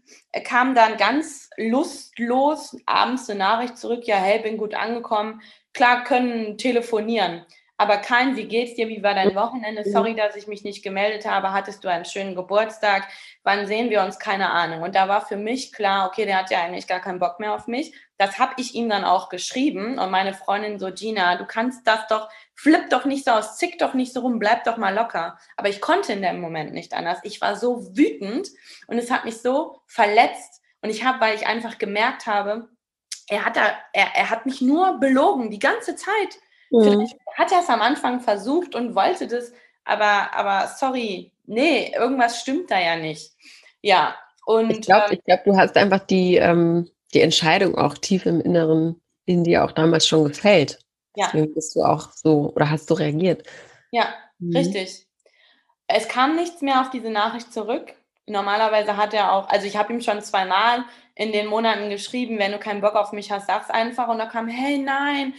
kam 0.45 0.75
dann 0.75 0.97
ganz 0.97 1.51
lustlos 1.57 2.77
abends 2.87 3.29
eine 3.29 3.41
Nachricht 3.41 3.77
zurück, 3.77 4.07
ja, 4.07 4.17
hey, 4.17 4.41
bin 4.41 4.57
gut 4.57 4.75
angekommen. 4.75 5.43
Klar, 5.75 6.05
können 6.05 6.57
telefonieren, 6.57 7.45
aber 7.79 7.97
kein, 7.97 8.37
wie 8.37 8.45
geht's 8.45 8.75
dir, 8.75 8.89
wie 8.89 9.03
war 9.03 9.15
dein 9.15 9.35
Wochenende? 9.35 9.85
Sorry, 9.89 10.15
dass 10.15 10.37
ich 10.37 10.47
mich 10.47 10.65
nicht 10.65 10.83
gemeldet 10.83 11.27
habe. 11.27 11.53
Hattest 11.53 11.83
du 11.83 11.89
einen 11.89 12.05
schönen 12.05 12.35
Geburtstag? 12.35 13.09
Wann 13.45 13.67
sehen 13.67 13.89
wir 13.89 14.03
uns? 14.03 14.19
Keine 14.19 14.51
Ahnung. 14.51 14.83
Und 14.83 14.95
da 14.95 15.09
war 15.09 15.25
für 15.25 15.37
mich 15.37 15.73
klar, 15.73 16.07
okay, 16.07 16.27
der 16.27 16.39
hat 16.39 16.51
ja 16.51 16.61
eigentlich 16.61 16.87
gar 16.87 17.01
keinen 17.01 17.19
Bock 17.19 17.41
mehr 17.41 17.55
auf 17.55 17.67
mich 17.67 17.95
das 18.19 18.41
habe 18.41 18.55
ich 18.57 18.75
ihm 18.75 18.89
dann 18.89 19.05
auch 19.05 19.29
geschrieben 19.29 19.99
und 19.99 20.11
meine 20.11 20.35
Freundin 20.35 20.81
so, 20.81 20.91
Gina, 20.93 21.37
du 21.37 21.47
kannst 21.47 21.87
das 21.87 22.07
doch, 22.09 22.29
flipp 22.53 22.91
doch 22.91 23.05
nicht 23.05 23.25
so 23.25 23.31
aus, 23.31 23.57
zick 23.57 23.79
doch 23.79 23.95
nicht 23.95 24.13
so 24.13 24.21
rum, 24.21 24.41
bleib 24.41 24.65
doch 24.65 24.77
mal 24.77 24.93
locker. 24.93 25.39
Aber 25.57 25.69
ich 25.69 25.81
konnte 25.81 26.13
in 26.13 26.23
dem 26.23 26.41
Moment 26.41 26.75
nicht 26.75 26.95
anders. 26.95 27.21
Ich 27.23 27.41
war 27.41 27.55
so 27.55 27.97
wütend 27.97 28.49
und 28.89 28.99
es 28.99 29.13
hat 29.13 29.25
mich 29.25 29.41
so 29.41 29.81
verletzt 29.87 30.61
und 30.83 30.91
ich 30.91 31.05
habe, 31.05 31.21
weil 31.21 31.37
ich 31.37 31.47
einfach 31.47 31.79
gemerkt 31.79 32.27
habe, 32.27 32.69
er 33.29 33.45
hat, 33.45 33.57
da, 33.57 33.79
er, 33.93 34.17
er 34.17 34.31
hat 34.31 34.47
mich 34.47 34.61
nur 34.61 34.99
belogen 34.99 35.51
die 35.51 35.61
ganze 35.61 35.95
Zeit. 35.95 36.41
Mhm. 36.71 36.83
Vielleicht 36.83 37.17
hat 37.37 37.53
er 37.53 37.61
es 37.61 37.69
am 37.69 37.81
Anfang 37.81 38.21
versucht 38.21 38.75
und 38.75 38.95
wollte 38.95 39.27
das, 39.27 39.53
aber, 39.85 40.35
aber 40.35 40.69
sorry, 40.69 41.33
nee, 41.47 41.93
irgendwas 41.95 42.41
stimmt 42.41 42.71
da 42.71 42.79
ja 42.79 42.97
nicht. 42.97 43.33
Ja, 43.83 44.17
und. 44.47 44.71
Ich 44.71 44.81
glaube, 44.83 45.15
ähm, 45.15 45.21
glaub, 45.25 45.45
du 45.45 45.57
hast 45.57 45.77
einfach 45.77 46.01
die, 46.01 46.37
ähm, 46.37 46.91
die 47.15 47.21
Entscheidung 47.21 47.77
auch 47.77 47.97
tief 47.97 48.27
im 48.27 48.41
Inneren 48.41 49.01
in 49.25 49.45
dir 49.45 49.65
auch 49.65 49.73
damals 49.73 50.07
schon 50.07 50.25
gefällt. 50.25 50.79
Ja. 51.17 51.27
Deswegen 51.27 51.55
bist 51.55 51.75
du 51.77 51.83
auch 51.83 52.13
so 52.13 52.53
oder 52.55 52.71
hast 52.71 52.89
du 52.91 52.95
reagiert. 52.95 53.47
Ja, 53.91 54.09
mhm. 54.39 54.57
richtig. 54.57 55.07
Es 55.87 56.09
kam 56.09 56.37
nichts 56.37 56.63
mehr 56.63 56.81
auf 56.81 56.91
diese 56.91 57.11
Nachricht 57.11 57.53
zurück. 57.53 57.95
Normalerweise 58.27 58.97
hat 58.97 59.15
er 59.15 59.33
auch, 59.33 59.49
also 59.49 59.67
ich 59.67 59.77
habe 59.77 59.93
ihm 59.93 60.01
schon 60.01 60.21
zweimal 60.21 60.85
in 61.15 61.33
den 61.33 61.47
Monaten 61.47 61.91
geschrieben, 61.91 62.39
wenn 62.39 62.53
du 62.53 62.59
keinen 62.59 62.83
Bock 62.83 62.95
auf 62.95 63.13
mich 63.13 63.33
hast, 63.33 63.47
sag's 63.47 63.71
einfach. 63.71 64.09
Und 64.09 64.19
da 64.19 64.27
kam, 64.27 64.49
hey, 64.49 64.79
nein, 64.79 65.35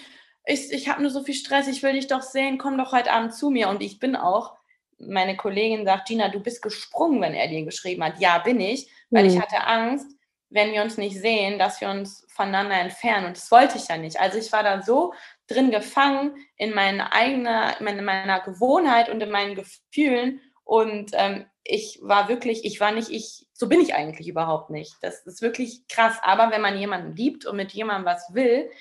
ich, 0.49 0.71
ich 0.73 0.89
habe 0.89 1.01
nur 1.01 1.11
so 1.11 1.23
viel 1.23 1.35
Stress, 1.35 1.67
ich 1.67 1.83
will 1.83 1.93
dich 1.93 2.07
doch 2.07 2.23
sehen, 2.23 2.57
komm 2.57 2.77
doch 2.77 2.91
heute 2.91 3.11
Abend 3.11 3.33
zu 3.33 3.51
mir. 3.51 3.69
Und 3.69 3.83
ich 3.83 3.99
bin 3.99 4.15
auch, 4.15 4.55
meine 4.97 5.37
Kollegin 5.37 5.85
sagt, 5.85 6.07
Gina, 6.07 6.29
du 6.29 6.39
bist 6.39 6.61
gesprungen, 6.61 7.21
wenn 7.21 7.35
er 7.35 7.47
dir 7.47 7.63
geschrieben 7.63 8.03
hat. 8.03 8.19
Ja, 8.19 8.39
bin 8.39 8.59
ich, 8.59 8.89
weil 9.11 9.25
mhm. 9.25 9.29
ich 9.29 9.39
hatte 9.39 9.65
Angst, 9.65 10.07
wenn 10.49 10.73
wir 10.73 10.81
uns 10.81 10.97
nicht 10.97 11.19
sehen, 11.19 11.59
dass 11.59 11.79
wir 11.79 11.89
uns 11.89 12.25
voneinander 12.29 12.79
entfernen. 12.79 13.27
Und 13.27 13.37
das 13.37 13.51
wollte 13.51 13.77
ich 13.77 13.87
ja 13.87 13.97
nicht. 13.97 14.19
Also 14.19 14.39
ich 14.39 14.51
war 14.51 14.63
da 14.63 14.81
so 14.81 15.13
drin 15.47 15.69
gefangen 15.69 16.35
in 16.57 16.73
meine 16.73 17.13
eigene, 17.13 17.75
in 17.79 18.03
meiner 18.03 18.39
Gewohnheit 18.39 19.09
und 19.09 19.21
in 19.21 19.29
meinen 19.29 19.53
Gefühlen. 19.53 20.41
Und 20.63 21.11
ähm, 21.13 21.45
ich 21.63 21.99
war 22.01 22.27
wirklich, 22.27 22.65
ich 22.65 22.79
war 22.79 22.91
nicht 22.91 23.11
ich, 23.11 23.45
so 23.53 23.69
bin 23.69 23.81
ich 23.81 23.93
eigentlich 23.93 24.27
überhaupt 24.27 24.71
nicht. 24.71 24.95
Das 25.01 25.27
ist 25.27 25.43
wirklich 25.43 25.87
krass. 25.87 26.17
Aber 26.23 26.49
wenn 26.49 26.61
man 26.61 26.79
jemanden 26.79 27.15
liebt 27.15 27.45
und 27.45 27.55
mit 27.55 27.71
jemandem 27.71 28.05
was 28.05 28.33
will, 28.33 28.71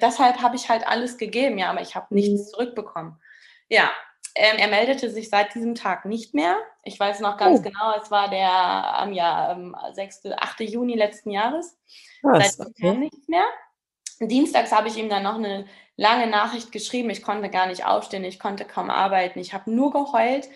deshalb 0.00 0.42
habe 0.42 0.56
ich 0.56 0.68
halt 0.68 0.86
alles 0.86 1.18
gegeben, 1.18 1.58
ja, 1.58 1.70
aber 1.70 1.82
ich 1.82 1.94
habe 1.94 2.14
nichts 2.14 2.40
mhm. 2.40 2.46
zurückbekommen. 2.50 3.20
Ja, 3.68 3.90
ähm, 4.34 4.58
er 4.58 4.68
meldete 4.68 5.10
sich 5.10 5.30
seit 5.30 5.54
diesem 5.54 5.74
Tag 5.74 6.04
nicht 6.04 6.34
mehr. 6.34 6.56
Ich 6.82 7.00
weiß 7.00 7.20
noch 7.20 7.38
ganz 7.38 7.60
oh. 7.60 7.62
genau, 7.62 7.94
es 8.00 8.10
war 8.10 8.28
der 8.28 8.50
am 8.50 9.12
ja, 9.12 9.58
6., 9.94 10.26
8. 10.36 10.60
Juni 10.60 10.94
letzten 10.94 11.30
Jahres. 11.30 11.78
Was, 12.22 12.56
Seitdem 12.56 12.90
okay. 12.90 12.98
nichts 12.98 13.28
mehr. 13.28 13.44
Dienstags 14.20 14.72
habe 14.72 14.88
ich 14.88 14.96
ihm 14.96 15.08
dann 15.08 15.22
noch 15.22 15.36
eine 15.36 15.66
lange 15.96 16.26
Nachricht 16.26 16.70
geschrieben. 16.72 17.10
Ich 17.10 17.22
konnte 17.22 17.48
gar 17.48 17.66
nicht 17.66 17.86
aufstehen, 17.86 18.24
ich 18.24 18.38
konnte 18.38 18.64
kaum 18.64 18.90
arbeiten. 18.90 19.38
Ich 19.38 19.54
habe 19.54 19.70
nur 19.70 19.92
geheult, 19.92 20.48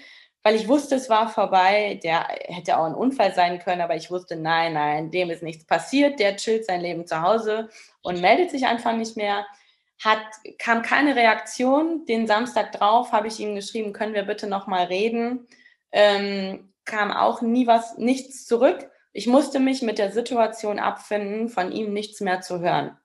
weil 0.43 0.57
ich 0.57 0.69
wusste, 0.69 0.95
es 0.95 1.11
war 1.11 1.29
vorbei. 1.29 2.01
Der 2.03 2.27
hätte 2.45 2.79
auch 2.79 2.85
ein 2.85 2.95
Unfall 2.95 3.35
sein 3.35 3.59
können, 3.59 3.81
aber 3.81 3.97
ich 3.97 4.11
wusste, 4.11 4.37
nein, 4.37 4.75
nein, 4.75 5.11
dem 5.11 5.31
ist 5.31 5.43
nichts 5.43 5.65
passiert. 5.67 6.19
Der 6.19 6.37
chillt 6.37 6.67
sein 6.67 6.81
Leben 6.81 7.07
zu 7.07 7.21
Hause 7.23 7.69
und 8.03 8.21
meldet 8.21 8.51
sich 8.51 8.67
einfach 8.67 8.97
nicht 8.97 9.17
mehr 9.17 9.47
hat, 10.03 10.23
kam 10.59 10.83
keine 10.83 11.15
Reaktion. 11.15 12.07
Den 12.07 12.27
Samstag 12.27 12.73
drauf 12.73 13.13
habe 13.13 13.29
ich 13.29 13.39
ihm 13.39 13.55
geschrieben, 13.55 13.93
können 13.93 14.15
wir 14.15 14.23
bitte 14.23 14.47
nochmal 14.47 14.87
reden. 14.87 15.47
Ähm, 15.93 16.73
kam 16.85 17.13
auch 17.13 17.43
nie 17.43 17.67
was, 17.67 17.99
nichts 17.99 18.47
zurück. 18.47 18.91
Ich 19.13 19.27
musste 19.27 19.61
mich 19.61 19.83
mit 19.83 19.99
der 19.99 20.11
Situation 20.11 20.79
abfinden, 20.79 21.49
von 21.49 21.73
ihm 21.73 21.93
nichts 21.93 22.21
mehr 22.21 22.41
zu 22.41 22.61
hören. 22.61 22.97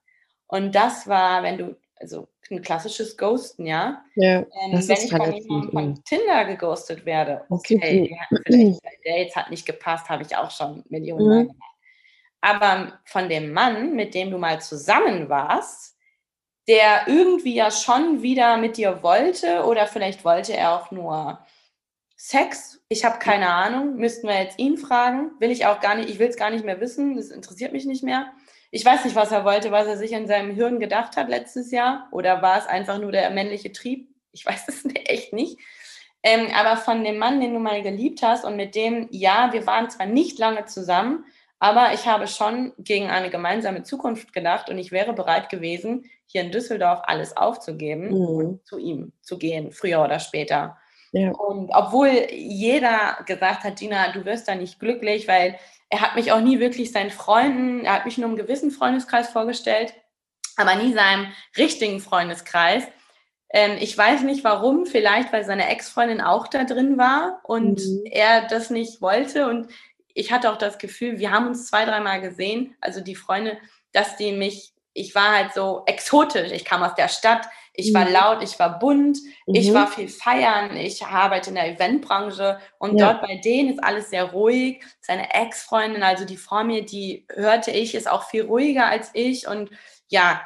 Und 0.46 0.74
das 0.74 1.06
war, 1.06 1.42
wenn 1.42 1.58
du, 1.58 1.76
also 1.96 2.28
ein 2.50 2.62
klassisches 2.62 3.16
Ghosten, 3.16 3.66
ja. 3.66 4.04
ja 4.14 4.40
ähm, 4.40 4.46
wenn 4.72 4.96
ich 4.96 5.10
von 5.10 5.32
jemandem 5.32 5.70
von 5.72 6.04
Tinder 6.04 6.44
geghostet 6.44 7.04
werde, 7.04 7.44
okay, 7.48 7.76
okay 7.76 8.08
wir 8.10 8.20
hatten 8.20 8.78
vielleicht 8.80 9.04
Dates, 9.04 9.36
hat 9.36 9.50
nicht 9.50 9.66
gepasst, 9.66 10.08
habe 10.08 10.22
ich 10.22 10.36
auch 10.36 10.50
schon 10.50 10.84
Millionen 10.88 11.24
mhm. 11.24 11.30
Mal 11.30 11.42
gemacht. 11.42 11.72
Aber 12.42 13.00
von 13.06 13.28
dem 13.28 13.52
Mann, 13.52 13.96
mit 13.96 14.14
dem 14.14 14.30
du 14.30 14.38
mal 14.38 14.60
zusammen 14.60 15.28
warst, 15.28 15.96
der 16.68 17.06
irgendwie 17.06 17.54
ja 17.54 17.70
schon 17.70 18.22
wieder 18.22 18.56
mit 18.56 18.76
dir 18.76 19.02
wollte 19.02 19.64
oder 19.64 19.86
vielleicht 19.86 20.24
wollte 20.24 20.52
er 20.52 20.76
auch 20.76 20.90
nur 20.90 21.38
Sex. 22.16 22.80
Ich 22.88 23.04
habe 23.04 23.18
keine 23.18 23.48
Ahnung. 23.48 23.96
Müssten 23.96 24.26
wir 24.26 24.40
jetzt 24.40 24.58
ihn 24.58 24.78
fragen. 24.78 25.32
Will 25.38 25.50
ich 25.50 25.66
auch 25.66 25.80
gar 25.80 25.94
nicht, 25.94 26.08
ich 26.08 26.18
will 26.18 26.28
es 26.28 26.36
gar 26.36 26.50
nicht 26.50 26.64
mehr 26.64 26.80
wissen. 26.80 27.16
Das 27.16 27.30
interessiert 27.30 27.72
mich 27.72 27.84
nicht 27.84 28.02
mehr. 28.02 28.32
Ich 28.76 28.84
weiß 28.84 29.06
nicht, 29.06 29.16
was 29.16 29.32
er 29.32 29.46
wollte, 29.46 29.72
was 29.72 29.86
er 29.86 29.96
sich 29.96 30.12
in 30.12 30.26
seinem 30.26 30.54
Hirn 30.54 30.78
gedacht 30.78 31.16
hat 31.16 31.30
letztes 31.30 31.70
Jahr. 31.70 32.08
Oder 32.10 32.42
war 32.42 32.58
es 32.58 32.66
einfach 32.66 32.98
nur 32.98 33.10
der 33.10 33.30
männliche 33.30 33.72
Trieb? 33.72 34.10
Ich 34.32 34.44
weiß 34.46 34.68
es 34.68 34.84
echt 35.06 35.32
nicht. 35.32 35.58
Ähm, 36.22 36.48
aber 36.54 36.76
von 36.76 37.02
dem 37.02 37.16
Mann, 37.16 37.40
den 37.40 37.54
du 37.54 37.58
mal 37.58 37.82
geliebt 37.82 38.20
hast 38.22 38.44
und 38.44 38.54
mit 38.56 38.74
dem, 38.74 39.08
ja, 39.10 39.48
wir 39.54 39.66
waren 39.66 39.88
zwar 39.88 40.04
nicht 40.04 40.38
lange 40.38 40.66
zusammen, 40.66 41.24
aber 41.58 41.94
ich 41.94 42.06
habe 42.06 42.26
schon 42.26 42.74
gegen 42.76 43.08
eine 43.08 43.30
gemeinsame 43.30 43.82
Zukunft 43.82 44.34
gedacht 44.34 44.68
und 44.68 44.76
ich 44.76 44.92
wäre 44.92 45.14
bereit 45.14 45.48
gewesen, 45.48 46.10
hier 46.26 46.42
in 46.42 46.52
Düsseldorf 46.52 47.00
alles 47.04 47.34
aufzugeben 47.34 48.08
mhm. 48.08 48.26
und 48.26 48.66
zu 48.66 48.76
ihm 48.76 49.12
zu 49.22 49.38
gehen, 49.38 49.72
früher 49.72 50.04
oder 50.04 50.18
später. 50.18 50.76
Ja. 51.12 51.30
Und 51.30 51.70
obwohl 51.72 52.10
jeder 52.30 53.16
gesagt 53.24 53.64
hat, 53.64 53.78
Gina, 53.78 54.12
du 54.12 54.26
wirst 54.26 54.48
da 54.48 54.54
nicht 54.54 54.78
glücklich, 54.78 55.26
weil 55.28 55.58
er 55.88 56.00
hat 56.00 56.16
mich 56.16 56.32
auch 56.32 56.40
nie 56.40 56.58
wirklich 56.58 56.92
seinen 56.92 57.10
Freunden, 57.10 57.84
er 57.84 57.94
hat 57.94 58.06
mich 58.06 58.18
nur 58.18 58.28
im 58.28 58.36
gewissen 58.36 58.70
Freundeskreis 58.70 59.28
vorgestellt, 59.28 59.94
aber 60.56 60.74
nie 60.74 60.92
seinem 60.92 61.32
richtigen 61.56 62.00
Freundeskreis. 62.00 62.84
Ähm, 63.50 63.76
ich 63.78 63.96
weiß 63.96 64.22
nicht 64.22 64.42
warum, 64.42 64.86
vielleicht 64.86 65.32
weil 65.32 65.44
seine 65.44 65.68
Ex-Freundin 65.68 66.20
auch 66.20 66.48
da 66.48 66.64
drin 66.64 66.98
war 66.98 67.40
und 67.44 67.78
mhm. 67.78 68.02
er 68.06 68.48
das 68.48 68.70
nicht 68.70 69.00
wollte. 69.00 69.48
Und 69.48 69.68
ich 70.14 70.32
hatte 70.32 70.50
auch 70.50 70.58
das 70.58 70.78
Gefühl, 70.78 71.18
wir 71.18 71.30
haben 71.30 71.46
uns 71.46 71.66
zwei, 71.66 71.84
dreimal 71.84 72.20
gesehen, 72.20 72.74
also 72.80 73.00
die 73.00 73.14
Freunde, 73.14 73.58
dass 73.92 74.16
die 74.16 74.32
mich, 74.32 74.72
ich 74.92 75.14
war 75.14 75.36
halt 75.36 75.54
so 75.54 75.82
exotisch. 75.86 76.50
Ich 76.52 76.64
kam 76.64 76.82
aus 76.82 76.94
der 76.94 77.08
Stadt, 77.08 77.46
ich 77.76 77.92
war 77.94 78.06
mhm. 78.06 78.12
laut, 78.12 78.42
ich 78.42 78.58
war 78.58 78.78
bunt, 78.78 79.18
mhm. 79.46 79.54
ich 79.54 79.72
war 79.72 79.86
viel 79.86 80.08
feiern, 80.08 80.76
ich 80.76 81.04
arbeite 81.04 81.50
in 81.50 81.56
der 81.56 81.68
Eventbranche 81.68 82.58
und 82.78 82.98
ja. 82.98 83.12
dort 83.12 83.22
bei 83.22 83.36
denen 83.36 83.70
ist 83.70 83.84
alles 83.84 84.10
sehr 84.10 84.24
ruhig. 84.24 84.82
Seine 85.00 85.32
Ex-Freundin, 85.34 86.02
also 86.02 86.24
die 86.24 86.36
vor 86.36 86.64
mir, 86.64 86.84
die 86.84 87.26
hörte 87.32 87.70
ich, 87.70 87.94
ist 87.94 88.10
auch 88.10 88.24
viel 88.24 88.42
ruhiger 88.44 88.86
als 88.86 89.10
ich 89.12 89.46
und 89.46 89.70
ja, 90.08 90.40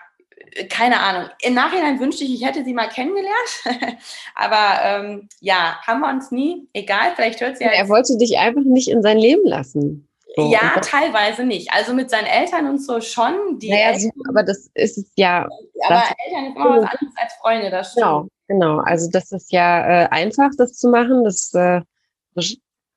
keine 0.68 1.01
Ahnung. 1.01 1.31
Im 1.43 1.55
Nachhinein 1.55 2.01
wünschte 2.01 2.24
ich, 2.24 2.35
ich 2.35 2.45
hätte 2.45 2.64
sie 2.64 2.72
mal 2.72 2.89
kennengelernt. 2.89 3.31
Aber 4.35 4.83
ähm, 4.83 5.28
ja, 5.41 5.78
haben 5.87 6.01
wir 6.01 6.09
uns 6.09 6.31
nie. 6.31 6.68
Egal, 6.72 7.12
vielleicht 7.14 7.41
hört 7.41 7.59
sie 7.59 7.64
ja. 7.64 7.70
Er 7.70 7.89
wollte 7.89 8.16
dich 8.16 8.39
einfach 8.39 8.62
nicht 8.62 8.89
in 8.89 9.03
sein 9.03 9.18
Leben 9.18 9.47
lassen. 9.47 10.09
So, 10.37 10.51
ja, 10.51 10.78
teilweise 10.81 11.45
nicht. 11.45 11.72
Also 11.72 11.93
mit 11.93 12.11
seinen 12.11 12.26
Eltern 12.26 12.68
und 12.68 12.78
so 12.78 13.01
schon. 13.01 13.59
Die 13.59 13.70
naja, 13.70 13.91
Eltern, 13.91 14.11
aber 14.28 14.43
das 14.43 14.70
ist 14.74 14.99
es 14.99 15.11
ja. 15.16 15.49
Aber 15.85 16.03
Eltern 16.24 16.47
ist 16.47 16.57
immer 16.57 16.70
was 16.70 16.85
anderes 16.85 17.16
als 17.16 17.33
Freunde, 17.41 17.70
das 17.70 17.93
stimmt. 17.93 18.07
Genau, 18.07 18.28
genau. 18.47 18.78
Also 18.83 19.11
das 19.11 19.33
ist 19.33 19.53
ja 19.53 20.05
äh, 20.05 20.09
einfach, 20.11 20.51
das 20.57 20.74
zu 20.74 20.89
machen. 20.89 21.24
Das 21.24 21.53
äh, 21.55 21.81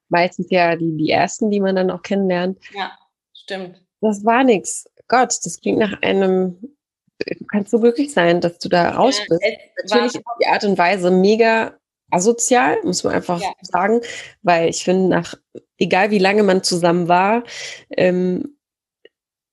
meistens 0.10 0.48
ja 0.52 0.76
die, 0.76 0.96
die 0.98 1.10
ersten, 1.10 1.50
die 1.50 1.60
man 1.60 1.76
dann 1.76 1.90
auch 1.90 2.04
kennenlernt. 2.04 2.60
Ja, 2.74 2.92
stimmt. 3.34 3.82
Das 4.02 4.24
war 4.24 4.44
nichts. 4.44 4.86
Gott, 5.08 5.34
das 5.44 5.60
klingt 5.60 5.80
nach 5.80 6.02
einem. 6.02 6.58
Du 7.26 7.46
kannst 7.46 7.72
so 7.72 7.80
glücklich 7.80 8.14
sein, 8.14 8.42
dass 8.42 8.60
du 8.60 8.70
da 8.70 8.92
raus 8.92 9.20
bist. 9.30 9.42
Natürlich 9.84 10.16
ist 10.16 10.24
die 10.42 10.48
Art 10.48 10.64
und 10.66 10.78
Weise 10.78 11.10
mega 11.10 11.74
asozial, 12.14 12.78
muss 12.84 13.04
man 13.04 13.14
einfach 13.14 13.42
ja. 13.42 13.52
sagen, 13.62 14.02
weil 14.42 14.70
ich 14.70 14.84
finde, 14.84 15.10
nach 15.10 15.36
egal 15.78 16.12
wie 16.12 16.20
lange 16.20 16.44
man 16.44 16.64
zusammen 16.64 17.08
war, 17.08 17.44
ähm, 17.90 18.58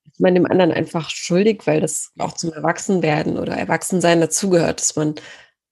ist 0.06 0.20
man 0.20 0.34
dem 0.34 0.46
anderen 0.46 0.72
einfach 0.72 1.11
schuldig, 1.11 1.66
weil 1.66 1.80
das 1.80 2.12
auch 2.18 2.34
zum 2.34 2.52
Erwachsenwerden 2.52 3.38
oder 3.38 3.54
Erwachsensein 3.54 4.20
dazugehört, 4.20 4.80
dass 4.80 4.96
man 4.96 5.14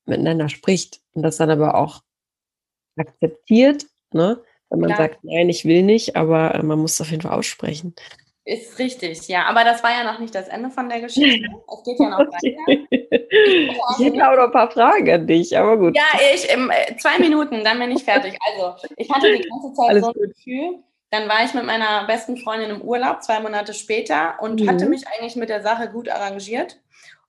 miteinander 0.07 0.49
spricht 0.49 1.01
und 1.13 1.23
das 1.23 1.37
dann 1.37 1.51
aber 1.51 1.75
auch 1.75 2.03
akzeptiert, 2.97 3.87
ne? 4.13 4.43
Wenn 4.71 4.81
man 4.81 4.91
ja. 4.91 4.97
sagt, 4.97 5.25
nein, 5.25 5.49
ich 5.49 5.65
will 5.65 5.83
nicht, 5.83 6.17
aber 6.17 6.55
äh, 6.55 6.63
man 6.63 6.79
muss 6.79 6.95
es 6.95 7.01
auf 7.01 7.11
jeden 7.11 7.23
Fall 7.23 7.39
aussprechen. 7.39 7.95
Ist 8.49 8.79
richtig, 8.79 9.29
ja. 9.29 9.45
Aber 9.45 9.63
das 9.63 9.83
war 9.83 9.91
ja 9.91 10.11
noch 10.11 10.19
nicht 10.21 10.35
das 10.35 10.49
Ende 10.49 10.71
von 10.71 10.89
der 10.89 11.03
Geschichte. 11.03 11.47
Es 11.71 11.85
geht 11.85 12.01
ja 12.01 12.09
noch 12.09 12.21
weiter. 12.21 12.89
Ich 13.99 14.07
hätte 14.07 14.27
auch 14.27 14.37
noch 14.37 14.45
ein 14.45 14.53
paar 14.53 14.71
Fragen 14.71 15.11
an 15.11 15.27
dich, 15.27 15.57
aber 15.57 15.77
gut. 15.77 15.95
Ja, 15.95 16.19
ich, 16.35 16.51
ähm, 16.51 16.73
zwei 16.99 17.19
Minuten, 17.19 17.63
dann 17.63 17.79
bin 17.79 17.91
ich 17.91 18.03
fertig. 18.03 18.39
Also, 18.41 18.75
ich 18.97 19.11
hatte 19.11 19.37
die 19.37 19.47
ganze 19.47 19.75
Zeit 19.75 19.91
Alles 19.91 20.03
so 20.03 20.09
ein 20.09 20.15
gut. 20.15 20.35
Gefühl. 20.35 20.79
Dann 21.11 21.29
war 21.29 21.45
ich 21.45 21.53
mit 21.53 21.67
meiner 21.67 22.07
besten 22.07 22.39
Freundin 22.39 22.71
im 22.71 22.81
Urlaub, 22.81 23.23
zwei 23.23 23.39
Monate 23.41 23.75
später, 23.75 24.37
und 24.41 24.63
mhm. 24.63 24.71
hatte 24.71 24.87
mich 24.89 25.07
eigentlich 25.07 25.37
mit 25.37 25.51
der 25.51 25.61
Sache 25.61 25.91
gut 25.91 26.09
arrangiert. 26.09 26.81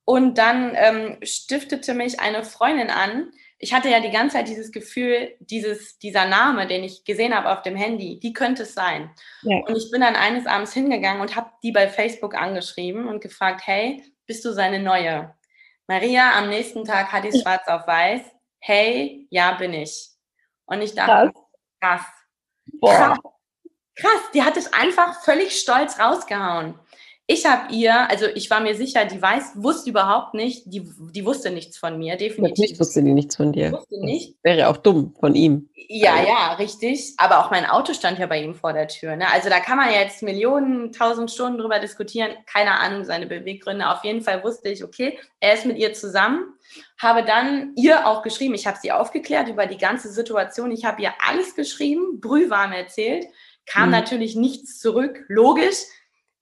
Und 0.05 0.37
dann 0.37 0.71
ähm, 0.75 1.17
stiftete 1.21 1.93
mich 1.95 2.21
eine 2.21 2.45
Freundin 2.45 2.89
an, 2.89 3.33
ich 3.61 3.73
hatte 3.73 3.89
ja 3.89 3.99
die 3.99 4.09
ganze 4.09 4.37
Zeit 4.37 4.47
dieses 4.47 4.71
Gefühl, 4.71 5.35
dieses, 5.39 5.99
dieser 5.99 6.25
Name, 6.25 6.65
den 6.65 6.83
ich 6.83 7.03
gesehen 7.03 7.35
habe 7.35 7.51
auf 7.51 7.61
dem 7.61 7.75
Handy, 7.75 8.17
die 8.19 8.31
könnte 8.31 8.63
es 8.63 8.73
sein. 8.73 9.11
Ja. 9.41 9.57
Und 9.57 9.75
ich 9.75 9.91
bin 9.91 9.99
dann 9.99 10.15
eines 10.15 10.47
Abends 10.47 10.73
hingegangen 10.73 11.21
und 11.21 11.35
habe 11.35 11.51
die 11.61 11.73
bei 11.73 11.89
Facebook 11.89 12.35
angeschrieben 12.35 13.07
und 13.07 13.21
gefragt, 13.21 13.61
hey, 13.65 14.01
bist 14.25 14.45
du 14.45 14.53
seine 14.53 14.79
neue? 14.79 15.35
Maria, 15.87 16.37
am 16.37 16.49
nächsten 16.49 16.85
Tag 16.85 17.11
hatte 17.11 17.27
ich 17.27 17.41
schwarz 17.41 17.67
auf 17.67 17.85
weiß. 17.85 18.21
Hey, 18.59 19.27
ja, 19.29 19.53
bin 19.53 19.73
ich. 19.73 20.09
Und 20.65 20.81
ich 20.81 20.95
dachte, 20.95 21.33
krass. 21.81 22.05
Krass. 22.81 22.97
Krass. 22.97 23.19
krass. 23.95 24.31
Die 24.33 24.43
hat 24.43 24.55
es 24.55 24.71
einfach 24.71 25.21
völlig 25.23 25.59
stolz 25.59 25.99
rausgehauen 25.99 26.79
ich 27.31 27.45
habe 27.45 27.71
ihr, 27.71 28.09
also 28.09 28.25
ich 28.25 28.49
war 28.49 28.59
mir 28.59 28.73
sicher, 28.73 29.05
die 29.05 29.21
weiß, 29.21 29.51
wusste 29.53 29.91
überhaupt 29.91 30.33
nicht, 30.33 30.63
die, 30.65 30.91
die 31.13 31.23
wusste 31.23 31.51
nichts 31.51 31.77
von 31.77 31.99
mir, 31.99 32.17
definitiv. 32.17 32.57
Natürlich 32.57 32.79
wusste 32.79 33.03
die 33.03 33.13
nichts 33.13 33.35
von 33.35 33.53
dir. 33.53 33.71
Wusste 33.71 34.03
nicht. 34.03 34.33
Das 34.41 34.57
wäre 34.57 34.67
auch 34.67 34.77
dumm 34.77 35.13
von 35.19 35.35
ihm. 35.35 35.69
Ja, 35.89 36.15
also. 36.15 36.27
ja, 36.27 36.53
richtig. 36.53 37.13
Aber 37.17 37.45
auch 37.45 37.51
mein 37.51 37.67
Auto 37.67 37.93
stand 37.93 38.17
ja 38.17 38.25
bei 38.25 38.41
ihm 38.41 38.55
vor 38.55 38.73
der 38.73 38.87
Tür. 38.87 39.15
Ne? 39.15 39.31
Also 39.31 39.47
da 39.47 39.59
kann 39.59 39.77
man 39.77 39.93
ja 39.93 39.99
jetzt 40.01 40.23
Millionen, 40.23 40.91
tausend 40.91 41.29
Stunden 41.29 41.59
drüber 41.59 41.77
diskutieren. 41.77 42.31
Keine 42.51 42.79
Ahnung, 42.79 43.05
seine 43.05 43.27
Beweggründe. 43.27 43.87
Auf 43.87 44.03
jeden 44.03 44.21
Fall 44.21 44.43
wusste 44.43 44.69
ich, 44.69 44.83
okay, 44.83 45.19
er 45.39 45.53
ist 45.53 45.67
mit 45.67 45.77
ihr 45.77 45.93
zusammen. 45.93 46.55
Habe 46.99 47.23
dann 47.23 47.73
ihr 47.75 48.07
auch 48.07 48.23
geschrieben, 48.23 48.55
ich 48.55 48.65
habe 48.65 48.79
sie 48.81 48.91
aufgeklärt 48.91 49.49
über 49.49 49.67
die 49.67 49.77
ganze 49.77 50.11
Situation. 50.11 50.71
Ich 50.71 50.83
habe 50.83 51.03
ihr 51.03 51.13
alles 51.27 51.53
geschrieben, 51.53 52.19
brühwarm 52.19 52.71
erzählt. 52.71 53.27
Kam 53.67 53.83
hm. 53.83 53.91
natürlich 53.91 54.35
nichts 54.35 54.79
zurück, 54.79 55.25
logisch 55.27 55.85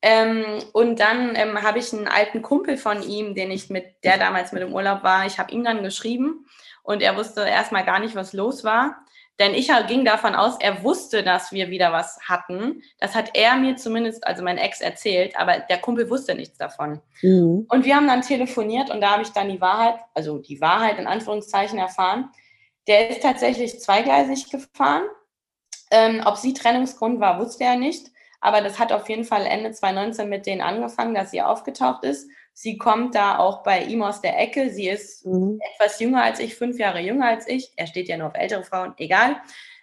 ähm, 0.09 0.45
und 0.71 1.01
dann 1.01 1.35
ähm, 1.35 1.61
habe 1.61 1.79
ich 1.79 1.91
einen 1.91 2.07
alten 2.07 2.41
Kumpel 2.41 2.77
von 2.77 3.03
ihm, 3.03 3.35
den 3.35 3.51
ich 3.51 3.69
mit, 3.69 4.05
der 4.05 4.17
damals 4.17 4.53
mit 4.53 4.63
im 4.63 4.73
Urlaub 4.73 5.03
war, 5.03 5.25
ich 5.25 5.37
habe 5.37 5.51
ihm 5.51 5.65
dann 5.65 5.83
geschrieben 5.83 6.45
und 6.81 7.01
er 7.01 7.17
wusste 7.17 7.41
erstmal 7.41 7.83
gar 7.83 7.99
nicht, 7.99 8.15
was 8.15 8.31
los 8.31 8.63
war. 8.63 9.03
Denn 9.37 9.53
ich 9.53 9.69
ging 9.87 10.05
davon 10.05 10.33
aus, 10.33 10.55
er 10.61 10.81
wusste, 10.81 11.23
dass 11.23 11.51
wir 11.51 11.69
wieder 11.69 11.91
was 11.91 12.19
hatten. 12.21 12.81
Das 12.99 13.15
hat 13.15 13.31
er 13.33 13.57
mir 13.57 13.75
zumindest, 13.75 14.25
also 14.25 14.43
mein 14.43 14.57
Ex, 14.57 14.79
erzählt, 14.79 15.37
aber 15.37 15.59
der 15.59 15.77
Kumpel 15.79 16.09
wusste 16.09 16.35
nichts 16.35 16.57
davon. 16.57 17.01
Mhm. 17.21 17.65
Und 17.69 17.83
wir 17.83 17.97
haben 17.97 18.07
dann 18.07 18.21
telefoniert 18.21 18.89
und 18.89 19.01
da 19.01 19.11
habe 19.11 19.23
ich 19.23 19.29
dann 19.29 19.49
die 19.49 19.59
Wahrheit, 19.59 19.99
also 20.13 20.37
die 20.37 20.61
Wahrheit 20.61 20.99
in 20.99 21.05
Anführungszeichen 21.05 21.77
erfahren. 21.77 22.31
Der 22.87 23.09
ist 23.09 23.21
tatsächlich 23.23 23.81
zweigleisig 23.81 24.49
gefahren. 24.49 25.03
Ähm, 25.91 26.21
ob 26.25 26.37
sie 26.37 26.53
Trennungsgrund 26.53 27.19
war, 27.19 27.39
wusste 27.39 27.65
er 27.65 27.75
nicht. 27.75 28.07
Aber 28.39 28.61
das 28.61 28.79
hat 28.79 28.91
auf 28.91 29.09
jeden 29.09 29.23
Fall 29.23 29.45
Ende 29.45 29.71
2019 29.71 30.29
mit 30.29 30.45
denen 30.45 30.61
angefangen, 30.61 31.15
dass 31.15 31.31
sie 31.31 31.41
aufgetaucht 31.41 32.03
ist. 32.03 32.29
Sie 32.53 32.77
kommt 32.77 33.15
da 33.15 33.37
auch 33.37 33.63
bei 33.63 33.83
ihm 33.83 34.01
aus 34.03 34.21
der 34.21 34.39
Ecke. 34.39 34.69
Sie 34.71 34.89
ist 34.89 35.25
mhm. 35.25 35.59
etwas 35.73 35.99
jünger 35.99 36.23
als 36.23 36.39
ich, 36.39 36.55
fünf 36.55 36.79
Jahre 36.79 36.99
jünger 36.99 37.27
als 37.27 37.47
ich. 37.47 37.71
Er 37.75 37.87
steht 37.87 38.07
ja 38.07 38.17
nur 38.17 38.27
auf 38.27 38.35
ältere 38.35 38.63
Frauen, 38.63 38.93
egal. 38.97 39.37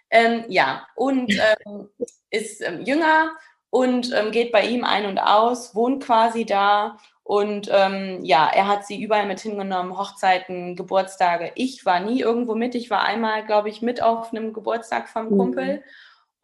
Ähm, 0.09 0.45
ja, 0.47 0.87
und 0.95 1.31
ähm, 1.65 1.89
ist 2.29 2.61
ähm, 2.61 2.81
jünger 2.81 3.31
und 3.69 4.13
ähm, 4.13 4.31
geht 4.31 4.51
bei 4.51 4.65
ihm 4.65 4.83
ein 4.83 5.05
und 5.05 5.19
aus, 5.19 5.75
wohnt 5.75 6.03
quasi 6.03 6.45
da. 6.45 6.97
Und 7.23 7.69
ähm, 7.73 8.19
ja, 8.23 8.47
er 8.53 8.67
hat 8.67 8.85
sie 8.85 9.01
überall 9.01 9.25
mit 9.25 9.39
hingenommen, 9.39 9.97
Hochzeiten, 9.97 10.75
Geburtstage. 10.75 11.51
Ich 11.55 11.85
war 11.85 11.99
nie 11.99 12.21
irgendwo 12.21 12.55
mit. 12.55 12.75
Ich 12.75 12.89
war 12.89 13.01
einmal, 13.01 13.45
glaube 13.45 13.69
ich, 13.69 13.81
mit 13.81 14.01
auf 14.01 14.31
einem 14.31 14.53
Geburtstag 14.53 15.09
vom 15.09 15.29
mhm. 15.29 15.37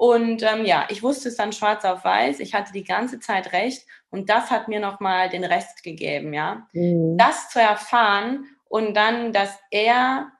Und 0.01 0.41
ähm, 0.41 0.65
ja, 0.65 0.87
ich 0.89 1.03
wusste 1.03 1.29
es 1.29 1.35
dann 1.35 1.53
schwarz 1.53 1.85
auf 1.85 2.03
weiß. 2.03 2.39
Ich 2.39 2.55
hatte 2.55 2.73
die 2.73 2.83
ganze 2.83 3.19
Zeit 3.19 3.53
recht 3.53 3.85
und 4.09 4.31
das 4.31 4.49
hat 4.49 4.67
mir 4.67 4.79
nochmal 4.79 5.29
den 5.29 5.43
Rest 5.43 5.83
gegeben, 5.83 6.33
ja. 6.33 6.67
Mhm. 6.73 7.19
Das 7.19 7.49
zu 7.49 7.61
erfahren 7.61 8.47
und 8.67 8.95
dann, 8.97 9.31
dass 9.31 9.59
er 9.69 10.31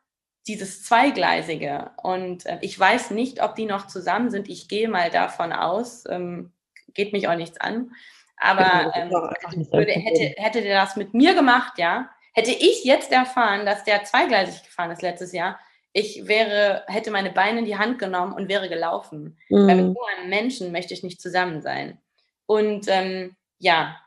dieses 0.47 0.83
Zweigleisige 0.83 1.91
und 2.01 2.47
äh, 2.47 2.57
ich 2.61 2.79
weiß 2.79 3.11
nicht, 3.11 3.43
ob 3.43 3.53
die 3.53 3.67
noch 3.67 3.85
zusammen 3.85 4.31
sind. 4.31 4.49
Ich 4.49 4.67
gehe 4.67 4.89
mal 4.89 5.11
davon 5.11 5.53
aus, 5.53 6.05
ähm, 6.09 6.53
geht 6.95 7.13
mich 7.13 7.27
auch 7.27 7.35
nichts 7.35 7.61
an. 7.61 7.91
Aber 8.37 8.91
ähm, 8.95 9.11
würde, 9.11 9.91
hätte, 9.91 10.41
hätte 10.41 10.63
der 10.63 10.81
das 10.81 10.95
mit 10.95 11.13
mir 11.13 11.35
gemacht, 11.35 11.73
ja, 11.77 12.09
hätte 12.33 12.49
ich 12.49 12.83
jetzt 12.83 13.11
erfahren, 13.11 13.67
dass 13.67 13.83
der 13.83 14.05
zweigleisig 14.05 14.63
gefahren 14.63 14.89
ist 14.89 15.03
letztes 15.03 15.33
Jahr, 15.33 15.59
ich 15.93 16.27
wäre, 16.27 16.83
hätte 16.87 17.11
meine 17.11 17.31
Beine 17.31 17.59
in 17.59 17.65
die 17.65 17.77
Hand 17.77 17.99
genommen 17.99 18.33
und 18.33 18.47
wäre 18.47 18.69
gelaufen. 18.69 19.37
Mhm. 19.49 19.67
Weil 19.67 19.75
mit 19.75 19.95
so 19.95 20.03
einem 20.03 20.29
Menschen 20.29 20.71
möchte 20.71 20.93
ich 20.93 21.03
nicht 21.03 21.21
zusammen 21.21 21.61
sein. 21.61 21.97
Und 22.45 22.85
ähm, 22.87 23.35
ja, 23.59 23.97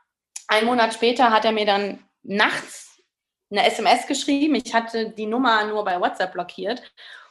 ein 0.49 0.67
Monat 0.67 0.95
später 0.95 1.31
hat 1.31 1.45
er 1.45 1.53
mir 1.53 1.67
dann 1.67 1.99
nachts 2.23 3.03
eine 3.51 3.67
SMS 3.67 4.07
geschrieben. 4.07 4.55
Ich 4.55 4.75
hatte 4.75 5.11
die 5.11 5.27
Nummer 5.27 5.65
nur 5.65 5.85
bei 5.85 6.01
WhatsApp 6.01 6.33
blockiert 6.33 6.83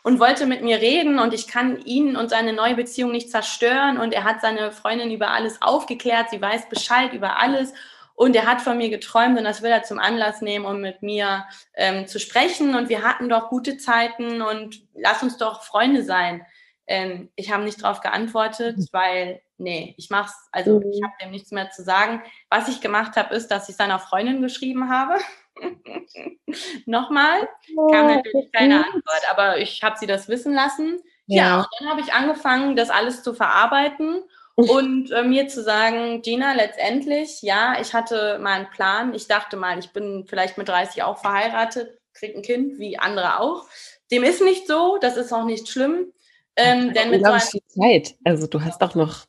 und 0.03 0.19
wollte 0.19 0.45
mit 0.45 0.61
mir 0.61 0.79
reden 0.79 1.19
und 1.19 1.33
ich 1.33 1.47
kann 1.47 1.81
ihn 1.81 2.15
und 2.15 2.29
seine 2.29 2.53
neue 2.53 2.75
Beziehung 2.75 3.11
nicht 3.11 3.31
zerstören 3.31 3.97
und 3.97 4.13
er 4.13 4.23
hat 4.23 4.41
seine 4.41 4.71
Freundin 4.71 5.11
über 5.11 5.29
alles 5.29 5.61
aufgeklärt, 5.61 6.29
sie 6.29 6.41
weiß 6.41 6.69
Bescheid 6.69 7.13
über 7.13 7.39
alles 7.39 7.73
und 8.15 8.35
er 8.35 8.45
hat 8.45 8.61
von 8.61 8.77
mir 8.77 8.89
geträumt 8.89 9.37
und 9.37 9.43
das 9.43 9.61
will 9.61 9.71
er 9.71 9.83
zum 9.83 9.99
Anlass 9.99 10.41
nehmen, 10.41 10.65
um 10.65 10.81
mit 10.81 11.01
mir 11.01 11.45
ähm, 11.73 12.07
zu 12.07 12.19
sprechen 12.19 12.75
und 12.75 12.89
wir 12.89 13.03
hatten 13.03 13.29
doch 13.29 13.49
gute 13.49 13.77
Zeiten 13.77 14.41
und 14.41 14.83
lass 14.93 15.23
uns 15.23 15.37
doch 15.37 15.63
Freunde 15.63 16.03
sein. 16.03 16.45
Ähm, 16.85 17.31
ich 17.35 17.51
habe 17.51 17.63
nicht 17.63 17.83
darauf 17.83 18.01
geantwortet, 18.01 18.77
mhm. 18.77 18.87
weil, 18.91 19.41
nee, 19.57 19.95
ich 19.97 20.09
mach's, 20.09 20.35
also 20.51 20.79
mhm. 20.79 20.91
ich 20.91 21.01
habe 21.03 21.13
dem 21.21 21.31
nichts 21.31 21.51
mehr 21.51 21.71
zu 21.71 21.83
sagen. 21.83 22.21
Was 22.49 22.67
ich 22.67 22.81
gemacht 22.81 23.15
habe, 23.15 23.33
ist, 23.35 23.47
dass 23.47 23.69
ich 23.69 23.75
seiner 23.75 23.99
Freundin 23.99 24.41
geschrieben 24.41 24.89
habe. 24.89 25.15
Nochmal. 26.85 27.47
Kam 27.91 28.05
oh, 28.05 28.15
natürlich 28.15 28.51
keine 28.51 28.85
Antwort, 28.85 29.31
aber 29.31 29.57
ich 29.57 29.81
habe 29.81 29.97
sie 29.97 30.07
das 30.07 30.27
wissen 30.27 30.53
lassen. 30.53 30.99
Ja, 31.25 31.43
ja 31.43 31.57
und 31.59 31.67
dann 31.79 31.89
habe 31.89 32.01
ich 32.01 32.13
angefangen, 32.13 32.75
das 32.75 32.89
alles 32.89 33.23
zu 33.23 33.33
verarbeiten 33.33 34.23
und 34.55 35.11
äh, 35.11 35.23
mir 35.23 35.47
zu 35.47 35.63
sagen, 35.63 36.21
Gina, 36.21 36.53
letztendlich, 36.53 37.41
ja, 37.41 37.79
ich 37.81 37.93
hatte 37.93 38.37
mal 38.39 38.53
einen 38.53 38.69
Plan. 38.69 39.13
Ich 39.13 39.27
dachte 39.27 39.57
mal, 39.57 39.79
ich 39.79 39.91
bin 39.91 40.25
vielleicht 40.27 40.57
mit 40.57 40.69
30 40.69 41.03
auch 41.03 41.17
verheiratet, 41.17 41.99
kriege 42.13 42.37
ein 42.37 42.43
Kind, 42.43 42.77
wie 42.77 42.99
andere 42.99 43.39
auch. 43.39 43.65
Dem 44.11 44.23
ist 44.23 44.41
nicht 44.41 44.67
so, 44.67 44.97
das 45.01 45.17
ist 45.17 45.33
auch 45.33 45.45
nicht 45.45 45.69
schlimm. 45.69 46.13
Ähm, 46.55 46.93
denn 46.93 47.09
mit 47.09 47.25
so 47.25 47.33
viel 47.39 47.63
Zeit. 47.65 48.15
Also 48.23 48.45
du 48.45 48.61
hast 48.61 48.79
doch 48.79 48.93
noch. 48.93 49.25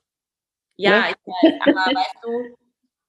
Ja, 0.76 1.00
ne? 1.00 1.06
ich 1.08 1.16
weiß, 1.26 1.60
aber 1.62 1.96
weißt 1.96 2.16
du, 2.22 2.56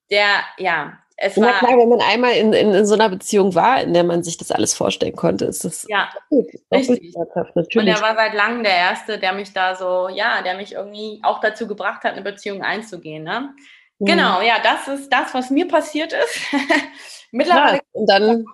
der, 0.10 0.44
ja, 0.58 1.00
es 1.18 1.38
Na 1.38 1.48
war, 1.48 1.60
klar, 1.60 1.78
wenn 1.78 1.90
man 1.90 2.02
einmal 2.02 2.34
in, 2.34 2.52
in, 2.52 2.74
in, 2.74 2.86
so 2.86 2.96
einer 2.96 3.08
Beziehung 3.08 3.56
war, 3.56 3.82
in 3.82 3.94
der 3.94 4.04
man 4.04 4.22
sich 4.24 4.38
das 4.38 4.52
alles 4.52 4.74
vorstellen 4.74 5.16
konnte, 5.16 5.46
ist 5.46 5.64
das 5.64 5.86
ja, 5.88 6.10
gut. 6.30 6.48
Richtig. 6.72 7.16
Und 7.16 7.88
er 7.88 8.02
war 8.02 8.16
seit 8.16 8.34
langem 8.34 8.64
der 8.64 8.76
Erste, 8.76 9.18
der 9.18 9.32
mich 9.32 9.54
da 9.54 9.76
so, 9.76 10.10
ja, 10.10 10.42
der 10.42 10.58
mich 10.58 10.74
irgendwie 10.74 11.22
auch 11.24 11.40
dazu 11.40 11.68
gebracht 11.68 12.04
hat, 12.04 12.14
eine 12.14 12.22
Beziehung 12.22 12.64
einzugehen. 12.64 13.24
Ne? 13.24 13.54
Mhm. 14.00 14.06
Genau, 14.06 14.42
ja, 14.42 14.56
das 14.62 14.90
ist 14.90 15.10
das, 15.12 15.34
was 15.34 15.50
mir 15.50 15.68
passiert 15.68 16.12
ist. 16.12 16.42
Mittlerweile. 17.32 17.78
Ja, 17.78 17.82
und 17.94 18.10
dann. 18.10 18.46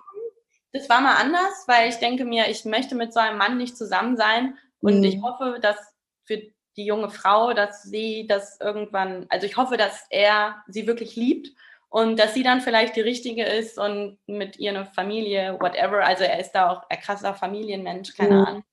Das 0.72 0.88
war 0.88 1.00
mal 1.00 1.16
anders, 1.16 1.64
weil 1.66 1.88
ich 1.88 1.96
denke 1.96 2.24
mir, 2.24 2.48
ich 2.48 2.64
möchte 2.64 2.94
mit 2.94 3.12
so 3.12 3.20
einem 3.20 3.38
Mann 3.38 3.58
nicht 3.58 3.76
zusammen 3.76 4.16
sein. 4.16 4.56
Und 4.80 4.98
mhm. 4.98 5.04
ich 5.04 5.20
hoffe, 5.20 5.58
dass 5.60 5.76
für 6.24 6.38
die 6.76 6.86
junge 6.86 7.10
Frau, 7.10 7.52
dass 7.52 7.82
sie 7.82 8.26
das 8.26 8.58
irgendwann, 8.60 9.26
also 9.28 9.46
ich 9.46 9.56
hoffe, 9.56 9.76
dass 9.76 10.06
er 10.10 10.62
sie 10.68 10.86
wirklich 10.86 11.16
liebt 11.16 11.48
und 11.92 12.18
dass 12.18 12.32
sie 12.32 12.42
dann 12.42 12.62
vielleicht 12.62 12.96
die 12.96 13.02
richtige 13.02 13.44
ist 13.44 13.78
und 13.78 14.16
mit 14.26 14.58
ihrer 14.58 14.86
Familie, 14.86 15.58
whatever, 15.60 16.02
also 16.02 16.24
er 16.24 16.40
ist 16.40 16.52
da 16.52 16.70
auch 16.70 16.84
ein 16.88 16.98
krasser 16.98 17.34
Familienmensch, 17.34 18.16
keine 18.16 18.34
mhm. 18.34 18.44
Ahnung. 18.46 18.64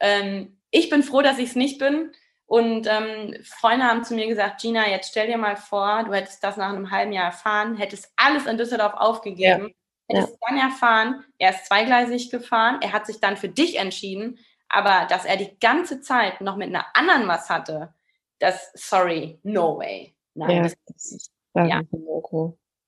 Ähm, 0.00 0.58
ich 0.72 0.90
bin 0.90 1.04
froh, 1.04 1.22
dass 1.22 1.38
ich 1.38 1.50
es 1.50 1.54
nicht 1.54 1.78
bin. 1.78 2.10
Und 2.46 2.88
ähm, 2.88 3.36
Freunde 3.44 3.86
haben 3.86 4.02
zu 4.02 4.16
mir 4.16 4.26
gesagt, 4.26 4.60
Gina, 4.60 4.88
jetzt 4.88 5.12
stell 5.12 5.28
dir 5.28 5.38
mal 5.38 5.54
vor, 5.54 6.02
du 6.06 6.12
hättest 6.12 6.42
das 6.42 6.56
nach 6.56 6.70
einem 6.70 6.90
halben 6.90 7.12
Jahr 7.12 7.26
erfahren, 7.26 7.76
hättest 7.76 8.12
alles 8.16 8.46
in 8.46 8.58
Düsseldorf 8.58 8.94
aufgegeben, 8.94 9.72
ja. 10.08 10.16
hättest 10.16 10.32
ja. 10.32 10.48
dann 10.48 10.58
erfahren, 10.58 11.24
er 11.38 11.50
ist 11.50 11.66
zweigleisig 11.66 12.32
gefahren, 12.32 12.80
er 12.82 12.92
hat 12.92 13.06
sich 13.06 13.20
dann 13.20 13.36
für 13.36 13.48
dich 13.48 13.78
entschieden, 13.78 14.40
aber 14.68 15.06
dass 15.08 15.24
er 15.24 15.36
die 15.36 15.56
ganze 15.60 16.00
Zeit 16.00 16.40
noch 16.40 16.56
mit 16.56 16.70
einer 16.70 16.86
anderen 16.94 17.28
was 17.28 17.48
hatte, 17.48 17.94
das, 18.40 18.72
sorry, 18.74 19.38
no 19.44 19.78
way. 19.78 20.16
Nein, 20.34 20.56
ja. 20.56 20.62
das, 20.62 21.30
ja. 21.64 21.82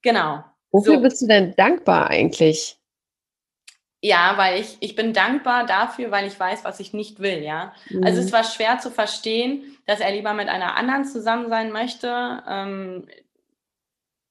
Genau. 0.01 0.43
Wofür 0.71 0.95
so. 0.95 1.01
bist 1.01 1.21
du 1.21 1.27
denn 1.27 1.55
dankbar 1.55 2.07
eigentlich? 2.07 2.79
Ja, 4.01 4.37
weil 4.37 4.61
ich, 4.61 4.77
ich 4.79 4.95
bin 4.95 5.13
dankbar 5.13 5.65
dafür, 5.65 6.09
weil 6.09 6.25
ich 6.25 6.39
weiß, 6.39 6.63
was 6.63 6.79
ich 6.79 6.93
nicht 6.93 7.19
will, 7.19 7.43
ja. 7.43 7.73
Mhm. 7.89 8.03
Also 8.03 8.21
es 8.21 8.31
war 8.31 8.45
schwer 8.45 8.79
zu 8.79 8.91
verstehen, 8.91 9.77
dass 9.85 9.99
er 9.99 10.11
lieber 10.11 10.33
mit 10.33 10.47
einer 10.47 10.77
anderen 10.77 11.03
zusammen 11.03 11.49
sein 11.49 11.71
möchte, 11.71 12.43
ähm, 12.47 13.07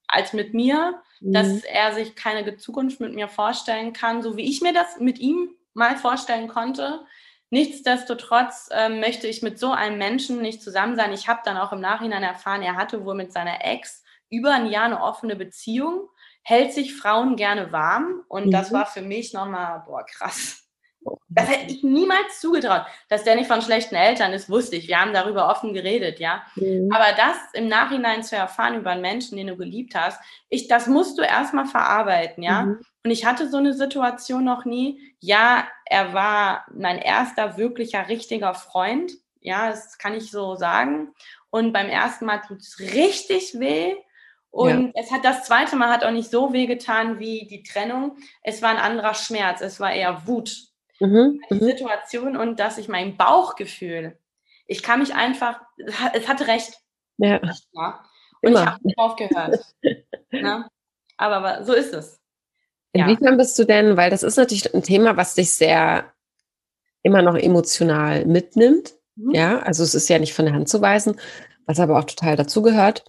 als 0.06 0.32
mit 0.32 0.54
mir, 0.54 1.02
mhm. 1.20 1.32
dass 1.34 1.64
er 1.64 1.92
sich 1.92 2.16
keine 2.16 2.56
Zukunft 2.56 3.00
mit 3.00 3.14
mir 3.14 3.28
vorstellen 3.28 3.92
kann, 3.92 4.22
so 4.22 4.38
wie 4.38 4.48
ich 4.48 4.62
mir 4.62 4.72
das 4.72 5.00
mit 5.00 5.18
ihm 5.18 5.50
mal 5.74 5.96
vorstellen 5.96 6.48
konnte. 6.48 7.00
Nichtsdestotrotz 7.50 8.70
ähm, 8.72 9.00
möchte 9.00 9.26
ich 9.26 9.42
mit 9.42 9.58
so 9.58 9.72
einem 9.72 9.98
Menschen 9.98 10.40
nicht 10.40 10.62
zusammen 10.62 10.96
sein. 10.96 11.12
Ich 11.12 11.28
habe 11.28 11.40
dann 11.44 11.58
auch 11.58 11.72
im 11.72 11.80
Nachhinein 11.80 12.22
erfahren, 12.22 12.62
er 12.62 12.76
hatte 12.76 13.04
wohl 13.04 13.14
mit 13.14 13.32
seiner 13.32 13.64
Ex 13.64 14.02
über 14.30 14.52
ein 14.52 14.66
Jahr 14.66 14.84
eine 14.84 15.02
offene 15.02 15.36
Beziehung, 15.36 16.08
hält 16.42 16.72
sich 16.72 16.96
Frauen 16.96 17.36
gerne 17.36 17.72
warm 17.72 18.22
und 18.28 18.46
mhm. 18.46 18.50
das 18.50 18.72
war 18.72 18.86
für 18.86 19.02
mich 19.02 19.32
nochmal, 19.32 19.82
boah, 19.86 20.04
krass. 20.04 20.68
Das 21.28 21.48
hätte 21.48 21.72
ich 21.72 21.82
niemals 21.82 22.40
zugetraut. 22.40 22.86
Dass 23.08 23.24
der 23.24 23.36
nicht 23.36 23.46
von 23.46 23.62
schlechten 23.62 23.94
Eltern 23.94 24.32
ist, 24.32 24.50
wusste 24.50 24.76
ich. 24.76 24.88
Wir 24.88 25.00
haben 25.00 25.12
darüber 25.12 25.48
offen 25.48 25.72
geredet, 25.72 26.18
ja. 26.20 26.42
Mhm. 26.56 26.90
Aber 26.92 27.12
das 27.16 27.36
im 27.52 27.68
Nachhinein 27.68 28.22
zu 28.22 28.36
erfahren 28.36 28.76
über 28.76 28.90
einen 28.90 29.02
Menschen, 29.02 29.36
den 29.36 29.46
du 29.46 29.56
geliebt 29.56 29.94
hast, 29.94 30.20
ich, 30.48 30.68
das 30.68 30.86
musst 30.86 31.18
du 31.18 31.22
erstmal 31.22 31.66
verarbeiten, 31.66 32.42
ja. 32.42 32.62
Mhm. 32.62 32.80
Und 33.04 33.10
ich 33.10 33.24
hatte 33.24 33.48
so 33.48 33.58
eine 33.58 33.74
Situation 33.74 34.44
noch 34.44 34.64
nie. 34.64 35.14
Ja, 35.20 35.66
er 35.84 36.12
war 36.14 36.66
mein 36.74 36.98
erster 36.98 37.56
wirklicher, 37.56 38.08
richtiger 38.08 38.54
Freund. 38.54 39.12
Ja, 39.40 39.70
das 39.70 39.98
kann 39.98 40.14
ich 40.14 40.30
so 40.30 40.56
sagen. 40.56 41.14
Und 41.50 41.72
beim 41.72 41.88
ersten 41.88 42.26
Mal 42.26 42.40
tut 42.40 42.60
es 42.60 42.78
richtig 42.80 43.58
weh. 43.58 43.96
Und 44.50 44.86
ja. 44.86 45.02
es 45.02 45.12
hat 45.12 45.24
das 45.24 45.44
zweite 45.44 45.76
Mal 45.76 45.90
hat 45.90 46.04
auch 46.04 46.10
nicht 46.10 46.30
so 46.30 46.52
wehgetan 46.52 47.18
wie 47.18 47.46
die 47.46 47.62
Trennung. 47.62 48.16
Es 48.42 48.62
war 48.62 48.70
ein 48.70 48.78
anderer 48.78 49.14
Schmerz, 49.14 49.60
es 49.60 49.78
war 49.78 49.92
eher 49.92 50.26
Wut. 50.26 50.68
Mhm. 51.00 51.40
Die 51.50 51.54
mhm. 51.54 51.60
Situation 51.60 52.36
und 52.36 52.58
dass 52.58 52.78
ich 52.78 52.88
mein 52.88 53.16
Bauchgefühl, 53.16 54.18
ich 54.66 54.82
kann 54.82 55.00
mich 55.00 55.14
einfach, 55.14 55.60
es 55.76 56.28
hatte 56.28 56.46
recht. 56.46 56.80
Ja. 57.18 57.40
ja. 57.72 58.04
Und 58.42 58.50
Immer. 58.50 58.60
ich 58.60 58.66
habe 58.66 58.80
nicht 58.82 58.98
aufgehört. 58.98 59.60
ne? 60.30 60.68
Aber 61.16 61.64
so 61.64 61.72
ist 61.72 61.92
es. 61.92 62.20
Inwiefern 62.92 63.32
ja. 63.32 63.36
bist 63.36 63.58
du 63.58 63.64
denn, 63.64 63.96
weil 63.96 64.10
das 64.10 64.22
ist 64.22 64.36
natürlich 64.36 64.74
ein 64.74 64.82
Thema, 64.82 65.16
was 65.16 65.34
dich 65.34 65.52
sehr 65.52 66.12
immer 67.02 67.22
noch 67.22 67.36
emotional 67.36 68.24
mitnimmt. 68.24 68.94
Mhm. 69.14 69.34
Ja, 69.34 69.58
also 69.60 69.82
es 69.82 69.94
ist 69.94 70.08
ja 70.08 70.18
nicht 70.18 70.34
von 70.34 70.46
der 70.46 70.54
Hand 70.54 70.68
zu 70.68 70.80
weisen, 70.80 71.20
was 71.66 71.80
aber 71.80 71.98
auch 71.98 72.04
total 72.04 72.36
dazugehört 72.36 73.04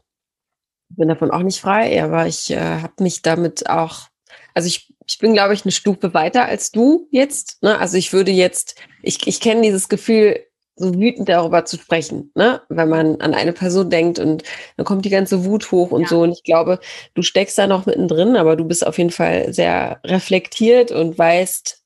bin 0.89 1.07
davon 1.07 1.31
auch 1.31 1.43
nicht 1.43 1.61
frei, 1.61 2.03
aber 2.03 2.27
ich 2.27 2.51
äh, 2.51 2.59
habe 2.81 3.03
mich 3.03 3.21
damit 3.21 3.69
auch, 3.69 4.07
also 4.53 4.67
ich, 4.67 4.93
ich 5.07 5.19
bin, 5.19 5.33
glaube 5.33 5.53
ich, 5.53 5.63
eine 5.63 5.71
Stufe 5.71 6.13
weiter 6.13 6.45
als 6.45 6.71
du 6.71 7.07
jetzt. 7.11 7.61
Ne? 7.63 7.77
Also 7.77 7.97
ich 7.97 8.13
würde 8.13 8.31
jetzt, 8.31 8.75
ich, 9.01 9.25
ich 9.27 9.39
kenne 9.39 9.61
dieses 9.61 9.89
Gefühl, 9.89 10.45
so 10.75 10.93
wütend 10.93 11.27
darüber 11.27 11.65
zu 11.65 11.77
sprechen, 11.77 12.31
ne? 12.35 12.61
wenn 12.69 12.89
man 12.89 13.19
an 13.19 13.33
eine 13.33 13.51
Person 13.51 13.89
denkt 13.89 14.17
und 14.17 14.43
dann 14.77 14.85
kommt 14.85 15.03
die 15.03 15.09
ganze 15.09 15.43
Wut 15.43 15.71
hoch 15.71 15.91
und 15.91 16.03
ja. 16.03 16.07
so. 16.07 16.21
Und 16.21 16.31
ich 16.31 16.43
glaube, 16.43 16.79
du 17.13 17.21
steckst 17.21 17.57
da 17.57 17.67
noch 17.67 17.85
mittendrin, 17.85 18.37
aber 18.37 18.55
du 18.55 18.63
bist 18.63 18.87
auf 18.87 18.97
jeden 18.97 19.11
Fall 19.11 19.53
sehr 19.53 19.99
reflektiert 20.05 20.91
und 20.91 21.17
weißt, 21.17 21.83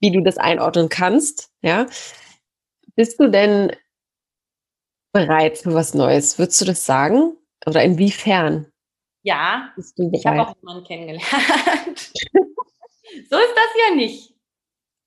wie 0.00 0.10
du 0.10 0.22
das 0.22 0.38
einordnen 0.38 0.88
kannst. 0.88 1.50
Ja, 1.60 1.86
bist 2.96 3.20
du 3.20 3.28
denn 3.28 3.72
bereit 5.12 5.58
für 5.58 5.74
was 5.74 5.94
Neues? 5.94 6.38
Würdest 6.38 6.60
du 6.60 6.64
das 6.64 6.86
sagen? 6.86 7.36
Oder 7.66 7.82
inwiefern? 7.82 8.70
Ja, 9.22 9.74
ich 10.12 10.26
habe 10.26 10.42
auch 10.42 10.56
jemanden 10.56 10.84
kennengelernt. 10.84 11.26
so 13.28 13.36
ist 13.36 13.54
das 13.54 13.88
ja 13.88 13.94
nicht. 13.94 14.34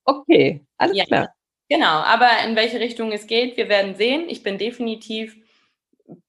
Okay, 0.05 0.65
alles 0.77 0.97
ja, 0.97 1.05
klar. 1.05 1.33
Genau, 1.69 1.87
aber 1.87 2.29
in 2.45 2.55
welche 2.55 2.79
Richtung 2.79 3.11
es 3.11 3.25
geht, 3.25 3.57
wir 3.57 3.69
werden 3.69 3.95
sehen. 3.95 4.29
Ich 4.29 4.43
bin 4.43 4.57
definitiv 4.57 5.35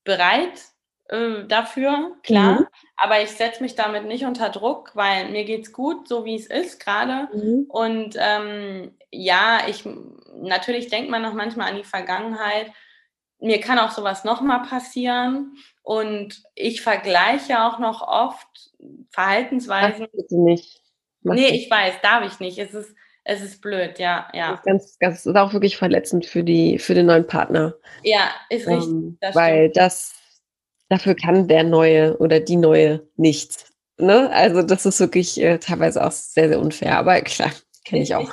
bereit 0.04 0.62
äh, 1.08 1.44
dafür, 1.46 2.16
klar. 2.22 2.60
Mhm. 2.60 2.66
Aber 2.96 3.22
ich 3.22 3.30
setze 3.30 3.62
mich 3.62 3.74
damit 3.74 4.06
nicht 4.06 4.24
unter 4.24 4.48
Druck, 4.48 4.92
weil 4.94 5.30
mir 5.30 5.44
geht 5.44 5.64
es 5.64 5.72
gut, 5.72 6.08
so 6.08 6.24
wie 6.24 6.36
es 6.36 6.46
ist 6.46 6.80
gerade. 6.80 7.28
Mhm. 7.36 7.66
Und 7.68 8.16
ähm, 8.18 8.96
ja, 9.10 9.60
ich 9.68 9.84
natürlich 10.36 10.88
denkt 10.88 11.10
man 11.10 11.22
noch 11.22 11.34
manchmal 11.34 11.70
an 11.70 11.76
die 11.76 11.84
Vergangenheit. 11.84 12.72
Mir 13.40 13.60
kann 13.60 13.78
auch 13.78 13.90
sowas 13.90 14.24
nochmal 14.24 14.62
passieren. 14.62 15.56
Und 15.84 16.42
ich 16.54 16.80
vergleiche 16.80 17.62
auch 17.62 17.78
noch 17.78 18.00
oft 18.00 18.72
Verhaltensweisen. 19.10 20.08
Mach 20.10 20.16
bitte 20.16 20.40
nicht. 20.40 20.80
Mach 21.22 21.34
nee, 21.34 21.48
ich 21.48 21.70
weiß, 21.70 21.96
darf 22.02 22.26
ich 22.26 22.40
nicht. 22.40 22.58
Es 22.58 22.72
ist, 22.72 22.94
es 23.22 23.42
ist 23.42 23.60
blöd, 23.60 23.98
ja, 23.98 24.26
ja. 24.32 24.52
Das 24.52 24.60
ist, 24.60 24.64
ganz, 24.64 24.98
ganz, 24.98 25.26
ist 25.26 25.36
auch 25.36 25.52
wirklich 25.52 25.76
verletzend 25.76 26.24
für, 26.24 26.42
die, 26.42 26.78
für 26.78 26.94
den 26.94 27.04
neuen 27.06 27.26
Partner. 27.26 27.74
Ja, 28.02 28.30
ist 28.48 28.66
richtig. 28.66 28.88
Ähm, 28.88 29.18
das 29.20 29.34
weil 29.34 29.68
das, 29.68 30.14
dafür 30.88 31.14
kann 31.14 31.48
der 31.48 31.64
Neue 31.64 32.16
oder 32.16 32.40
die 32.40 32.56
Neue 32.56 33.06
nichts. 33.16 33.70
Ne? 33.98 34.30
Also 34.30 34.62
das 34.62 34.86
ist 34.86 35.00
wirklich 35.00 35.38
äh, 35.38 35.58
teilweise 35.58 36.02
auch 36.02 36.12
sehr, 36.12 36.48
sehr 36.48 36.60
unfair. 36.60 36.96
Aber 36.96 37.20
klar, 37.20 37.52
Kenne 37.84 38.02
ich 38.02 38.14
auch. 38.14 38.32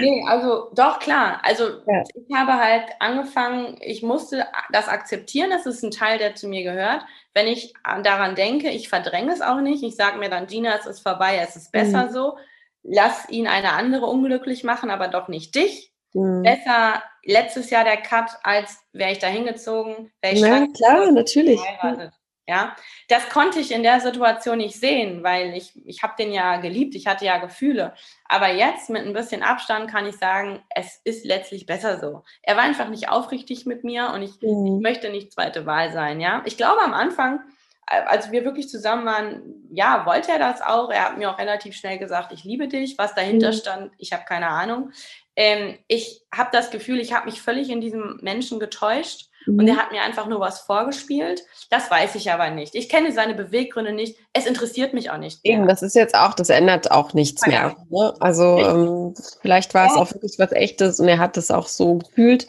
nee, 0.00 0.24
also 0.26 0.70
doch, 0.74 0.98
klar. 0.98 1.40
Also 1.44 1.64
ja. 1.86 2.02
ich 2.14 2.34
habe 2.34 2.54
halt 2.54 2.84
angefangen, 2.98 3.78
ich 3.80 4.02
musste 4.02 4.46
das 4.72 4.88
akzeptieren, 4.88 5.50
das 5.50 5.64
ist 5.64 5.84
ein 5.84 5.92
Teil, 5.92 6.18
der 6.18 6.34
zu 6.34 6.48
mir 6.48 6.64
gehört. 6.64 7.02
Wenn 7.34 7.46
ich 7.46 7.72
daran 8.02 8.34
denke, 8.34 8.70
ich 8.70 8.88
verdränge 8.88 9.32
es 9.32 9.42
auch 9.42 9.60
nicht. 9.60 9.84
Ich 9.84 9.94
sage 9.94 10.18
mir 10.18 10.28
dann, 10.28 10.48
Gina, 10.48 10.74
es 10.76 10.86
ist 10.86 11.00
vorbei, 11.00 11.38
es 11.40 11.54
ist 11.54 11.70
besser 11.70 12.06
mhm. 12.06 12.10
so. 12.10 12.36
Lass 12.82 13.28
ihn 13.28 13.46
eine 13.46 13.72
andere 13.72 14.06
unglücklich 14.06 14.64
machen, 14.64 14.90
aber 14.90 15.06
doch 15.06 15.28
nicht 15.28 15.54
dich. 15.54 15.92
Mhm. 16.14 16.42
Besser 16.42 17.02
letztes 17.22 17.70
Jahr 17.70 17.84
der 17.84 17.98
Cut, 17.98 18.30
als 18.42 18.78
wäre 18.92 19.12
ich 19.12 19.18
da 19.18 19.28
hingezogen, 19.28 20.10
wäre 20.20 20.34
ich 20.34 20.40
Ja, 20.40 20.66
klar, 20.74 21.12
natürlich. 21.12 21.60
Geheiratet. 21.60 22.17
Ja, 22.48 22.74
das 23.08 23.28
konnte 23.28 23.60
ich 23.60 23.72
in 23.72 23.82
der 23.82 24.00
Situation 24.00 24.56
nicht 24.56 24.80
sehen, 24.80 25.22
weil 25.22 25.54
ich, 25.54 25.74
ich 25.84 26.02
habe 26.02 26.14
den 26.18 26.32
ja 26.32 26.56
geliebt, 26.56 26.94
ich 26.94 27.06
hatte 27.06 27.26
ja 27.26 27.36
Gefühle. 27.36 27.92
Aber 28.24 28.50
jetzt 28.50 28.88
mit 28.88 29.04
ein 29.04 29.12
bisschen 29.12 29.42
Abstand 29.42 29.90
kann 29.90 30.06
ich 30.06 30.16
sagen, 30.16 30.62
es 30.74 30.98
ist 31.04 31.26
letztlich 31.26 31.66
besser 31.66 32.00
so. 32.00 32.22
Er 32.40 32.56
war 32.56 32.62
einfach 32.62 32.88
nicht 32.88 33.10
aufrichtig 33.10 33.66
mit 33.66 33.84
mir 33.84 34.12
und 34.14 34.22
ich, 34.22 34.40
mhm. 34.40 34.64
ich 34.64 34.82
möchte 34.82 35.10
nicht 35.10 35.30
zweite 35.30 35.66
Wahl 35.66 35.92
sein. 35.92 36.22
Ja, 36.22 36.40
ich 36.46 36.56
glaube 36.56 36.80
am 36.80 36.94
Anfang, 36.94 37.40
als 37.84 38.32
wir 38.32 38.46
wirklich 38.46 38.70
zusammen 38.70 39.04
waren, 39.04 39.42
ja, 39.70 40.06
wollte 40.06 40.32
er 40.32 40.38
das 40.38 40.62
auch. 40.62 40.90
Er 40.90 41.04
hat 41.04 41.18
mir 41.18 41.30
auch 41.30 41.38
relativ 41.38 41.76
schnell 41.76 41.98
gesagt, 41.98 42.32
ich 42.32 42.44
liebe 42.44 42.66
dich. 42.68 42.96
Was 42.96 43.14
dahinter 43.14 43.48
mhm. 43.48 43.56
stand, 43.56 43.92
ich 43.98 44.14
habe 44.14 44.24
keine 44.24 44.48
Ahnung. 44.48 44.92
Ähm, 45.36 45.78
ich 45.86 46.22
habe 46.34 46.48
das 46.50 46.70
Gefühl, 46.70 46.98
ich 46.98 47.12
habe 47.12 47.26
mich 47.26 47.42
völlig 47.42 47.68
in 47.68 47.82
diesem 47.82 48.18
Menschen 48.22 48.58
getäuscht 48.58 49.27
Mhm. 49.48 49.58
Und 49.60 49.68
er 49.68 49.76
hat 49.76 49.92
mir 49.92 50.02
einfach 50.02 50.26
nur 50.26 50.40
was 50.40 50.60
vorgespielt. 50.60 51.42
Das 51.70 51.90
weiß 51.90 52.14
ich 52.14 52.30
aber 52.30 52.50
nicht. 52.50 52.74
Ich 52.74 52.88
kenne 52.88 53.12
seine 53.12 53.34
Beweggründe 53.34 53.92
nicht. 53.92 54.18
Es 54.32 54.46
interessiert 54.46 54.94
mich 54.94 55.10
auch 55.10 55.18
nicht. 55.18 55.44
Mehr. 55.44 55.54
Eben, 55.54 55.66
das 55.66 55.82
ist 55.82 55.94
jetzt 55.94 56.14
auch, 56.14 56.34
das 56.34 56.50
ändert 56.50 56.90
auch 56.90 57.14
nichts 57.14 57.42
ja, 57.46 57.48
mehr. 57.48 57.76
Ne? 57.90 58.14
Also 58.20 58.58
ähm, 58.58 59.14
vielleicht 59.40 59.74
war 59.74 59.86
ja. 59.86 59.92
es 59.92 59.96
auch 59.96 60.12
wirklich 60.12 60.38
was 60.38 60.52
Echtes 60.52 61.00
und 61.00 61.08
er 61.08 61.18
hat 61.18 61.36
es 61.36 61.50
auch 61.50 61.66
so 61.66 61.96
gefühlt. 61.96 62.46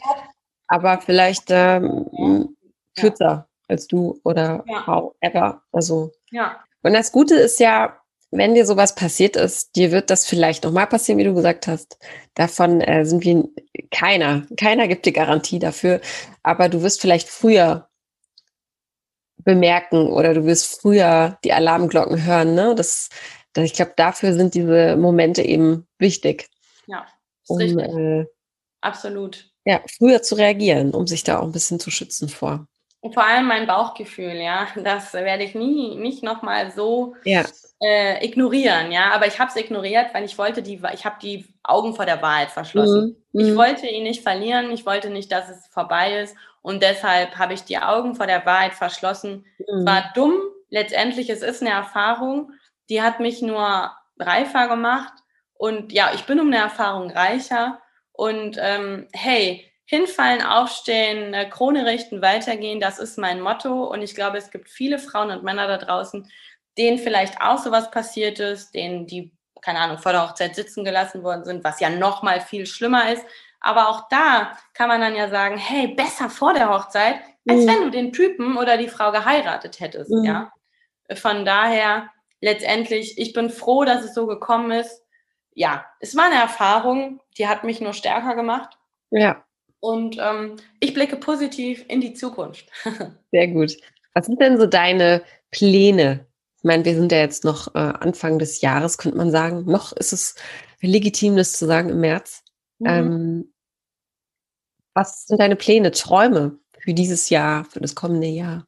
Aber 0.68 1.00
vielleicht 1.00 1.44
ähm, 1.48 2.56
kürzer 2.96 3.48
als 3.68 3.86
du 3.86 4.20
oder 4.24 4.64
however. 4.86 5.62
Also. 5.72 6.12
Ja. 6.30 6.56
Und 6.82 6.92
das 6.92 7.12
Gute 7.12 7.34
ist 7.34 7.60
ja, 7.60 7.96
wenn 8.30 8.54
dir 8.54 8.64
sowas 8.64 8.94
passiert 8.94 9.36
ist, 9.36 9.74
dir 9.76 9.90
wird 9.90 10.10
das 10.10 10.26
vielleicht 10.26 10.64
nochmal 10.64 10.86
passieren, 10.86 11.18
wie 11.18 11.24
du 11.24 11.34
gesagt 11.34 11.66
hast. 11.66 11.98
Davon 12.34 12.80
äh, 12.80 13.04
sind 13.04 13.24
wir 13.24 13.48
keiner. 13.90 14.46
Keiner 14.56 14.86
gibt 14.86 15.06
dir 15.06 15.12
Garantie 15.12 15.58
dafür. 15.58 16.00
Aber 16.42 16.68
du 16.68 16.82
wirst 16.82 17.00
vielleicht 17.00 17.28
früher 17.28 17.88
bemerken 19.38 20.06
oder 20.06 20.34
du 20.34 20.44
wirst 20.44 20.80
früher 20.80 21.38
die 21.44 21.52
Alarmglocken 21.52 22.24
hören. 22.24 22.54
Ne? 22.54 22.74
Das, 22.76 23.08
das 23.52 23.64
ich 23.64 23.74
glaube, 23.74 23.94
dafür 23.96 24.32
sind 24.34 24.54
diese 24.54 24.96
Momente 24.96 25.42
eben 25.42 25.88
wichtig. 25.98 26.48
Ja, 26.86 27.06
um, 27.48 27.58
richtig. 27.58 27.88
Äh, 27.88 28.26
Absolut. 28.80 29.50
Ja, 29.64 29.82
früher 29.98 30.22
zu 30.22 30.36
reagieren, 30.36 30.94
um 30.94 31.06
sich 31.06 31.24
da 31.24 31.38
auch 31.38 31.44
ein 31.44 31.52
bisschen 31.52 31.80
zu 31.80 31.90
schützen 31.90 32.28
vor. 32.28 32.66
Und 33.00 33.14
vor 33.14 33.24
allem 33.24 33.46
mein 33.46 33.66
Bauchgefühl, 33.66 34.34
ja, 34.34 34.68
das 34.76 35.14
werde 35.14 35.44
ich 35.44 35.54
nie, 35.54 35.96
nicht 35.96 36.22
nochmal 36.22 36.70
so 36.70 37.14
ja 37.24 37.44
äh, 37.80 38.24
ignorieren, 38.24 38.92
ja. 38.92 39.12
Aber 39.12 39.26
ich 39.26 39.38
habe 39.40 39.50
es 39.50 39.56
ignoriert, 39.56 40.12
weil 40.12 40.24
ich 40.24 40.36
wollte 40.38 40.62
die, 40.62 40.80
ich 40.92 41.04
habe 41.04 41.16
die 41.22 41.46
Augen 41.62 41.94
vor 41.94 42.04
der 42.04 42.20
Wahrheit 42.22 42.50
verschlossen. 42.50 43.16
Mhm. 43.32 43.40
Ich 43.40 43.48
mhm. 43.48 43.56
wollte 43.56 43.86
ihn 43.86 44.02
nicht 44.02 44.22
verlieren, 44.22 44.70
ich 44.70 44.86
wollte 44.86 45.10
nicht, 45.10 45.32
dass 45.32 45.48
es 45.48 45.66
vorbei 45.68 46.20
ist. 46.20 46.36
Und 46.62 46.82
deshalb 46.82 47.38
habe 47.38 47.54
ich 47.54 47.64
die 47.64 47.78
Augen 47.78 48.14
vor 48.14 48.26
der 48.26 48.44
Wahrheit 48.44 48.74
verschlossen. 48.74 49.46
Mhm. 49.58 49.86
War 49.86 50.12
dumm, 50.14 50.34
letztendlich, 50.68 51.30
es 51.30 51.42
ist 51.42 51.62
eine 51.62 51.70
Erfahrung, 51.70 52.52
die 52.90 53.00
hat 53.00 53.18
mich 53.20 53.40
nur 53.40 53.90
reifer 54.18 54.68
gemacht. 54.68 55.14
Und 55.54 55.92
ja, 55.92 56.10
ich 56.14 56.24
bin 56.24 56.38
um 56.38 56.48
eine 56.48 56.58
Erfahrung 56.58 57.10
reicher. 57.10 57.80
Und 58.12 58.58
ähm, 58.60 59.08
hey, 59.12 59.69
hinfallen, 59.90 60.40
aufstehen, 60.40 61.34
Krone 61.50 61.84
richten, 61.84 62.22
weitergehen, 62.22 62.78
das 62.78 63.00
ist 63.00 63.18
mein 63.18 63.40
Motto. 63.40 63.84
Und 63.86 64.02
ich 64.02 64.14
glaube, 64.14 64.38
es 64.38 64.52
gibt 64.52 64.70
viele 64.70 65.00
Frauen 65.00 65.32
und 65.32 65.42
Männer 65.42 65.66
da 65.66 65.78
draußen, 65.78 66.30
denen 66.78 66.98
vielleicht 66.98 67.40
auch 67.40 67.58
sowas 67.58 67.90
passiert 67.90 68.38
ist, 68.38 68.72
denen 68.72 69.08
die, 69.08 69.32
keine 69.60 69.80
Ahnung, 69.80 69.98
vor 69.98 70.12
der 70.12 70.22
Hochzeit 70.22 70.54
sitzen 70.54 70.84
gelassen 70.84 71.24
worden 71.24 71.44
sind, 71.44 71.64
was 71.64 71.80
ja 71.80 71.90
noch 71.90 72.22
mal 72.22 72.40
viel 72.40 72.66
schlimmer 72.66 73.12
ist. 73.12 73.24
Aber 73.58 73.88
auch 73.88 74.08
da 74.08 74.56
kann 74.74 74.86
man 74.86 75.00
dann 75.00 75.16
ja 75.16 75.28
sagen, 75.28 75.58
hey, 75.58 75.88
besser 75.88 76.30
vor 76.30 76.54
der 76.54 76.70
Hochzeit, 76.70 77.16
als 77.48 77.62
mhm. 77.62 77.66
wenn 77.66 77.82
du 77.82 77.90
den 77.90 78.12
Typen 78.12 78.56
oder 78.56 78.76
die 78.76 78.88
Frau 78.88 79.10
geheiratet 79.10 79.80
hättest, 79.80 80.12
mhm. 80.12 80.24
ja. 80.24 80.52
Von 81.14 81.44
daher, 81.44 82.08
letztendlich, 82.40 83.18
ich 83.18 83.32
bin 83.32 83.50
froh, 83.50 83.84
dass 83.84 84.04
es 84.04 84.14
so 84.14 84.28
gekommen 84.28 84.70
ist. 84.70 85.04
Ja, 85.52 85.84
es 85.98 86.16
war 86.16 86.26
eine 86.26 86.40
Erfahrung, 86.40 87.20
die 87.36 87.48
hat 87.48 87.64
mich 87.64 87.80
nur 87.80 87.92
stärker 87.92 88.36
gemacht. 88.36 88.78
Ja. 89.10 89.44
Und 89.80 90.18
ähm, 90.20 90.56
ich 90.78 90.94
blicke 90.94 91.16
positiv 91.16 91.84
in 91.88 92.00
die 92.00 92.14
Zukunft. 92.14 92.66
Sehr 93.32 93.48
gut. 93.48 93.76
Was 94.14 94.26
sind 94.26 94.40
denn 94.40 94.58
so 94.58 94.66
deine 94.66 95.22
Pläne 95.50 96.26
ich 96.60 96.64
meine, 96.64 96.84
wir 96.84 96.94
sind 96.94 97.10
ja 97.10 97.18
jetzt 97.18 97.42
noch 97.42 97.74
äh, 97.74 97.78
Anfang 97.78 98.38
des 98.38 98.60
Jahres, 98.60 98.98
könnte 98.98 99.16
man 99.16 99.30
sagen. 99.30 99.64
Noch 99.64 99.92
ist 99.92 100.12
es 100.12 100.34
legitim, 100.82 101.34
das 101.38 101.52
zu 101.52 101.64
sagen 101.64 101.88
im 101.88 102.00
März. 102.00 102.44
Mhm. 102.80 102.86
Ähm, 102.86 103.54
was 104.92 105.24
sind 105.24 105.40
deine 105.40 105.56
Pläne, 105.56 105.90
Träume 105.90 106.58
für 106.78 106.92
dieses 106.92 107.30
Jahr, 107.30 107.64
für 107.64 107.80
das 107.80 107.94
kommende 107.94 108.26
Jahr? 108.26 108.66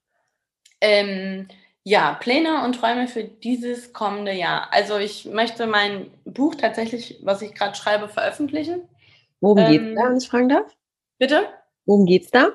Ähm, 0.80 1.48
ja, 1.84 2.14
Pläne 2.14 2.64
und 2.64 2.76
Träume 2.76 3.08
für 3.08 3.24
dieses 3.24 3.92
kommende 3.92 4.32
Jahr. 4.32 4.72
Also 4.72 4.96
ich 4.96 5.26
möchte 5.26 5.66
mein 5.66 6.10
Buch 6.24 6.54
tatsächlich, 6.54 7.20
was 7.22 7.42
ich 7.42 7.54
gerade 7.54 7.74
schreibe, 7.74 8.08
veröffentlichen. 8.08 8.88
Worum 9.42 9.58
ähm, 9.58 9.70
geht 9.70 9.82
es 9.82 9.94
da, 9.96 10.08
wenn 10.08 10.16
ich 10.16 10.28
fragen 10.28 10.48
darf? 10.48 10.76
Bitte? 11.22 11.46
Worum 11.86 12.04
geht 12.04 12.24
es 12.24 12.32
da? 12.32 12.48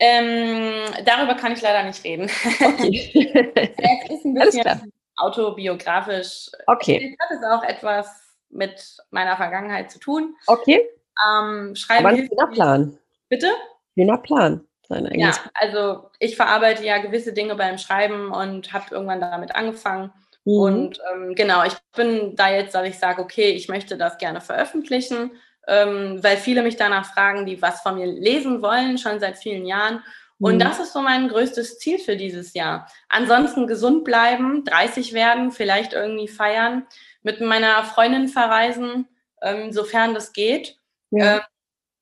Ähm, 0.00 0.72
darüber 1.04 1.36
kann 1.36 1.52
ich 1.52 1.62
leider 1.62 1.84
nicht 1.84 2.02
reden. 2.02 2.28
Okay. 2.60 3.52
es 3.54 4.10
ist 4.10 4.24
ein 4.24 4.34
bisschen 4.34 4.92
autobiografisch. 5.14 6.50
Okay. 6.66 7.16
Es 7.16 7.24
hat 7.24 7.38
es 7.38 7.46
auch 7.46 7.62
etwas 7.62 8.08
mit 8.50 8.96
meiner 9.12 9.36
Vergangenheit 9.36 9.92
zu 9.92 10.00
tun. 10.00 10.34
Okay. 10.48 10.84
Ähm, 11.24 11.76
schreiben 11.76 12.04
Aber 12.04 12.16
ein 12.16 12.26
schöner 12.26 12.46
Plan. 12.48 12.98
Bitte? 13.28 13.52
Schöner 13.96 14.18
Plan. 14.18 14.66
Ja, 15.12 15.36
also 15.54 16.10
ich 16.18 16.34
verarbeite 16.34 16.84
ja 16.84 16.98
gewisse 16.98 17.32
Dinge 17.32 17.54
beim 17.54 17.78
Schreiben 17.78 18.32
und 18.32 18.72
habe 18.72 18.86
irgendwann 18.90 19.20
damit 19.20 19.54
angefangen. 19.54 20.12
Mhm. 20.44 20.56
Und 20.56 20.98
ähm, 21.14 21.36
genau, 21.36 21.62
ich 21.64 21.74
bin 21.94 22.34
da 22.34 22.50
jetzt, 22.50 22.74
dass 22.74 22.84
ich 22.84 22.98
sage, 22.98 23.22
okay, 23.22 23.50
ich 23.50 23.68
möchte 23.68 23.96
das 23.96 24.18
gerne 24.18 24.40
veröffentlichen 24.40 25.30
ähm, 25.68 26.22
weil 26.22 26.36
viele 26.36 26.62
mich 26.62 26.76
danach 26.76 27.12
fragen, 27.12 27.46
die 27.46 27.60
was 27.62 27.82
von 27.82 27.96
mir 27.96 28.06
lesen 28.06 28.62
wollen, 28.62 28.98
schon 28.98 29.20
seit 29.20 29.38
vielen 29.38 29.66
Jahren. 29.66 30.02
Und 30.38 30.54
mhm. 30.54 30.58
das 30.58 30.80
ist 30.80 30.92
so 30.92 31.00
mein 31.02 31.28
größtes 31.28 31.78
Ziel 31.78 31.98
für 31.98 32.16
dieses 32.16 32.52
Jahr. 32.54 32.88
Ansonsten 33.08 33.66
gesund 33.66 34.04
bleiben, 34.04 34.64
30 34.64 35.12
werden, 35.12 35.52
vielleicht 35.52 35.92
irgendwie 35.92 36.28
feiern, 36.28 36.86
mit 37.22 37.40
meiner 37.40 37.84
Freundin 37.84 38.28
verreisen, 38.28 39.06
ähm, 39.40 39.72
sofern 39.72 40.14
das 40.14 40.32
geht. 40.32 40.76
Ja. 41.10 41.36
Ähm, 41.36 41.40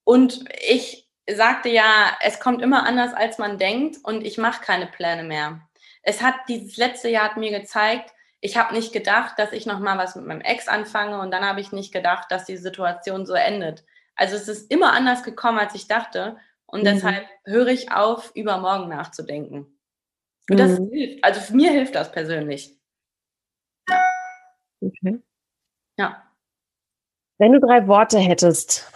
und 0.04 0.44
ich 0.66 1.08
sagte 1.30 1.68
ja, 1.68 2.16
es 2.22 2.40
kommt 2.40 2.62
immer 2.62 2.86
anders, 2.86 3.14
als 3.14 3.38
man 3.38 3.58
denkt 3.58 3.98
und 4.02 4.24
ich 4.24 4.38
mache 4.38 4.64
keine 4.64 4.86
Pläne 4.86 5.22
mehr. 5.22 5.61
Es 6.02 6.22
hat 6.22 6.34
dieses 6.48 6.76
letzte 6.76 7.08
Jahr 7.08 7.24
hat 7.24 7.36
mir 7.36 7.50
gezeigt, 7.50 8.11
ich 8.41 8.57
habe 8.57 8.74
nicht 8.74 8.93
gedacht, 8.93 9.38
dass 9.38 9.53
ich 9.53 9.66
noch 9.66 9.80
mal 9.80 9.99
was 9.99 10.16
mit 10.16 10.26
meinem 10.26 10.41
Ex 10.41 10.68
anfange 10.68 11.20
und 11.20 11.30
dann 11.30 11.45
habe 11.45 11.61
ich 11.61 11.72
nicht 11.72 11.93
gedacht, 11.93 12.30
dass 12.30 12.47
die 12.47 12.57
Situation 12.57 13.26
so 13.26 13.34
endet. 13.34 13.84
Also 14.14 14.36
es 14.36 14.49
ist 14.49 14.70
immer 14.70 14.93
anders 14.93 15.22
gekommen, 15.22 15.59
als 15.59 15.74
ich 15.74 15.88
dachte 15.88 16.36
und 16.66 16.80
mhm. 16.80 16.84
deshalb 16.84 17.26
höre 17.45 17.68
ich 17.68 17.93
auf, 17.93 18.32
über 18.34 18.59
morgen 18.59 18.88
nachzudenken. 18.88 19.78
Und 20.51 20.59
das 20.59 20.78
mhm. 20.78 20.91
hilft. 20.91 21.24
Also 21.24 21.41
für 21.41 21.55
mir 21.55 21.70
hilft 21.70 21.95
das 21.95 22.11
persönlich. 22.11 22.76
Okay. 24.80 25.20
Ja. 25.99 26.22
Wenn 27.38 27.53
du 27.53 27.61
drei 27.61 27.86
Worte 27.86 28.18
hättest, 28.18 28.91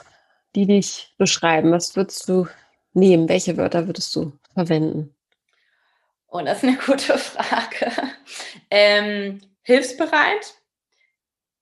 die 0.55 0.67
dich 0.67 1.15
beschreiben, 1.19 1.73
was 1.73 1.95
würdest 1.97 2.29
du 2.29 2.47
nehmen? 2.93 3.29
Welche 3.29 3.57
Wörter 3.57 3.87
würdest 3.87 4.15
du 4.17 4.33
verwenden? 4.55 5.14
Und 6.35 6.43
oh, 6.43 6.45
das 6.47 6.65
ist 6.65 6.69
eine 6.69 6.77
gute 6.79 7.17
Frage. 7.19 7.93
Ähm, 8.69 9.41
hilfsbereit, 9.63 10.55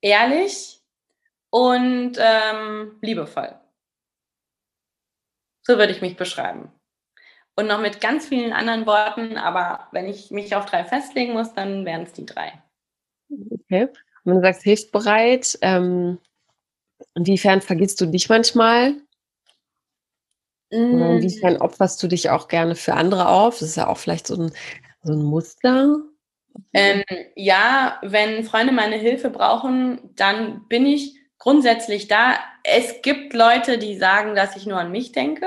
ehrlich 0.00 0.80
und 1.50 2.14
ähm, 2.18 2.96
liebevoll. 3.02 3.54
So 5.60 5.76
würde 5.76 5.92
ich 5.92 6.00
mich 6.00 6.16
beschreiben. 6.16 6.72
Und 7.54 7.66
noch 7.66 7.82
mit 7.82 8.00
ganz 8.00 8.28
vielen 8.28 8.54
anderen 8.54 8.86
Worten, 8.86 9.36
aber 9.36 9.88
wenn 9.92 10.06
ich 10.06 10.30
mich 10.30 10.56
auf 10.56 10.64
drei 10.64 10.84
festlegen 10.84 11.34
muss, 11.34 11.52
dann 11.52 11.84
wären 11.84 12.04
es 12.04 12.14
die 12.14 12.24
drei. 12.24 12.62
Okay. 13.28 13.90
Wenn 14.24 14.36
du 14.36 14.40
sagst 14.40 14.62
hilfsbereit, 14.62 15.58
ähm, 15.60 16.16
inwiefern 17.14 17.60
vergisst 17.60 18.00
du 18.00 18.06
dich 18.06 18.30
manchmal? 18.30 18.94
Oder 20.72 21.10
inwiefern 21.10 21.54
mm. 21.54 21.60
opferst 21.60 22.02
du 22.02 22.08
dich 22.08 22.30
auch 22.30 22.48
gerne 22.48 22.74
für 22.74 22.94
andere 22.94 23.28
auf? 23.28 23.58
Das 23.58 23.68
ist 23.68 23.76
ja 23.76 23.88
auch 23.88 23.98
vielleicht 23.98 24.26
so 24.26 24.36
ein, 24.36 24.52
so 25.02 25.12
ein 25.12 25.22
Muster. 25.22 25.98
Ähm, 26.72 27.02
ja, 27.34 27.98
wenn 28.02 28.44
Freunde 28.44 28.72
meine 28.72 28.96
Hilfe 28.96 29.30
brauchen, 29.30 30.00
dann 30.16 30.66
bin 30.68 30.86
ich 30.86 31.14
grundsätzlich 31.38 32.08
da. 32.08 32.36
Es 32.64 33.02
gibt 33.02 33.34
Leute, 33.34 33.78
die 33.78 33.96
sagen, 33.96 34.34
dass 34.34 34.56
ich 34.56 34.66
nur 34.66 34.78
an 34.78 34.92
mich 34.92 35.12
denke. 35.12 35.46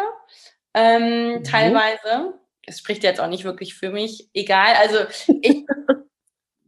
Ähm, 0.73 1.39
mhm. 1.39 1.43
Teilweise. 1.43 2.34
Es 2.67 2.80
spricht 2.80 3.03
jetzt 3.03 3.21
auch 3.21 3.28
nicht 3.28 3.43
wirklich 3.43 3.76
für 3.76 3.91
mich. 3.91 4.30
Egal. 4.34 4.73
Also 4.80 4.97
ich 5.41 5.65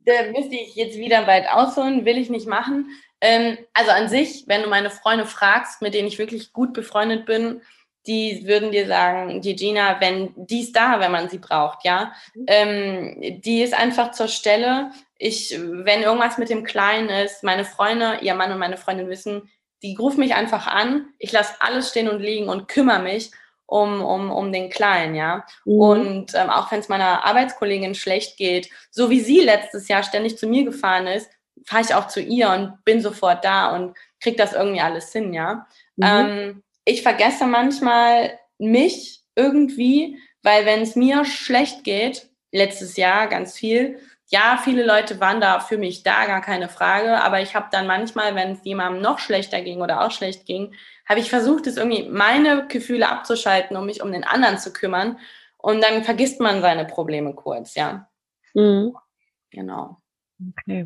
da 0.08 0.32
müsste 0.32 0.56
ich 0.56 0.76
jetzt 0.76 0.98
wieder 0.98 1.28
weit 1.28 1.50
ausholen, 1.50 2.06
will 2.06 2.18
ich 2.18 2.30
nicht 2.30 2.48
machen. 2.48 2.90
Ähm, 3.20 3.58
also 3.74 3.92
an 3.92 4.08
sich, 4.08 4.46
wenn 4.48 4.62
du 4.62 4.70
meine 4.70 4.90
Freunde 4.90 5.26
fragst, 5.26 5.82
mit 5.82 5.94
denen 5.94 6.08
ich 6.08 6.18
wirklich 6.18 6.54
gut 6.54 6.74
befreundet 6.74 7.26
bin, 7.26 7.62
die 8.08 8.48
würden 8.48 8.72
dir 8.72 8.88
sagen, 8.88 9.42
die 9.42 9.56
Gina, 9.56 10.00
wenn 10.00 10.34
die 10.36 10.62
ist 10.62 10.76
da, 10.76 11.00
wenn 11.00 11.12
man 11.12 11.30
sie 11.30 11.38
braucht, 11.40 11.84
ja. 11.84 12.14
Mhm. 12.34 12.46
Ähm, 12.48 13.42
die 13.42 13.62
ist 13.62 13.74
einfach 13.74 14.12
zur 14.12 14.28
Stelle. 14.28 14.92
Ich, 15.18 15.58
wenn 15.60 16.04
irgendwas 16.04 16.38
mit 16.38 16.50
dem 16.50 16.64
Kleinen 16.64 17.10
ist, 17.10 17.44
meine 17.44 17.66
Freunde, 17.66 18.20
ihr 18.22 18.34
Mann 18.34 18.52
und 18.52 18.60
meine 18.60 18.78
Freundin 18.78 19.10
wissen, 19.10 19.50
die 19.84 19.96
rufen 19.96 20.22
mich 20.22 20.34
einfach 20.34 20.68
an. 20.68 21.08
Ich 21.20 21.32
lasse 21.32 21.56
alles 21.60 21.90
stehen 21.90 22.10
und 22.10 22.20
liegen 22.20 22.50
und 22.50 22.68
kümmere 22.68 23.02
mich 23.02 23.32
um, 23.68 24.02
um, 24.02 24.32
um 24.32 24.52
den 24.52 24.70
Kleinen, 24.70 25.14
ja. 25.14 25.46
Mhm. 25.66 25.80
Und 25.80 26.36
ähm, 26.36 26.50
auch 26.50 26.72
wenn 26.72 26.80
es 26.80 26.90
meiner 26.90 27.26
Arbeitskollegin 27.26 27.96
schlecht 27.96 28.38
geht, 28.38 28.70
so 28.90 29.10
wie 29.10 29.20
sie 29.20 29.42
letztes 29.42 29.88
Jahr 29.90 30.04
ständig 30.04 30.38
zu 30.38 30.48
mir 30.48 30.64
gefahren 30.64 31.08
ist, 31.08 31.30
fahre 31.66 31.84
ich 31.84 31.94
auch 31.94 32.08
zu 32.08 32.22
ihr 32.22 32.50
und 32.50 32.84
bin 32.86 33.02
sofort 33.02 33.44
da 33.44 33.76
und 33.76 33.98
kriege 34.22 34.38
das 34.38 34.54
irgendwie 34.54 34.82
alles 34.82 35.12
hin, 35.12 35.34
ja. 35.34 35.68
Mhm. 35.98 36.06
Ähm, 36.06 36.64
ich 36.88 37.02
vergesse 37.02 37.46
manchmal 37.46 38.40
mich 38.58 39.22
irgendwie, 39.36 40.20
weil 40.42 40.66
wenn 40.66 40.82
es 40.82 40.96
mir 40.96 41.26
schlecht 41.26 41.84
geht, 41.84 42.30
letztes 42.54 42.96
Jahr 42.96 43.28
ganz 43.28 43.58
viel, 43.58 44.00
ja, 44.30 44.58
viele 44.64 44.86
Leute 44.86 45.20
waren 45.20 45.42
da 45.42 45.60
für 45.60 45.78
mich 45.78 46.04
da, 46.04 46.26
gar 46.26 46.42
keine 46.42 46.70
Frage, 46.70 47.22
aber 47.22 47.42
ich 47.42 47.56
habe 47.56 47.68
dann 47.72 47.88
manchmal, 47.88 48.36
wenn 48.36 48.54
es 48.54 48.64
jemandem 48.64 49.02
noch 49.02 49.20
schlechter 49.20 49.62
ging 49.62 49.82
oder 49.82 50.06
auch 50.06 50.12
schlecht 50.12 50.46
ging, 50.46 50.74
habe 51.06 51.20
ich 51.20 51.30
versucht, 51.30 51.68
es 51.68 51.76
irgendwie 51.76 52.08
meine 52.10 52.68
Gefühle 52.68 53.10
abzuschalten, 53.10 53.76
um 53.76 53.86
mich 53.86 54.02
um 54.02 54.14
den 54.14 54.24
anderen 54.24 54.58
zu 54.58 54.72
kümmern. 54.72 55.20
Und 55.58 55.84
dann 55.84 56.06
vergisst 56.06 56.40
man 56.40 56.62
seine 56.62 56.86
Probleme 56.86 57.34
kurz, 57.34 57.76
ja. 57.76 58.10
Mhm. 58.54 58.96
Genau. 59.52 59.98
Okay. 60.60 60.86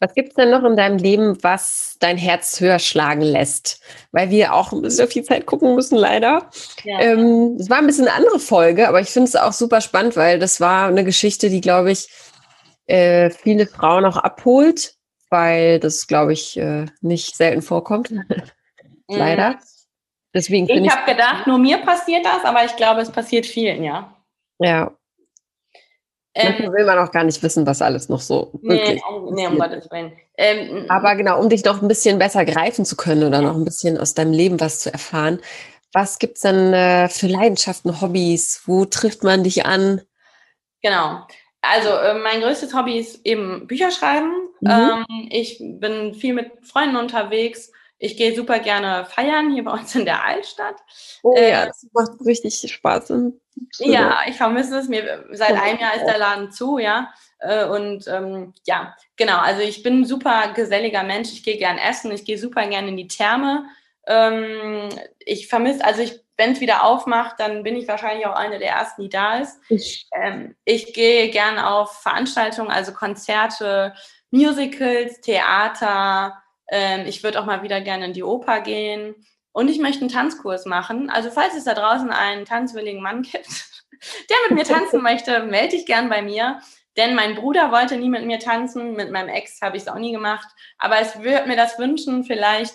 Was 0.00 0.12
gibt 0.14 0.30
es 0.30 0.34
denn 0.34 0.50
noch 0.50 0.64
in 0.64 0.76
deinem 0.76 0.98
Leben, 0.98 1.42
was 1.42 1.96
dein 2.00 2.18
Herz 2.18 2.60
höher 2.60 2.78
schlagen 2.78 3.22
lässt? 3.22 3.80
Weil 4.12 4.30
wir 4.30 4.52
auch 4.52 4.72
ein 4.72 4.82
bisschen 4.82 5.08
viel 5.08 5.22
Zeit 5.22 5.46
gucken 5.46 5.74
müssen, 5.74 5.96
leider. 5.96 6.50
Ja. 6.82 7.00
Ähm, 7.00 7.56
es 7.58 7.70
war 7.70 7.78
ein 7.78 7.86
bisschen 7.86 8.08
eine 8.08 8.16
andere 8.16 8.40
Folge, 8.40 8.88
aber 8.88 9.00
ich 9.00 9.08
finde 9.08 9.28
es 9.28 9.36
auch 9.36 9.52
super 9.52 9.80
spannend, 9.80 10.16
weil 10.16 10.38
das 10.38 10.60
war 10.60 10.88
eine 10.88 11.04
Geschichte, 11.04 11.48
die, 11.48 11.60
glaube 11.60 11.92
ich, 11.92 12.08
äh, 12.86 13.30
viele 13.30 13.66
Frauen 13.66 14.04
auch 14.04 14.16
abholt, 14.16 14.94
weil 15.30 15.80
das, 15.80 16.06
glaube 16.06 16.32
ich, 16.32 16.56
äh, 16.58 16.86
nicht 17.00 17.36
selten 17.36 17.62
vorkommt. 17.62 18.12
leider. 19.08 19.50
Mhm. 19.50 19.58
Deswegen 20.34 20.68
ich 20.68 20.90
habe 20.90 21.10
gedacht, 21.10 21.46
nur 21.46 21.58
mir 21.58 21.78
passiert 21.78 22.24
das, 22.24 22.44
aber 22.44 22.64
ich 22.64 22.74
glaube, 22.74 23.00
es 23.00 23.10
passiert 23.10 23.46
vielen, 23.46 23.84
ja. 23.84 24.16
Ja. 24.58 24.92
Ähm, 26.36 26.72
will 26.72 26.84
man 26.84 26.98
auch 26.98 27.12
gar 27.12 27.22
nicht 27.22 27.42
wissen, 27.42 27.66
was 27.66 27.80
alles 27.80 28.08
noch 28.08 28.20
so 28.20 28.58
nee, 28.62 29.00
um, 29.08 29.34
nee, 29.34 29.46
um 29.46 29.56
Gottes 29.56 29.88
Willen. 29.90 30.12
Ähm, 30.36 30.86
aber 30.88 31.14
genau, 31.14 31.40
um 31.40 31.48
dich 31.48 31.64
noch 31.64 31.80
ein 31.80 31.86
bisschen 31.86 32.18
besser 32.18 32.44
greifen 32.44 32.84
zu 32.84 32.96
können 32.96 33.22
oder 33.22 33.40
noch 33.40 33.54
ein 33.54 33.64
bisschen 33.64 33.98
aus 33.98 34.14
deinem 34.14 34.32
Leben 34.32 34.58
was 34.58 34.80
zu 34.80 34.92
erfahren, 34.92 35.40
was 35.92 36.18
gibt 36.18 36.36
es 36.36 36.40
denn 36.42 36.72
äh, 36.72 37.08
für 37.08 37.28
Leidenschaften, 37.28 38.00
Hobbys? 38.00 38.62
Wo 38.66 38.84
trifft 38.84 39.22
man 39.22 39.44
dich 39.44 39.64
an? 39.64 40.02
Genau. 40.82 41.20
Also 41.62 41.88
äh, 41.88 42.14
mein 42.14 42.40
größtes 42.40 42.74
Hobby 42.74 42.98
ist 42.98 43.24
eben 43.24 43.68
Bücher 43.68 43.92
schreiben. 43.92 44.32
Mhm. 44.60 44.70
Ähm, 44.70 45.28
ich 45.30 45.58
bin 45.60 46.14
viel 46.14 46.34
mit 46.34 46.50
Freunden 46.62 46.96
unterwegs. 46.96 47.70
Ich 47.98 48.16
gehe 48.16 48.34
super 48.34 48.58
gerne 48.58 49.04
feiern 49.06 49.52
hier 49.52 49.64
bei 49.64 49.72
uns 49.72 49.94
in 49.94 50.04
der 50.04 50.24
Altstadt. 50.24 50.76
Oh 51.22 51.34
äh, 51.36 51.50
ja, 51.50 51.66
das 51.66 51.86
macht 51.92 52.20
richtig 52.24 52.60
Spaß. 52.70 53.12
Ja, 53.78 54.20
ich 54.26 54.36
vermisse 54.36 54.78
es. 54.78 54.88
Mir, 54.88 55.24
seit 55.30 55.52
einem 55.52 55.78
Jahr 55.78 55.94
ist 55.94 56.04
der 56.04 56.18
Laden 56.18 56.50
zu, 56.50 56.78
ja. 56.78 57.12
Äh, 57.38 57.66
und 57.66 58.06
ähm, 58.08 58.52
ja, 58.66 58.96
genau. 59.16 59.38
Also 59.38 59.62
ich 59.62 59.82
bin 59.82 60.00
ein 60.00 60.04
super 60.04 60.52
geselliger 60.54 61.02
Mensch. 61.02 61.30
Ich 61.32 61.42
gehe 61.44 61.56
gern 61.56 61.78
essen. 61.78 62.10
Ich 62.10 62.24
gehe 62.24 62.38
super 62.38 62.66
gerne 62.66 62.88
in 62.88 62.96
die 62.96 63.08
Therme. 63.08 63.66
Ähm, 64.06 64.88
ich 65.20 65.48
vermisse, 65.48 65.84
also 65.84 66.02
ich, 66.02 66.20
wenn 66.36 66.52
es 66.52 66.60
wieder 66.60 66.84
aufmacht, 66.84 67.38
dann 67.38 67.62
bin 67.62 67.76
ich 67.76 67.88
wahrscheinlich 67.88 68.26
auch 68.26 68.34
eine 68.34 68.58
der 68.58 68.70
ersten, 68.70 69.02
die 69.02 69.08
da 69.08 69.38
ist. 69.38 69.60
Ähm, 70.20 70.56
ich 70.64 70.92
gehe 70.92 71.30
gern 71.30 71.58
auf 71.58 72.02
Veranstaltungen, 72.02 72.70
also 72.70 72.92
Konzerte, 72.92 73.94
Musicals, 74.30 75.20
Theater, 75.20 76.42
ähm, 76.68 77.06
ich 77.06 77.22
würde 77.22 77.40
auch 77.40 77.46
mal 77.46 77.62
wieder 77.62 77.80
gerne 77.80 78.06
in 78.06 78.12
die 78.12 78.22
Oper 78.22 78.60
gehen. 78.60 79.14
Und 79.52 79.68
ich 79.68 79.78
möchte 79.78 80.00
einen 80.00 80.10
Tanzkurs 80.10 80.66
machen. 80.66 81.10
Also 81.10 81.30
falls 81.30 81.54
es 81.54 81.64
da 81.64 81.74
draußen 81.74 82.10
einen 82.10 82.44
tanzwilligen 82.44 83.02
Mann 83.02 83.22
gibt, 83.22 83.46
der 84.30 84.36
mit 84.48 84.58
mir 84.58 84.64
tanzen 84.64 85.02
möchte, 85.02 85.44
melde 85.44 85.76
dich 85.76 85.86
gern 85.86 86.08
bei 86.08 86.22
mir. 86.22 86.60
Denn 86.96 87.14
mein 87.14 87.34
Bruder 87.34 87.70
wollte 87.72 87.96
nie 87.96 88.08
mit 88.08 88.24
mir 88.24 88.38
tanzen. 88.38 88.94
Mit 88.94 89.10
meinem 89.10 89.28
Ex 89.28 89.60
habe 89.62 89.76
ich 89.76 89.84
es 89.84 89.88
auch 89.88 89.98
nie 89.98 90.12
gemacht. 90.12 90.48
Aber 90.78 90.98
es 90.98 91.20
würde 91.22 91.48
mir 91.48 91.56
das 91.56 91.78
wünschen, 91.78 92.24
vielleicht 92.24 92.74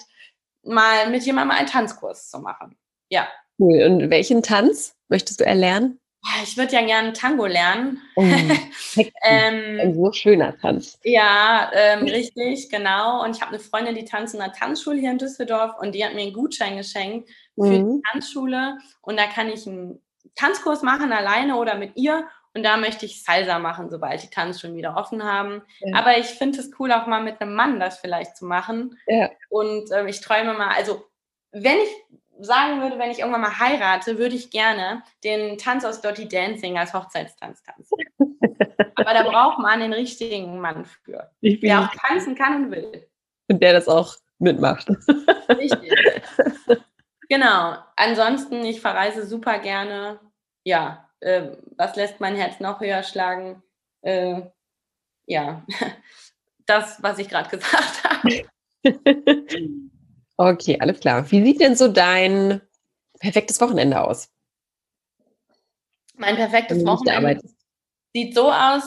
mal 0.63 1.09
mit 1.09 1.23
jemandem 1.23 1.57
einen 1.57 1.67
Tanzkurs 1.67 2.29
zu 2.29 2.39
machen. 2.39 2.77
Ja. 3.09 3.27
Cool. 3.57 3.83
Und 3.83 4.09
welchen 4.09 4.43
Tanz 4.43 4.95
möchtest 5.09 5.39
du 5.39 5.45
erlernen? 5.45 5.99
Ich 6.43 6.57
würde 6.57 6.73
ja 6.73 6.85
gerne 6.85 7.13
Tango 7.13 7.45
lernen. 7.45 8.01
Oh, 8.15 8.21
ähm, 9.23 9.79
ein 9.79 9.95
so 9.95 10.11
schöner 10.11 10.57
Tanz. 10.57 10.99
Ja, 11.03 11.71
ähm, 11.73 12.03
richtig, 12.03 12.69
genau. 12.69 13.23
Und 13.23 13.35
ich 13.35 13.41
habe 13.41 13.51
eine 13.51 13.59
Freundin, 13.59 13.95
die 13.95 14.05
tanzt 14.05 14.35
in 14.35 14.41
einer 14.41 14.53
Tanzschule 14.53 14.99
hier 14.99 15.11
in 15.11 15.17
Düsseldorf 15.17 15.73
und 15.79 15.95
die 15.95 16.03
hat 16.03 16.13
mir 16.13 16.21
einen 16.21 16.33
Gutschein 16.33 16.77
geschenkt 16.77 17.29
für 17.55 17.65
mhm. 17.65 17.97
die 17.97 18.01
Tanzschule. 18.11 18.77
Und 19.01 19.17
da 19.17 19.27
kann 19.27 19.49
ich 19.49 19.65
einen 19.65 20.01
Tanzkurs 20.35 20.81
machen, 20.81 21.11
alleine 21.11 21.55
oder 21.55 21.75
mit 21.75 21.95
ihr. 21.95 22.27
Und 22.53 22.63
da 22.63 22.77
möchte 22.77 23.05
ich 23.05 23.23
Salsa 23.23 23.59
machen, 23.59 23.89
sobald 23.89 24.21
die 24.23 24.29
Tanzschulen 24.29 24.75
wieder 24.75 24.97
offen 24.97 25.23
haben. 25.23 25.61
Ja. 25.79 25.97
Aber 25.97 26.17
ich 26.17 26.27
finde 26.27 26.59
es 26.59 26.71
cool, 26.79 26.91
auch 26.91 27.07
mal 27.07 27.23
mit 27.23 27.39
einem 27.41 27.53
Mann 27.53 27.79
das 27.79 27.99
vielleicht 27.99 28.35
zu 28.35 28.45
machen. 28.45 28.97
Ja. 29.07 29.29
Und 29.49 29.91
äh, 29.91 30.07
ich 30.07 30.19
träume 30.21 30.53
mal, 30.53 30.69
also 30.75 31.05
wenn 31.51 31.77
ich 31.77 31.89
sagen 32.39 32.81
würde, 32.81 32.97
wenn 32.97 33.11
ich 33.11 33.19
irgendwann 33.19 33.41
mal 33.41 33.59
heirate, 33.59 34.17
würde 34.17 34.35
ich 34.35 34.49
gerne 34.49 35.03
den 35.23 35.57
Tanz 35.57 35.85
aus 35.85 36.01
Dirty 36.01 36.27
Dancing 36.27 36.77
als 36.77 36.93
Hochzeitstanz 36.93 37.61
tanzen. 37.63 37.97
Aber 38.95 39.13
da 39.13 39.23
braucht 39.23 39.59
man 39.59 39.79
den 39.79 39.93
richtigen 39.93 40.59
Mann 40.59 40.85
für, 40.85 41.31
der 41.41 41.81
auch 41.81 41.95
tanzen 42.07 42.35
kann 42.35 42.65
und 42.65 42.71
will. 42.71 43.07
Und 43.47 43.61
der 43.61 43.73
das 43.73 43.87
auch 43.87 44.15
mitmacht. 44.39 44.89
Richtig. 45.49 45.93
Genau. 47.29 47.77
Ansonsten, 47.95 48.65
ich 48.65 48.81
verreise 48.81 49.25
super 49.25 49.59
gerne. 49.59 50.19
Ja, 50.63 51.09
äh, 51.19 51.51
was 51.77 51.95
lässt 51.95 52.19
mein 52.19 52.35
Herz 52.35 52.59
noch 52.59 52.81
höher 52.81 53.03
schlagen? 53.03 53.61
Äh, 54.01 54.41
ja, 55.25 55.63
das, 56.65 57.01
was 57.01 57.19
ich 57.19 57.29
gerade 57.29 57.49
gesagt 57.49 58.03
habe. 58.03 58.45
Okay, 60.41 60.77
alles 60.79 61.01
klar. 61.01 61.29
Wie 61.31 61.43
sieht 61.43 61.59
denn 61.59 61.75
so 61.75 61.89
dein 61.89 62.61
perfektes 63.19 63.59
Wochenende 63.59 63.99
aus? 63.99 64.29
Mein 66.15 66.37
perfektes 66.37 66.85
Wochenende 66.85 67.41
sieht 68.13 68.33
so 68.33 68.49
aus, 68.49 68.83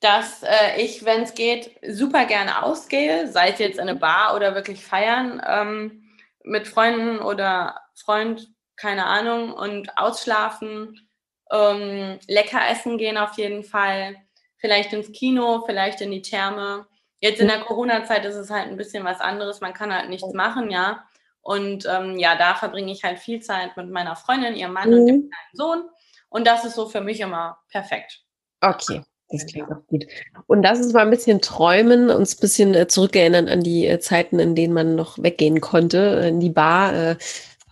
dass 0.00 0.42
äh, 0.42 0.80
ich, 0.80 1.04
wenn 1.04 1.24
es 1.24 1.34
geht, 1.34 1.78
super 1.86 2.24
gerne 2.24 2.62
ausgehe, 2.62 3.30
sei 3.30 3.50
es 3.50 3.58
jetzt 3.58 3.76
in 3.76 3.82
eine 3.82 3.94
Bar 3.94 4.34
oder 4.34 4.54
wirklich 4.54 4.82
feiern, 4.82 5.42
ähm, 5.46 6.14
mit 6.44 6.66
Freunden 6.66 7.18
oder 7.18 7.78
Freund, 7.94 8.48
keine 8.76 9.04
Ahnung, 9.04 9.52
und 9.52 9.98
ausschlafen, 9.98 11.10
ähm, 11.52 12.18
lecker 12.26 12.70
essen 12.70 12.96
gehen 12.96 13.18
auf 13.18 13.36
jeden 13.36 13.64
Fall, 13.64 14.16
vielleicht 14.56 14.94
ins 14.94 15.12
Kino, 15.12 15.62
vielleicht 15.66 16.00
in 16.00 16.10
die 16.10 16.22
Therme. 16.22 16.86
Jetzt 17.20 17.40
in 17.40 17.48
der 17.48 17.60
Corona-Zeit 17.60 18.24
ist 18.24 18.34
es 18.34 18.50
halt 18.50 18.68
ein 18.68 18.76
bisschen 18.76 19.04
was 19.04 19.20
anderes. 19.20 19.60
Man 19.60 19.72
kann 19.72 19.92
halt 19.92 20.10
nichts 20.10 20.32
machen, 20.32 20.70
ja. 20.70 21.04
Und 21.40 21.86
ähm, 21.88 22.18
ja, 22.18 22.36
da 22.36 22.54
verbringe 22.54 22.90
ich 22.90 23.04
halt 23.04 23.18
viel 23.18 23.40
Zeit 23.40 23.76
mit 23.76 23.88
meiner 23.88 24.16
Freundin, 24.16 24.56
ihrem 24.56 24.72
Mann 24.72 24.90
mhm. 24.90 24.98
und 24.98 25.06
dem 25.06 25.30
kleinen 25.30 25.54
Sohn. 25.54 25.88
Und 26.28 26.46
das 26.46 26.64
ist 26.64 26.74
so 26.74 26.88
für 26.88 27.00
mich 27.00 27.20
immer 27.20 27.58
perfekt. 27.70 28.24
Okay, 28.60 29.02
das 29.28 29.46
klingt 29.46 29.70
auch 29.70 29.86
gut. 29.86 30.06
Und 30.46 30.62
das 30.62 30.80
ist 30.80 30.92
mal 30.92 31.02
ein 31.02 31.10
bisschen 31.10 31.40
träumen, 31.40 32.10
uns 32.10 32.36
ein 32.36 32.40
bisschen 32.40 32.74
äh, 32.74 32.88
zurückerinnern 32.88 33.48
an 33.48 33.62
die 33.62 33.86
äh, 33.86 34.00
Zeiten, 34.00 34.38
in 34.38 34.54
denen 34.54 34.74
man 34.74 34.96
noch 34.96 35.22
weggehen 35.22 35.60
konnte, 35.60 35.98
in 36.28 36.40
die 36.40 36.50
Bar, 36.50 36.94
äh, 36.94 37.16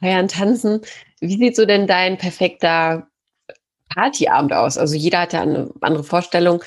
feiern, 0.00 0.28
tanzen. 0.28 0.80
Wie 1.20 1.36
sieht 1.36 1.56
so 1.56 1.66
denn 1.66 1.86
dein 1.86 2.16
perfekter 2.16 3.08
Partyabend 3.94 4.52
aus? 4.52 4.78
Also 4.78 4.94
jeder 4.94 5.20
hat 5.20 5.32
ja 5.32 5.42
eine 5.42 5.70
andere 5.80 6.04
Vorstellung 6.04 6.62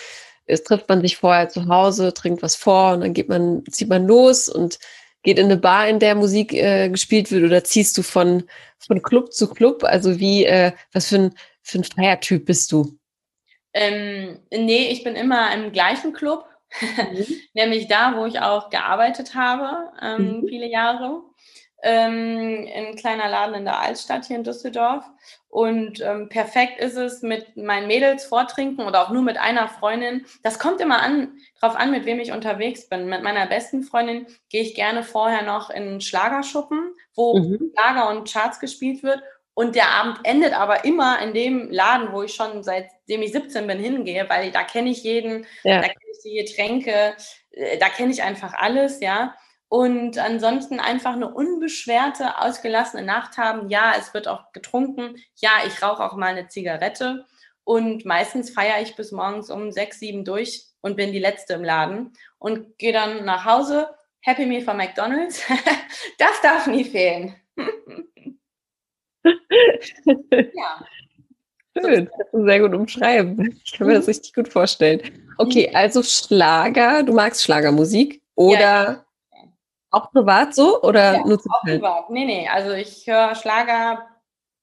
es 0.47 0.63
trifft 0.63 0.89
man 0.89 1.01
sich 1.01 1.17
vorher 1.17 1.49
zu 1.49 1.67
Hause, 1.67 2.13
trinkt 2.13 2.41
was 2.41 2.55
vor 2.55 2.93
und 2.93 3.01
dann 3.01 3.13
geht 3.13 3.29
man, 3.29 3.63
zieht 3.69 3.89
man 3.89 4.07
los 4.07 4.49
und 4.49 4.79
geht 5.23 5.39
in 5.39 5.45
eine 5.45 5.57
Bar, 5.57 5.87
in 5.87 5.99
der 5.99 6.15
Musik 6.15 6.53
äh, 6.53 6.89
gespielt 6.89 7.31
wird 7.31 7.43
oder 7.43 7.63
ziehst 7.63 7.97
du 7.97 8.01
von, 8.01 8.43
von 8.79 9.01
Club 9.01 9.33
zu 9.33 9.49
Club? 9.49 9.83
Also 9.83 10.19
wie, 10.19 10.45
äh, 10.45 10.71
was 10.93 11.09
für 11.09 11.17
ein, 11.17 11.33
für 11.61 11.79
ein 11.79 11.83
Feiertyp 11.83 12.45
bist 12.45 12.71
du? 12.71 12.97
Ähm, 13.73 14.39
nee, 14.51 14.87
ich 14.89 15.03
bin 15.03 15.15
immer 15.15 15.53
im 15.53 15.71
gleichen 15.71 16.13
Club. 16.13 16.45
mhm. 16.81 17.25
nämlich 17.53 17.87
da, 17.87 18.17
wo 18.17 18.25
ich 18.25 18.41
auch 18.41 18.69
gearbeitet 18.69 19.35
habe, 19.35 19.89
ähm, 20.01 20.41
mhm. 20.41 20.47
viele 20.47 20.69
Jahre 20.69 21.21
ähm, 21.83 22.67
ein 22.73 22.95
kleiner 22.95 23.29
Laden 23.29 23.55
in 23.55 23.65
der 23.65 23.79
Altstadt 23.79 24.25
hier 24.25 24.37
in 24.37 24.43
Düsseldorf. 24.43 25.05
Und 25.49 26.01
ähm, 26.01 26.29
perfekt 26.29 26.79
ist 26.79 26.97
es 26.97 27.21
mit 27.21 27.55
meinen 27.55 27.87
Mädels 27.87 28.25
vortrinken 28.25 28.85
oder 28.85 29.03
auch 29.03 29.11
nur 29.11 29.21
mit 29.21 29.37
einer 29.37 29.67
Freundin. 29.67 30.25
Das 30.43 30.59
kommt 30.59 30.81
immer 30.81 31.01
an, 31.01 31.37
drauf 31.59 31.75
an, 31.75 31.91
mit 31.91 32.05
wem 32.05 32.19
ich 32.19 32.31
unterwegs 32.31 32.89
bin. 32.89 33.07
Mit 33.07 33.23
meiner 33.23 33.47
besten 33.47 33.83
Freundin 33.83 34.27
gehe 34.49 34.61
ich 34.61 34.75
gerne 34.75 35.03
vorher 35.03 35.43
noch 35.43 35.69
in 35.69 36.01
Schlagerschuppen, 36.01 36.93
wo 37.15 37.37
mhm. 37.37 37.71
Schlager 37.73 38.09
und 38.09 38.31
Charts 38.31 38.59
gespielt 38.59 39.03
wird. 39.03 39.21
Und 39.53 39.75
der 39.75 39.89
Abend 39.89 40.19
endet 40.23 40.53
aber 40.53 40.85
immer 40.85 41.19
in 41.19 41.33
dem 41.33 41.71
Laden, 41.71 42.11
wo 42.11 42.21
ich 42.21 42.35
schon 42.35 42.61
seitdem 42.61 43.23
ich 43.23 43.31
17 43.31 43.65
bin 43.65 43.79
hingehe, 43.79 44.29
weil 44.29 44.51
da 44.51 44.63
kenne 44.63 44.89
ich 44.89 45.03
jeden, 45.03 45.47
ja. 45.63 45.81
da 45.81 45.87
kenne 45.87 46.11
ich 46.11 46.21
die 46.23 46.35
Getränke, 46.35 47.15
äh, 47.51 47.77
da 47.79 47.89
kenne 47.89 48.11
ich 48.11 48.21
einfach 48.21 48.53
alles, 48.53 48.99
ja 48.99 49.33
und 49.69 50.17
ansonsten 50.17 50.79
einfach 50.79 51.13
eine 51.13 51.33
unbeschwerte, 51.33 52.39
ausgelassene 52.39 53.03
Nacht 53.03 53.37
haben. 53.37 53.69
Ja, 53.69 53.93
es 53.97 54.13
wird 54.13 54.27
auch 54.27 54.53
getrunken. 54.53 55.15
Ja, 55.35 55.51
ich 55.65 55.81
rauche 55.81 56.03
auch 56.03 56.15
mal 56.15 56.27
eine 56.27 56.47
Zigarette. 56.47 57.25
Und 57.65 58.05
meistens 58.05 58.49
feiere 58.49 58.81
ich 58.81 58.95
bis 58.95 59.11
morgens 59.11 59.51
um 59.51 59.71
sechs, 59.73 59.99
sieben 59.99 60.23
durch 60.23 60.63
und 60.79 60.95
bin 60.95 61.11
die 61.11 61.19
Letzte 61.19 61.55
im 61.55 61.65
Laden 61.65 62.13
und 62.39 62.77
gehe 62.77 62.93
dann 62.93 63.25
nach 63.25 63.43
Hause. 63.43 63.89
Happy 64.21 64.45
Meal 64.45 64.61
von 64.61 64.77
McDonald's. 64.77 65.43
das 66.17 66.41
darf 66.41 66.67
nie 66.67 66.85
fehlen. 66.85 67.35
ja. 69.25 70.85
Schön, 71.77 72.09
das 72.17 72.31
du 72.31 72.45
sehr 72.45 72.61
gut 72.61 72.73
umschreiben. 72.73 73.59
Ich 73.63 73.73
kann 73.73 73.87
mir 73.87 73.95
das 73.95 74.05
mhm. 74.05 74.11
richtig 74.11 74.33
gut 74.33 74.47
vorstellen. 74.47 75.01
Okay, 75.37 75.67
mhm. 75.69 75.75
also 75.75 76.03
Schlager, 76.03 77.03
du 77.03 77.11
magst 77.13 77.43
Schlagermusik 77.43 78.21
oder 78.35 78.59
ja, 78.59 79.05
auch 79.91 80.11
privat 80.11 80.53
so 80.53 80.81
oder 80.81 81.13
ja, 81.15 81.25
nur 81.25 81.39
zu 81.39 81.49
auch 81.49 81.61
privat? 81.61 82.09
Nee, 82.09 82.25
nee. 82.25 82.47
Also 82.47 82.71
ich 82.71 83.07
höre 83.07 83.35
Schlager, 83.35 84.05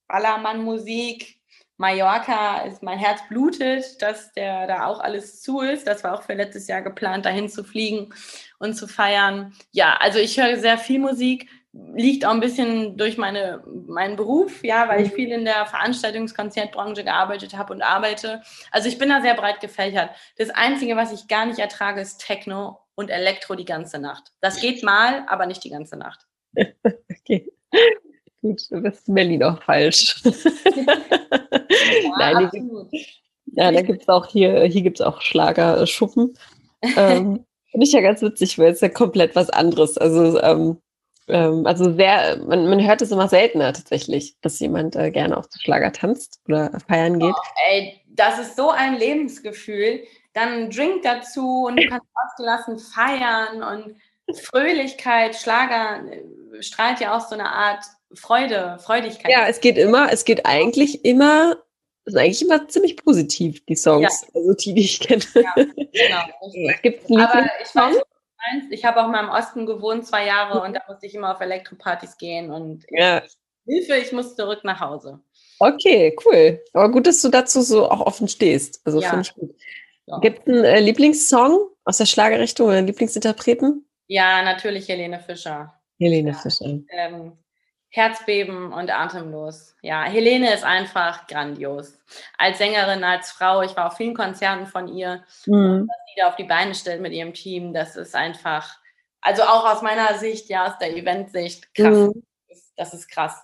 Ballermann-Musik, 0.08 1.40
Mallorca 1.76 2.62
ist 2.62 2.82
mein 2.82 2.98
Herz 2.98 3.20
blutet, 3.28 4.00
dass 4.00 4.32
der 4.32 4.66
da 4.66 4.86
auch 4.86 5.00
alles 5.00 5.42
zu 5.42 5.60
ist. 5.60 5.86
Das 5.86 6.04
war 6.04 6.14
auch 6.14 6.22
für 6.22 6.34
letztes 6.34 6.68
Jahr 6.68 6.82
geplant, 6.82 7.26
dahin 7.26 7.48
zu 7.48 7.64
fliegen 7.64 8.14
und 8.58 8.74
zu 8.74 8.86
feiern. 8.86 9.52
Ja, 9.72 9.96
also 10.00 10.18
ich 10.20 10.40
höre 10.40 10.56
sehr 10.58 10.78
viel 10.78 11.00
Musik, 11.00 11.48
liegt 11.72 12.24
auch 12.24 12.30
ein 12.30 12.40
bisschen 12.40 12.96
durch 12.96 13.18
meine, 13.18 13.64
meinen 13.88 14.14
Beruf, 14.14 14.62
ja, 14.62 14.88
weil 14.88 15.02
ich 15.02 15.10
mhm. 15.10 15.16
viel 15.16 15.32
in 15.32 15.44
der 15.44 15.66
Veranstaltungskonzertbranche 15.66 17.02
gearbeitet 17.02 17.56
habe 17.56 17.72
und 17.72 17.82
arbeite. 17.82 18.42
Also 18.70 18.88
ich 18.88 18.98
bin 18.98 19.08
da 19.08 19.20
sehr 19.20 19.34
breit 19.34 19.60
gefächert. 19.60 20.10
Das 20.38 20.50
Einzige, 20.50 20.96
was 20.96 21.12
ich 21.12 21.26
gar 21.26 21.44
nicht 21.46 21.58
ertrage, 21.58 22.00
ist 22.00 22.18
Techno 22.18 22.83
und 22.94 23.10
Elektro 23.10 23.54
die 23.54 23.64
ganze 23.64 23.98
Nacht. 23.98 24.32
Das 24.40 24.60
geht 24.60 24.82
mal, 24.82 25.24
aber 25.28 25.46
nicht 25.46 25.64
die 25.64 25.70
ganze 25.70 25.96
Nacht. 25.96 26.26
okay. 26.56 27.50
Gut, 28.40 28.60
das 28.70 28.98
ist 28.98 29.08
Melli 29.08 29.38
noch 29.38 29.62
falsch. 29.62 30.22
ja, 30.24 30.32
Nein, 32.18 32.36
absolut. 32.36 32.92
ja, 33.46 33.72
da 33.72 33.82
gibt 33.82 34.02
es 34.02 34.08
auch 34.08 34.26
hier, 34.26 34.64
hier 34.64 34.82
gibt 34.82 35.00
es 35.00 35.06
auch 35.06 35.22
Schlagerschuppen. 35.22 36.34
ähm, 36.96 37.44
Finde 37.70 37.86
ich 37.86 37.92
ja 37.92 38.02
ganz 38.02 38.22
witzig, 38.22 38.58
weil 38.58 38.72
es 38.72 38.80
ja 38.82 38.88
komplett 38.88 39.34
was 39.34 39.50
anderes. 39.50 39.98
Also, 39.98 40.40
ähm, 40.40 40.78
ähm, 41.26 41.66
also 41.66 41.92
sehr, 41.94 42.36
man, 42.36 42.68
man 42.68 42.86
hört 42.86 43.02
es 43.02 43.10
immer 43.10 43.28
seltener 43.28 43.72
tatsächlich, 43.72 44.36
dass 44.42 44.60
jemand 44.60 44.94
äh, 44.94 45.10
gerne 45.10 45.36
auf 45.36 45.48
den 45.48 45.60
Schlager 45.60 45.90
tanzt 45.90 46.40
oder 46.46 46.70
feiern 46.86 47.18
geht. 47.18 47.34
Oh, 47.34 47.70
ey, 47.70 48.00
das 48.06 48.38
ist 48.38 48.56
so 48.56 48.70
ein 48.70 48.96
Lebensgefühl 48.96 50.04
dann 50.34 50.64
ein 50.64 50.70
Drink 50.70 51.02
dazu 51.02 51.64
und 51.66 51.76
du 51.76 51.86
kannst 51.88 52.06
ausgelassen 52.26 52.78
feiern 52.78 53.62
und 53.62 53.96
Fröhlichkeit, 54.36 55.36
Schlager 55.36 56.02
äh, 56.10 56.62
strahlt 56.62 57.00
ja 57.00 57.16
auch 57.16 57.26
so 57.26 57.34
eine 57.34 57.50
Art 57.50 57.84
Freude, 58.14 58.78
Freudigkeit. 58.80 59.30
Ja, 59.30 59.46
es 59.48 59.60
geht 59.60 59.76
immer, 59.76 60.12
es 60.12 60.24
geht 60.24 60.46
eigentlich 60.46 61.04
immer, 61.04 61.56
es 62.04 62.14
ist 62.14 62.20
eigentlich 62.20 62.42
immer 62.42 62.68
ziemlich 62.68 62.96
positiv, 62.96 63.64
die 63.66 63.76
Songs, 63.76 64.22
ja. 64.22 64.28
also 64.34 64.54
die, 64.54 64.74
die 64.74 64.82
ich 64.82 65.00
kenne. 65.00 65.24
Ja, 65.34 65.54
genau. 65.56 66.72
Gibt's 66.82 67.10
Aber 67.10 67.44
ich 67.62 67.74
weiß, 67.74 68.64
ich 68.70 68.84
habe 68.84 69.02
auch 69.02 69.08
mal 69.08 69.24
im 69.24 69.30
Osten 69.30 69.66
gewohnt, 69.66 70.06
zwei 70.06 70.26
Jahre, 70.26 70.60
und 70.62 70.74
da 70.74 70.82
musste 70.88 71.06
ich 71.06 71.14
immer 71.14 71.34
auf 71.34 71.40
Elektropartys 71.40 72.16
gehen 72.16 72.50
und 72.50 72.84
ja. 72.90 73.22
Hilfe, 73.66 73.96
ich 73.96 74.12
muss 74.12 74.36
zurück 74.36 74.60
nach 74.62 74.80
Hause. 74.80 75.20
Okay, 75.58 76.14
cool. 76.24 76.62
Aber 76.72 76.90
gut, 76.90 77.06
dass 77.06 77.22
du 77.22 77.30
dazu 77.30 77.62
so 77.62 77.88
auch 77.88 78.00
offen 78.00 78.28
stehst. 78.28 78.80
Also 78.84 79.00
ja. 79.00 79.08
finde 79.08 79.22
ich 79.22 79.34
gut. 79.34 79.54
Ja. 80.06 80.18
Gibt 80.18 80.46
es 80.46 80.54
einen 80.54 80.64
äh, 80.64 80.80
Lieblingssong 80.80 81.70
aus 81.84 81.98
der 81.98 82.06
Schlagerrichtung 82.06 82.68
oder 82.68 82.78
einen 82.78 82.86
Lieblingsinterpreten? 82.86 83.88
Ja, 84.06 84.42
natürlich 84.42 84.88
Helene 84.88 85.18
Fischer. 85.20 85.74
Helene 85.98 86.30
ja. 86.30 86.36
Fischer. 86.36 86.78
Ähm, 86.90 87.32
Herzbeben 87.88 88.72
und 88.72 88.90
atemlos. 88.90 89.76
Ja, 89.80 90.02
Helene 90.02 90.52
ist 90.52 90.64
einfach 90.64 91.28
grandios. 91.28 91.96
Als 92.36 92.58
Sängerin, 92.58 93.04
als 93.04 93.30
Frau, 93.30 93.62
ich 93.62 93.76
war 93.76 93.86
auf 93.86 93.96
vielen 93.96 94.14
Konzerten 94.14 94.66
von 94.66 94.88
ihr. 94.88 95.22
Mhm. 95.46 95.86
Was 95.88 95.96
sie 96.08 96.20
da 96.20 96.28
auf 96.28 96.36
die 96.36 96.44
Beine 96.44 96.74
stellt 96.74 97.00
mit 97.00 97.12
ihrem 97.12 97.32
Team, 97.32 97.72
das 97.72 97.94
ist 97.94 98.16
einfach, 98.16 98.78
also 99.20 99.42
auch 99.44 99.64
aus 99.64 99.80
meiner 99.80 100.18
Sicht, 100.18 100.48
ja, 100.48 100.66
aus 100.66 100.78
der 100.78 100.96
Eventsicht, 100.96 101.72
krass. 101.72 101.96
Mhm. 101.96 102.24
Das, 102.48 102.72
das, 102.76 102.94
ist 102.94 103.08
krass. 103.08 103.40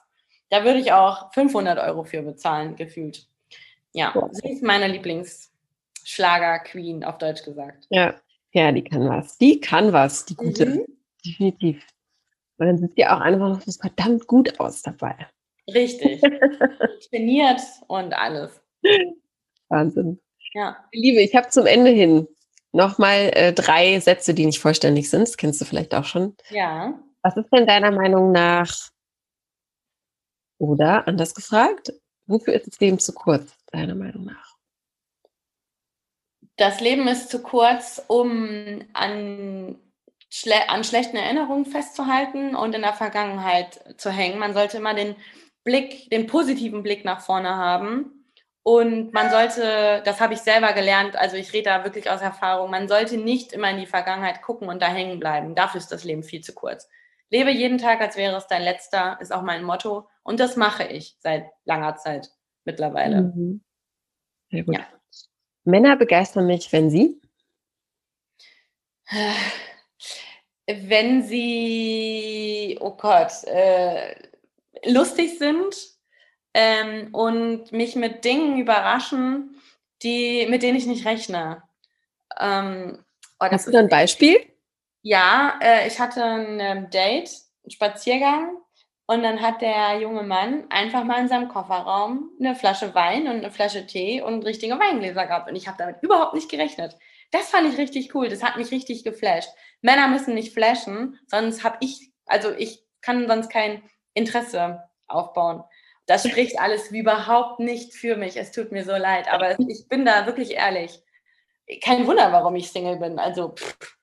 Da 0.48 0.64
würde 0.64 0.80
ich 0.80 0.92
auch 0.92 1.32
500 1.32 1.78
Euro 1.78 2.02
für 2.02 2.22
bezahlen, 2.22 2.74
gefühlt. 2.74 3.28
Ja, 3.92 4.12
ja. 4.14 4.28
sie 4.32 4.50
ist 4.50 4.64
meine 4.64 4.88
Lieblings- 4.88 5.49
Schlager-Queen, 6.04 7.04
auf 7.04 7.18
Deutsch 7.18 7.44
gesagt. 7.44 7.86
Ja, 7.90 8.14
ja, 8.52 8.72
die 8.72 8.82
kann 8.84 9.08
was. 9.08 9.38
Die 9.38 9.60
kann 9.60 9.92
was, 9.92 10.24
die 10.24 10.34
gute. 10.34 10.66
Mhm. 10.66 10.86
Definitiv. 11.24 11.86
Und 12.58 12.66
dann 12.66 12.78
sieht 12.78 12.94
sie 12.96 13.06
auch 13.06 13.20
einfach 13.20 13.48
noch 13.48 13.60
so 13.62 13.72
verdammt 13.80 14.26
gut 14.26 14.58
aus 14.58 14.82
dabei. 14.82 15.14
Richtig. 15.72 16.20
Trainiert 17.10 17.60
und 17.88 18.12
alles. 18.12 18.60
Wahnsinn. 19.68 20.20
Ja. 20.54 20.76
Liebe, 20.92 21.20
ich 21.20 21.34
habe 21.34 21.48
zum 21.48 21.66
Ende 21.66 21.90
hin 21.90 22.26
nochmal 22.72 23.30
äh, 23.34 23.52
drei 23.52 24.00
Sätze, 24.00 24.34
die 24.34 24.46
nicht 24.46 24.60
vollständig 24.60 25.10
sind. 25.10 25.22
Das 25.22 25.36
kennst 25.36 25.60
du 25.60 25.64
vielleicht 25.64 25.94
auch 25.94 26.04
schon. 26.04 26.36
Ja. 26.50 26.98
Was 27.22 27.36
ist 27.36 27.50
denn 27.52 27.66
deiner 27.66 27.90
Meinung 27.90 28.32
nach, 28.32 28.90
oder 30.60 31.08
anders 31.08 31.34
gefragt, 31.34 31.92
wofür 32.26 32.54
ist 32.54 32.66
das 32.66 32.78
Leben 32.80 32.98
zu 32.98 33.12
kurz, 33.12 33.56
deiner 33.72 33.94
Meinung 33.94 34.26
nach? 34.26 34.49
Das 36.60 36.80
Leben 36.80 37.08
ist 37.08 37.30
zu 37.30 37.42
kurz, 37.42 38.04
um 38.06 38.84
an, 38.92 39.78
schle 40.28 40.68
an 40.68 40.84
schlechten 40.84 41.16
Erinnerungen 41.16 41.64
festzuhalten 41.64 42.54
und 42.54 42.74
in 42.74 42.82
der 42.82 42.92
Vergangenheit 42.92 43.80
zu 43.98 44.10
hängen. 44.10 44.38
Man 44.38 44.52
sollte 44.52 44.76
immer 44.76 44.92
den 44.92 45.16
Blick, 45.64 46.10
den 46.10 46.26
positiven 46.26 46.82
Blick 46.82 47.04
nach 47.04 47.22
vorne 47.22 47.56
haben. 47.56 48.26
Und 48.62 49.14
man 49.14 49.30
sollte, 49.30 50.02
das 50.04 50.20
habe 50.20 50.34
ich 50.34 50.40
selber 50.40 50.74
gelernt, 50.74 51.16
also 51.16 51.36
ich 51.36 51.54
rede 51.54 51.70
da 51.70 51.84
wirklich 51.84 52.10
aus 52.10 52.20
Erfahrung, 52.20 52.70
man 52.70 52.88
sollte 52.88 53.16
nicht 53.16 53.54
immer 53.54 53.70
in 53.70 53.78
die 53.78 53.86
Vergangenheit 53.86 54.42
gucken 54.42 54.68
und 54.68 54.82
da 54.82 54.88
hängen 54.88 55.18
bleiben. 55.18 55.54
Dafür 55.54 55.80
ist 55.80 55.90
das 55.90 56.04
Leben 56.04 56.22
viel 56.22 56.42
zu 56.42 56.52
kurz. 56.52 56.86
Lebe 57.30 57.50
jeden 57.50 57.78
Tag, 57.78 58.02
als 58.02 58.16
wäre 58.16 58.36
es 58.36 58.48
dein 58.48 58.62
letzter, 58.62 59.18
ist 59.20 59.32
auch 59.32 59.42
mein 59.42 59.64
Motto. 59.64 60.08
Und 60.22 60.40
das 60.40 60.56
mache 60.56 60.84
ich 60.84 61.16
seit 61.20 61.46
langer 61.64 61.96
Zeit 61.96 62.30
mittlerweile. 62.66 63.22
Mhm. 63.22 63.64
Sehr 64.50 64.64
gut. 64.64 64.74
Ja. 64.74 64.99
Männer 65.64 65.96
begeistern 65.96 66.46
mich, 66.46 66.72
wenn 66.72 66.90
sie? 66.90 67.20
Wenn 70.66 71.22
sie, 71.22 72.78
oh 72.80 72.92
Gott, 72.92 73.44
äh, 73.44 74.14
lustig 74.84 75.38
sind 75.38 75.74
ähm, 76.54 77.12
und 77.12 77.72
mich 77.72 77.96
mit 77.96 78.24
Dingen 78.24 78.58
überraschen, 78.58 79.60
die, 80.02 80.46
mit 80.48 80.62
denen 80.62 80.78
ich 80.78 80.86
nicht 80.86 81.06
rechne. 81.06 81.62
Ähm, 82.38 83.04
oh, 83.40 83.46
Hast 83.50 83.66
du 83.66 83.72
da 83.72 83.80
ein 83.80 83.88
Beispiel? 83.88 84.40
Ja, 85.02 85.58
äh, 85.62 85.88
ich 85.88 85.98
hatte 85.98 86.22
ein 86.22 86.60
ähm, 86.60 86.90
Date, 86.90 87.30
einen 87.64 87.70
Spaziergang 87.70 88.56
und 89.10 89.24
dann 89.24 89.42
hat 89.42 89.60
der 89.60 89.98
junge 89.98 90.22
Mann 90.22 90.66
einfach 90.70 91.02
mal 91.02 91.18
in 91.18 91.26
seinem 91.26 91.48
Kofferraum 91.48 92.30
eine 92.38 92.54
Flasche 92.54 92.94
Wein 92.94 93.22
und 93.22 93.38
eine 93.38 93.50
Flasche 93.50 93.84
Tee 93.84 94.22
und 94.22 94.46
richtige 94.46 94.78
Weingläser 94.78 95.26
gehabt. 95.26 95.50
Und 95.50 95.56
ich 95.56 95.66
habe 95.66 95.78
damit 95.78 95.96
überhaupt 96.00 96.32
nicht 96.32 96.48
gerechnet. 96.48 96.96
Das 97.32 97.50
fand 97.50 97.66
ich 97.66 97.76
richtig 97.76 98.14
cool. 98.14 98.28
Das 98.28 98.44
hat 98.44 98.56
mich 98.56 98.70
richtig 98.70 99.02
geflasht. 99.02 99.48
Männer 99.82 100.06
müssen 100.06 100.34
nicht 100.34 100.54
flashen, 100.54 101.18
sonst 101.26 101.64
habe 101.64 101.78
ich, 101.80 102.12
also 102.24 102.52
ich 102.52 102.84
kann 103.00 103.26
sonst 103.26 103.50
kein 103.50 103.82
Interesse 104.14 104.84
aufbauen. 105.08 105.64
Das 106.06 106.24
spricht 106.24 106.60
alles 106.60 106.92
überhaupt 106.92 107.58
nicht 107.58 107.94
für 107.94 108.14
mich. 108.14 108.36
Es 108.36 108.52
tut 108.52 108.70
mir 108.70 108.84
so 108.84 108.92
leid, 108.92 109.26
aber 109.28 109.58
ich 109.58 109.88
bin 109.88 110.04
da 110.04 110.26
wirklich 110.26 110.52
ehrlich. 110.52 111.02
Kein 111.82 112.06
Wunder, 112.06 112.30
warum 112.30 112.54
ich 112.54 112.70
Single 112.70 112.98
bin. 112.98 113.18
Also 113.18 113.56
pff, 113.56 113.96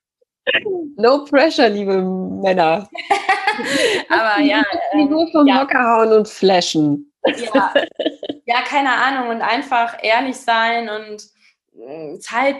No 0.96 1.24
pressure, 1.24 1.70
liebe 1.70 2.02
Männer. 2.02 2.88
Aber 4.08 4.42
ja. 4.42 4.62
Die 4.94 5.00
ähm, 5.00 5.10
nur 5.10 5.30
vom 5.30 5.46
ja. 5.46 5.60
Hocker 5.60 5.82
hauen 5.82 6.12
und 6.12 6.28
flashen. 6.28 7.12
Ja. 7.54 7.74
ja, 8.46 8.62
keine 8.62 8.92
Ahnung. 8.92 9.28
Und 9.28 9.42
einfach 9.42 9.96
ehrlich 10.02 10.36
sein 10.36 10.88
und 10.88 11.22
äh, 11.78 12.18
Zeit 12.18 12.56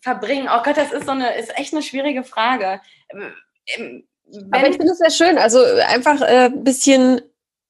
verbringen? 0.00 0.48
Oh 0.52 0.62
Gott, 0.62 0.76
das 0.76 0.92
ist 0.92 1.06
so 1.06 1.12
eine, 1.12 1.34
ist 1.36 1.56
echt 1.58 1.72
eine 1.72 1.82
schwierige 1.82 2.24
Frage. 2.24 2.80
Ähm, 3.10 4.04
wenn 4.26 4.52
Aber 4.52 4.68
ich 4.68 4.76
finde 4.76 4.92
es 4.92 4.98
sehr 4.98 5.10
schön. 5.10 5.38
Also 5.38 5.62
einfach 5.88 6.20
ein 6.20 6.52
äh, 6.52 6.56
bisschen 6.56 7.20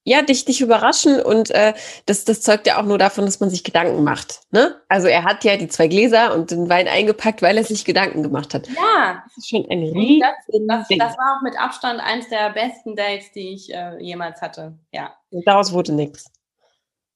ja, 0.04 0.22
dich, 0.22 0.44
dich 0.44 0.60
überraschen 0.60 1.20
und 1.20 1.50
äh, 1.50 1.74
das, 2.06 2.24
das 2.24 2.42
zeugt 2.42 2.66
ja 2.66 2.78
auch 2.78 2.84
nur 2.84 2.98
davon, 2.98 3.24
dass 3.24 3.40
man 3.40 3.48
sich 3.48 3.64
Gedanken 3.64 4.04
macht. 4.04 4.42
Ne? 4.50 4.78
Also 4.88 5.08
er 5.08 5.24
hat 5.24 5.44
ja 5.44 5.56
die 5.56 5.68
zwei 5.68 5.88
Gläser 5.88 6.34
und 6.34 6.50
den 6.50 6.68
Wein 6.68 6.88
eingepackt, 6.88 7.40
weil 7.40 7.56
er 7.56 7.64
sich 7.64 7.86
Gedanken 7.86 8.22
gemacht 8.22 8.52
hat. 8.52 8.68
Ja. 8.68 9.22
Das 9.24 9.38
ist 9.38 9.48
schon 9.48 9.64
ein 9.70 9.82
riesen 9.82 10.20
das, 10.20 10.34
das, 10.68 10.88
das, 10.98 11.18
war 11.18 11.38
auch 11.38 11.42
mit 11.42 11.58
Abstand 11.58 12.00
eins 12.00 12.28
der 12.28 12.50
besten 12.50 12.96
Dates, 12.96 13.32
die 13.32 13.54
ich 13.54 13.72
äh, 13.72 13.96
jemals 13.98 14.42
hatte. 14.42 14.78
Ja. 14.92 15.16
Und 15.30 15.46
daraus 15.46 15.72
wurde 15.72 15.92
nichts. 15.92 16.30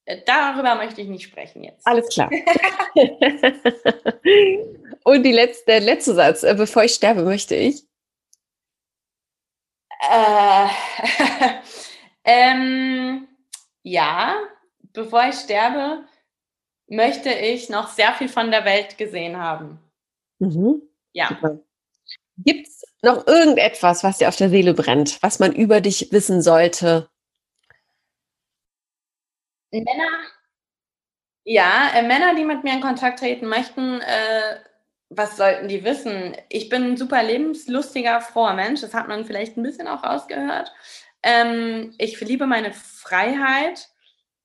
Äh, 0.06 0.22
darüber 0.24 0.74
möchte 0.76 1.02
ich 1.02 1.08
nicht 1.08 1.24
sprechen 1.24 1.64
jetzt. 1.64 1.86
Alles 1.86 2.08
klar. 2.08 2.30
und 5.04 5.22
die 5.22 5.32
letzte, 5.32 5.66
der 5.66 5.80
letzte 5.80 6.14
Satz, 6.14 6.42
äh, 6.42 6.54
bevor 6.54 6.84
ich 6.84 6.94
sterbe, 6.94 7.24
möchte 7.24 7.54
ich. 7.54 7.82
Äh, 10.10 10.68
Ähm, 12.30 13.26
ja, 13.82 14.36
bevor 14.92 15.28
ich 15.30 15.36
sterbe, 15.36 16.04
möchte 16.86 17.30
ich 17.30 17.70
noch 17.70 17.88
sehr 17.88 18.12
viel 18.12 18.28
von 18.28 18.50
der 18.50 18.66
Welt 18.66 18.98
gesehen 18.98 19.38
haben. 19.38 19.78
Mhm. 20.38 20.82
Ja. 21.14 21.30
Gibt 22.36 22.68
es 22.68 22.84
noch 23.00 23.26
irgendetwas, 23.26 24.04
was 24.04 24.18
dir 24.18 24.28
auf 24.28 24.36
der 24.36 24.50
Seele 24.50 24.74
brennt, 24.74 25.22
was 25.22 25.38
man 25.38 25.54
über 25.54 25.80
dich 25.80 26.12
wissen 26.12 26.42
sollte? 26.42 27.08
Männer, 29.70 30.20
ja, 31.44 31.92
äh, 31.94 32.02
Männer, 32.02 32.34
die 32.34 32.44
mit 32.44 32.62
mir 32.62 32.74
in 32.74 32.82
Kontakt 32.82 33.20
treten 33.20 33.46
möchten, 33.46 34.02
äh, 34.02 34.60
was 35.08 35.38
sollten 35.38 35.68
die 35.68 35.82
wissen? 35.82 36.36
Ich 36.50 36.68
bin 36.68 36.82
ein 36.84 36.96
super 36.98 37.22
lebenslustiger, 37.22 38.20
froher 38.20 38.52
Mensch. 38.52 38.82
Das 38.82 38.92
hat 38.92 39.08
man 39.08 39.24
vielleicht 39.24 39.56
ein 39.56 39.62
bisschen 39.62 39.88
auch 39.88 40.04
rausgehört. 40.04 40.70
Ähm, 41.22 41.94
ich 41.98 42.20
liebe 42.20 42.46
meine 42.46 42.72
Freiheit. 42.72 43.88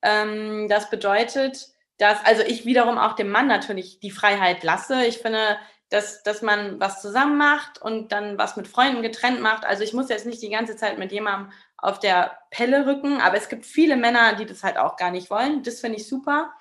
Ähm, 0.01 0.67
das 0.69 0.89
bedeutet, 0.89 1.67
dass, 1.97 2.23
also 2.25 2.43
ich 2.43 2.65
wiederum 2.65 2.97
auch 2.97 3.13
dem 3.13 3.29
Mann 3.29 3.47
natürlich 3.47 3.99
die 3.99 4.11
Freiheit 4.11 4.63
lasse. 4.63 5.05
Ich 5.05 5.19
finde, 5.19 5.57
dass, 5.89 6.23
dass 6.23 6.41
man 6.41 6.79
was 6.79 7.01
zusammen 7.01 7.37
macht 7.37 7.81
und 7.81 8.11
dann 8.11 8.37
was 8.37 8.57
mit 8.57 8.67
Freunden 8.67 9.03
getrennt 9.03 9.41
macht. 9.41 9.63
Also 9.65 9.83
ich 9.83 9.93
muss 9.93 10.09
jetzt 10.09 10.25
nicht 10.25 10.41
die 10.41 10.49
ganze 10.49 10.75
Zeit 10.75 10.97
mit 10.97 11.11
jemandem 11.11 11.51
auf 11.77 11.99
der 11.99 12.39
Pelle 12.49 12.87
rücken, 12.87 13.21
aber 13.21 13.37
es 13.37 13.49
gibt 13.49 13.65
viele 13.65 13.95
Männer, 13.95 14.33
die 14.35 14.45
das 14.45 14.63
halt 14.63 14.77
auch 14.77 14.97
gar 14.97 15.11
nicht 15.11 15.29
wollen. 15.29 15.63
Das 15.63 15.81
finde 15.81 15.97
ich 15.97 16.07
super. 16.07 16.53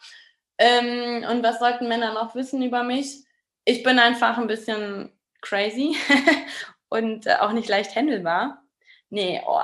Ähm, 0.59 1.25
und 1.31 1.43
was 1.43 1.59
sollten 1.59 1.89
Männer 1.89 2.13
noch 2.13 2.35
wissen 2.35 2.63
über 2.63 2.83
mich? 2.83 3.25
Ich 3.65 3.83
bin 3.83 3.99
einfach 3.99 4.37
ein 4.39 4.49
bisschen 4.49 5.13
crazy 5.41 5.97
und 6.89 7.27
äh, 7.27 7.37
auch 7.41 7.53
nicht 7.53 7.69
leicht 7.69 7.97
handelbar. 7.97 8.63
Nee, 9.09 9.43
oh, 9.47 9.61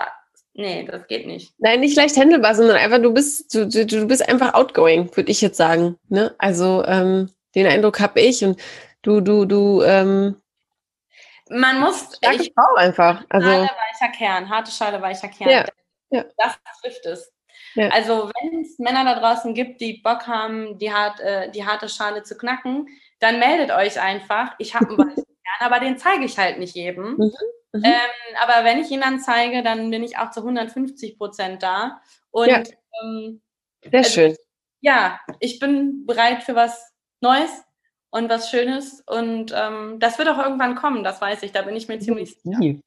Nee, 0.58 0.82
das 0.90 1.06
geht 1.06 1.24
nicht. 1.24 1.54
Nein, 1.58 1.78
nicht 1.78 1.96
leicht 1.96 2.16
handelbar, 2.16 2.52
sondern 2.52 2.76
einfach, 2.76 3.00
du 3.00 3.14
bist, 3.14 3.54
du, 3.54 3.68
du, 3.68 3.86
du 3.86 4.06
bist 4.08 4.28
einfach 4.28 4.54
outgoing, 4.54 5.08
würde 5.16 5.30
ich 5.30 5.40
jetzt 5.40 5.56
sagen. 5.56 5.96
Ne? 6.08 6.34
Also 6.36 6.84
ähm, 6.84 7.30
den 7.54 7.68
Eindruck 7.68 8.00
habe 8.00 8.20
ich 8.20 8.44
und 8.44 8.60
du, 9.02 9.20
du, 9.20 9.44
du, 9.44 9.82
ähm, 9.82 10.34
man 11.48 11.78
muss. 11.78 12.16
Starke 12.16 12.42
ich, 12.42 12.52
Frau 12.52 12.74
einfach. 12.74 13.24
Also, 13.28 13.46
Schale, 13.46 13.70
weicher 13.70 14.12
Kern, 14.12 14.48
harte 14.48 14.72
Schale, 14.72 15.00
weicher 15.00 15.28
Kern. 15.28 15.48
Ja, 15.48 15.64
ja. 16.10 16.24
Das 16.36 16.58
trifft 16.82 17.06
es. 17.06 17.32
Ja. 17.76 17.90
Also, 17.90 18.28
wenn 18.28 18.60
es 18.62 18.80
Männer 18.80 19.04
da 19.04 19.20
draußen 19.20 19.54
gibt, 19.54 19.80
die 19.80 20.00
Bock 20.02 20.26
haben, 20.26 20.76
die, 20.80 20.92
hart, 20.92 21.20
äh, 21.20 21.52
die 21.52 21.64
harte 21.64 21.88
Schale 21.88 22.24
zu 22.24 22.36
knacken, 22.36 22.88
dann 23.20 23.38
meldet 23.38 23.70
euch 23.70 24.00
einfach. 24.00 24.56
Ich 24.58 24.74
habe 24.74 24.88
einen 24.88 24.98
weichen 24.98 25.14
Kern, 25.60 25.70
aber 25.72 25.78
den 25.78 25.98
zeige 25.98 26.24
ich 26.24 26.36
halt 26.36 26.58
nicht 26.58 26.74
jedem. 26.74 27.14
Mhm. 27.16 27.32
Mhm. 27.72 27.84
Ähm, 27.84 28.36
aber 28.42 28.64
wenn 28.64 28.78
ich 28.78 28.90
ihn 28.90 29.00
dann 29.00 29.20
zeige, 29.20 29.62
dann 29.62 29.90
bin 29.90 30.02
ich 30.02 30.18
auch 30.18 30.30
zu 30.30 30.40
150 30.40 31.18
Prozent 31.18 31.62
da. 31.62 32.00
Und 32.30 32.48
ja. 32.48 32.62
ähm, 33.02 33.42
sehr 33.82 33.98
also, 33.98 34.10
schön. 34.10 34.36
Ja, 34.80 35.20
ich 35.40 35.58
bin 35.58 36.06
bereit 36.06 36.42
für 36.42 36.54
was 36.54 36.92
Neues 37.20 37.50
und 38.10 38.28
was 38.28 38.50
Schönes. 38.50 39.02
Und 39.06 39.52
ähm, 39.54 39.98
das 39.98 40.18
wird 40.18 40.28
auch 40.28 40.38
irgendwann 40.38 40.76
kommen, 40.76 41.04
das 41.04 41.20
weiß 41.20 41.42
ich. 41.42 41.52
Da 41.52 41.62
bin 41.62 41.76
ich 41.76 41.88
mir 41.88 41.98
ziemlich 41.98 42.36
sicher. 42.40 42.78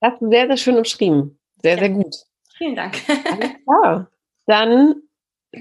Das 0.00 0.12
hast 0.12 0.22
du 0.22 0.30
sehr, 0.30 0.46
sehr 0.46 0.56
schön 0.56 0.76
umschrieben. 0.76 1.38
Sehr, 1.62 1.74
ja. 1.74 1.78
sehr 1.78 1.90
gut. 1.90 2.14
Vielen 2.56 2.76
Dank. 2.76 2.96
Alles 3.08 3.50
klar. 3.64 4.10
Dann 4.46 5.02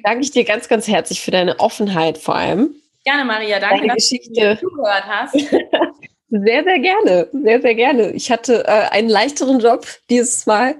danke 0.04 0.22
ich 0.22 0.32
dir 0.32 0.44
ganz, 0.44 0.68
ganz 0.68 0.88
herzlich 0.88 1.22
für 1.22 1.32
deine 1.32 1.60
Offenheit 1.60 2.18
vor 2.18 2.36
allem. 2.36 2.76
Gerne, 3.06 3.26
Maria. 3.26 3.60
Danke, 3.60 3.78
deine 3.78 3.88
dass 3.88 4.10
Geschichte. 4.10 4.56
du 4.56 4.60
zugehört 4.60 5.06
hast. 5.08 5.36
Sehr, 6.42 6.64
sehr 6.64 6.80
gerne. 6.80 7.28
Sehr, 7.32 7.62
sehr 7.62 7.76
gerne. 7.76 8.12
Ich 8.12 8.32
hatte 8.32 8.64
äh, 8.66 8.90
einen 8.90 9.10
leichteren 9.10 9.60
Job 9.60 9.86
dieses 10.10 10.48
Mal. 10.48 10.76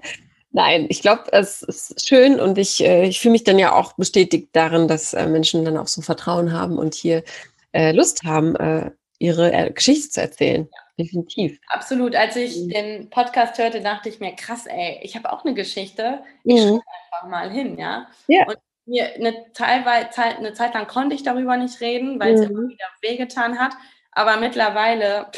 Nein, 0.52 0.88
ich 0.90 1.04
glaube, 1.04 1.26
es 1.32 1.62
ist 1.62 2.08
schön 2.08 2.40
und 2.40 2.58
ich, 2.58 2.84
äh, 2.84 3.06
ich 3.06 3.20
fühle 3.20 3.34
mich 3.34 3.44
dann 3.44 3.60
ja 3.60 3.74
auch 3.74 3.94
bestätigt 3.94 4.50
darin, 4.54 4.88
dass 4.88 5.14
äh, 5.14 5.28
Menschen 5.28 5.64
dann 5.64 5.78
auch 5.78 5.88
so 5.88 6.02
Vertrauen 6.02 6.54
haben 6.54 6.80
und 6.80 6.96
hier 6.96 7.24
äh, 7.72 7.92
Lust 7.92 8.24
haben, 8.24 8.56
äh, 8.56 8.90
ihre 9.20 9.54
äh, 9.54 9.72
Geschichte 9.72 10.10
zu 10.10 10.22
erzählen. 10.22 10.68
Ja. 10.72 10.80
Definitiv. 10.98 11.60
Absolut. 11.68 12.16
Als 12.16 12.36
ich 12.36 12.58
mhm. 12.58 12.70
den 12.70 13.10
Podcast 13.12 13.58
hörte, 13.60 13.82
dachte 13.82 14.10
ich 14.10 14.20
mir, 14.20 14.36
krass, 14.36 14.66
ey, 14.66 15.00
ich 15.04 15.16
habe 15.16 15.32
auch 15.32 15.46
eine 15.46 15.54
Geschichte. 15.54 16.24
Ich 16.44 16.56
mhm. 16.56 16.68
schreibe 16.68 16.84
einfach 17.12 17.30
mal 17.30 17.52
hin, 17.52 17.78
ja. 17.78 18.08
ja. 18.28 18.48
Und 18.48 18.58
mir 18.86 19.14
eine, 19.14 19.36
teilweise, 19.54 20.10
eine 20.38 20.54
Zeit 20.54 20.74
lang 20.74 20.88
konnte 20.88 21.16
ich 21.16 21.24
darüber 21.24 21.58
nicht 21.58 21.80
reden, 21.80 22.20
weil 22.20 22.36
mhm. 22.36 22.42
es 22.42 22.50
immer 22.50 22.70
wieder 22.70 22.86
wehgetan 23.02 23.60
hat. 23.60 23.74
Aber 24.16 24.38
mittlerweile 24.38 25.32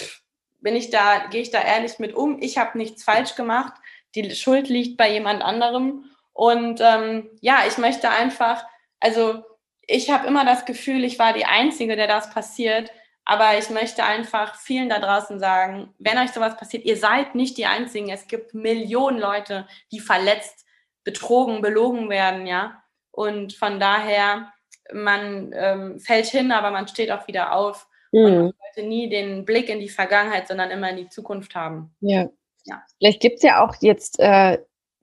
bin 0.62 0.76
ich 0.76 0.90
da, 0.90 1.28
gehe 1.30 1.42
ich 1.42 1.52
da 1.52 1.62
ehrlich 1.62 2.00
mit 2.00 2.14
um. 2.14 2.42
Ich 2.42 2.58
habe 2.58 2.78
nichts 2.78 3.04
falsch 3.04 3.36
gemacht. 3.36 3.74
Die 4.16 4.34
Schuld 4.36 4.68
liegt 4.70 4.98
bei 4.98 5.12
jemand 5.12 5.44
anderem. 5.44 6.06
Und 6.34 6.82
ähm, 6.82 7.30
ja, 7.42 7.60
ich 7.68 7.78
möchte 7.78 8.10
einfach, 8.10 8.66
also 9.00 9.44
ich 9.88 10.10
habe 10.10 10.28
immer 10.28 10.44
das 10.44 10.66
Gefühl, 10.66 11.04
ich 11.04 11.20
war 11.20 11.34
die 11.34 11.46
Einzige, 11.46 11.96
der 11.96 12.08
das 12.08 12.30
passiert. 12.30 12.92
Aber 13.26 13.58
ich 13.58 13.70
möchte 13.72 14.04
einfach 14.04 14.56
vielen 14.56 14.90
da 14.90 15.00
draußen 15.00 15.40
sagen, 15.40 15.94
wenn 15.98 16.18
euch 16.20 16.32
sowas 16.32 16.58
passiert, 16.58 16.86
ihr 16.86 16.96
seid 16.96 17.34
nicht 17.34 17.58
die 17.58 17.66
Einzigen. 17.66 18.10
Es 18.10 18.28
gibt 18.28 18.54
Millionen 18.54 19.18
Leute, 19.18 19.68
die 19.92 20.00
verletzt, 20.00 20.66
betrogen, 21.04 21.62
belogen 21.62 22.10
werden, 22.10 22.46
ja. 22.46 22.84
Und 23.12 23.54
von 23.54 23.80
daher, 23.80 24.54
man 24.94 25.52
ähm, 25.56 26.00
fällt 26.00 26.28
hin, 26.28 26.52
aber 26.52 26.70
man 26.70 26.88
steht 26.88 27.12
auch 27.12 27.28
wieder 27.28 27.54
auf. 27.54 27.88
Mhm. 28.16 28.54
Sollte 28.74 28.88
nie 28.88 29.10
den 29.10 29.44
Blick 29.44 29.70
in 29.70 29.80
die 29.80 29.90
Vergangenheit, 29.90 30.48
sondern 30.48 30.72
immer 30.72 30.90
in 30.90 30.98
die 30.98 31.10
Zukunft 31.10 31.54
haben. 31.54 31.94
Ja. 32.00 32.30
ja. 32.64 32.82
Vielleicht 32.98 33.20
gibt 33.20 33.38
es 33.38 33.44
ja 33.44 33.64
auch 33.64 33.76
jetzt 33.82 34.20
äh, 34.20 34.58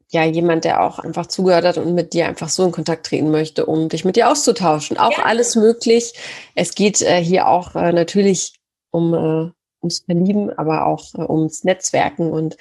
ja 0.08 0.24
jemand, 0.24 0.64
der 0.64 0.82
auch 0.82 0.98
einfach 0.98 1.26
zugehört 1.26 1.64
hat 1.66 1.76
und 1.76 1.94
mit 1.94 2.14
dir 2.14 2.26
einfach 2.26 2.48
so 2.48 2.64
in 2.64 2.72
Kontakt 2.72 3.06
treten 3.06 3.30
möchte, 3.30 3.66
um 3.66 3.90
dich 3.90 4.06
mit 4.06 4.16
dir 4.16 4.30
auszutauschen. 4.30 4.96
Auch 4.96 5.18
ja. 5.18 5.24
alles 5.24 5.56
möglich. 5.56 6.14
Es 6.54 6.74
geht 6.74 7.02
äh, 7.02 7.22
hier 7.22 7.48
auch 7.48 7.74
äh, 7.74 7.92
natürlich 7.92 8.54
um 8.90 9.12
äh, 9.12 9.50
ums 9.82 10.00
Verlieben, 10.06 10.56
aber 10.56 10.86
auch 10.86 11.14
äh, 11.14 11.22
ums 11.22 11.64
Netzwerken 11.64 12.30
und 12.30 12.56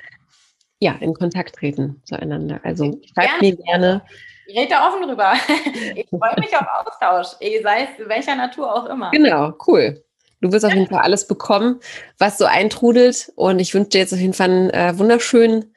ja, 0.80 0.94
in 1.00 1.14
Kontakt 1.14 1.56
treten 1.56 2.02
zueinander. 2.06 2.60
Also 2.64 3.00
schreibt 3.14 3.42
mir 3.42 3.56
gerne. 3.56 4.02
Ich 4.48 4.58
rede 4.58 4.72
da 4.72 4.88
offen 4.90 5.08
drüber. 5.08 5.34
Ich 5.96 6.10
freue 6.10 6.40
mich 6.40 6.54
auf 6.58 6.66
Austausch, 6.86 7.38
sei 7.40 7.84
es 7.84 8.08
welcher 8.08 8.36
Natur 8.36 8.74
auch 8.74 8.86
immer. 8.88 9.12
Genau, 9.12 9.54
cool. 9.68 10.04
Du 10.42 10.52
wirst 10.52 10.66
auf 10.66 10.74
jeden 10.74 10.88
Fall 10.88 11.02
alles 11.02 11.28
bekommen, 11.28 11.80
was 12.18 12.38
so 12.38 12.46
eintrudelt. 12.46 13.32
Und 13.36 13.60
ich 13.60 13.74
wünsche 13.74 13.90
dir 13.90 14.00
jetzt 14.00 14.14
auf 14.14 14.20
jeden 14.20 14.34
Fall 14.34 14.50
einen 14.50 14.70
äh, 14.72 14.98
wunderschönen 14.98 15.74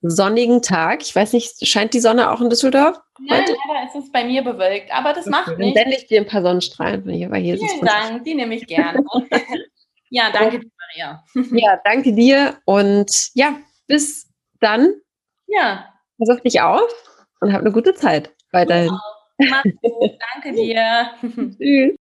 sonnigen 0.00 0.62
Tag. 0.62 1.02
Ich 1.02 1.14
weiß 1.14 1.32
nicht, 1.32 1.66
scheint 1.66 1.94
die 1.94 2.00
Sonne 2.00 2.30
auch 2.30 2.40
in 2.40 2.50
Düsseldorf? 2.50 3.00
Nein, 3.20 3.42
heute? 3.42 3.56
leider 3.66 3.86
ist 3.88 4.04
es 4.04 4.12
bei 4.12 4.24
mir 4.24 4.42
bewölkt, 4.42 4.92
aber 4.92 5.12
das 5.12 5.26
okay, 5.26 5.30
macht 5.30 5.58
nichts. 5.58 5.74
Dann 5.74 5.84
sende 5.84 5.96
ich 5.96 6.06
dir 6.06 6.20
ein 6.20 6.26
paar 6.26 6.42
Sonnenstrahlen 6.42 7.02
von 7.02 7.12
hier, 7.12 7.30
weil 7.30 7.42
hier 7.42 7.58
Vielen 7.58 7.84
Dank, 7.84 8.24
die 8.24 8.34
nehme 8.34 8.54
ich 8.54 8.66
gerne. 8.66 9.04
ja, 10.10 10.30
danke 10.32 10.60
dir, 10.60 10.70
Maria. 10.78 11.24
ja, 11.52 11.80
danke 11.84 12.12
dir 12.12 12.58
und 12.64 13.30
ja, 13.34 13.56
bis 13.88 14.28
dann. 14.60 14.94
Ja. 15.48 15.92
Pass 16.18 16.30
auf 16.30 16.40
dich 16.42 16.60
auf 16.60 16.90
und 17.40 17.52
hab 17.52 17.60
eine 17.60 17.72
gute 17.72 17.94
Zeit 17.94 18.30
weiterhin. 18.52 18.96
Mach's 19.38 19.70
gut, 19.82 20.12
danke 20.34 20.52
dir. 20.56 21.10
Tschüss. 21.58 21.96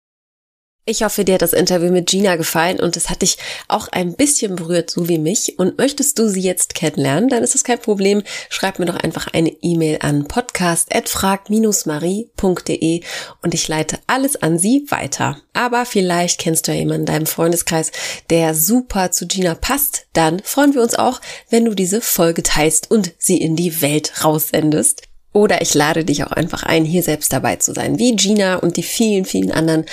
Ich 0.88 1.02
hoffe, 1.02 1.24
dir 1.24 1.34
hat 1.34 1.42
das 1.42 1.52
Interview 1.52 1.90
mit 1.90 2.06
Gina 2.06 2.36
gefallen 2.36 2.78
und 2.78 2.96
es 2.96 3.10
hat 3.10 3.22
dich 3.22 3.38
auch 3.66 3.88
ein 3.88 4.14
bisschen 4.14 4.54
berührt, 4.54 4.88
so 4.88 5.08
wie 5.08 5.18
mich. 5.18 5.58
Und 5.58 5.78
möchtest 5.78 6.16
du 6.16 6.28
sie 6.28 6.42
jetzt 6.42 6.76
kennenlernen, 6.76 7.28
dann 7.28 7.42
ist 7.42 7.56
es 7.56 7.64
kein 7.64 7.80
Problem. 7.80 8.22
Schreib 8.50 8.78
mir 8.78 8.86
doch 8.86 8.94
einfach 8.94 9.26
eine 9.32 9.48
E-Mail 9.48 9.98
an 10.00 10.28
podcast.frag-marie.de 10.28 13.00
und 13.42 13.52
ich 13.52 13.66
leite 13.66 13.98
alles 14.06 14.40
an 14.40 14.60
sie 14.60 14.86
weiter. 14.88 15.38
Aber 15.54 15.86
vielleicht 15.86 16.38
kennst 16.38 16.68
du 16.68 16.72
ja 16.72 16.78
jemanden 16.78 17.00
in 17.00 17.06
deinem 17.06 17.26
Freundeskreis, 17.26 17.90
der 18.30 18.54
super 18.54 19.10
zu 19.10 19.26
Gina 19.26 19.56
passt. 19.56 20.06
Dann 20.12 20.40
freuen 20.44 20.72
wir 20.72 20.82
uns 20.82 20.94
auch, 20.94 21.20
wenn 21.50 21.64
du 21.64 21.74
diese 21.74 22.00
Folge 22.00 22.44
teilst 22.44 22.92
und 22.92 23.12
sie 23.18 23.38
in 23.38 23.56
die 23.56 23.82
Welt 23.82 24.22
raussendest. 24.22 25.02
Oder 25.32 25.62
ich 25.62 25.74
lade 25.74 26.04
dich 26.04 26.22
auch 26.22 26.30
einfach 26.30 26.62
ein, 26.62 26.84
hier 26.84 27.02
selbst 27.02 27.32
dabei 27.32 27.56
zu 27.56 27.74
sein, 27.74 27.98
wie 27.98 28.14
Gina 28.14 28.54
und 28.54 28.76
die 28.76 28.84
vielen, 28.84 29.24
vielen 29.24 29.50
anderen 29.50 29.84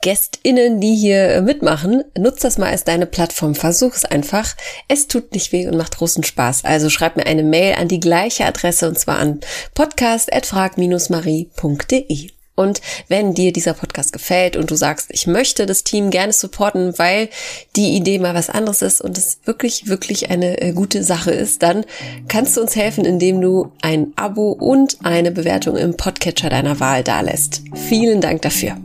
GästInnen, 0.00 0.80
die 0.80 0.94
hier 0.94 1.28
äh, 1.28 1.40
mitmachen. 1.40 2.04
Nutz 2.16 2.40
das 2.40 2.58
mal 2.58 2.70
als 2.70 2.84
deine 2.84 3.06
Plattform. 3.06 3.54
Versuch 3.54 3.94
es 3.94 4.04
einfach. 4.04 4.54
Es 4.88 5.06
tut 5.08 5.32
nicht 5.32 5.52
weh 5.52 5.66
und 5.66 5.76
macht 5.76 5.96
großen 5.96 6.24
Spaß. 6.24 6.64
Also 6.64 6.90
schreib 6.90 7.16
mir 7.16 7.26
eine 7.26 7.42
Mail 7.42 7.74
an 7.74 7.88
die 7.88 8.00
gleiche 8.00 8.44
Adresse 8.44 8.88
und 8.88 8.98
zwar 8.98 9.18
an 9.18 9.40
podcast.frag-marie.de. 9.74 12.30
Und 12.56 12.80
wenn 13.08 13.34
dir 13.34 13.52
dieser 13.52 13.74
Podcast 13.74 14.14
gefällt 14.14 14.56
und 14.56 14.70
du 14.70 14.76
sagst, 14.76 15.08
ich 15.10 15.26
möchte 15.26 15.66
das 15.66 15.84
Team 15.84 16.10
gerne 16.10 16.32
supporten, 16.32 16.98
weil 16.98 17.28
die 17.76 17.96
Idee 17.96 18.18
mal 18.18 18.34
was 18.34 18.48
anderes 18.48 18.80
ist 18.82 19.02
und 19.02 19.18
es 19.18 19.40
wirklich, 19.44 19.88
wirklich 19.88 20.30
eine 20.30 20.60
äh, 20.60 20.72
gute 20.72 21.04
Sache 21.04 21.32
ist, 21.32 21.62
dann 21.62 21.84
kannst 22.28 22.56
du 22.56 22.62
uns 22.62 22.74
helfen, 22.74 23.04
indem 23.04 23.42
du 23.42 23.72
ein 23.82 24.14
Abo 24.16 24.52
und 24.52 24.96
eine 25.04 25.30
Bewertung 25.30 25.76
im 25.76 25.96
Podcatcher 25.96 26.48
deiner 26.48 26.80
Wahl 26.80 27.04
dalässt. 27.04 27.62
Vielen 27.88 28.22
Dank 28.22 28.42
dafür. 28.42 28.76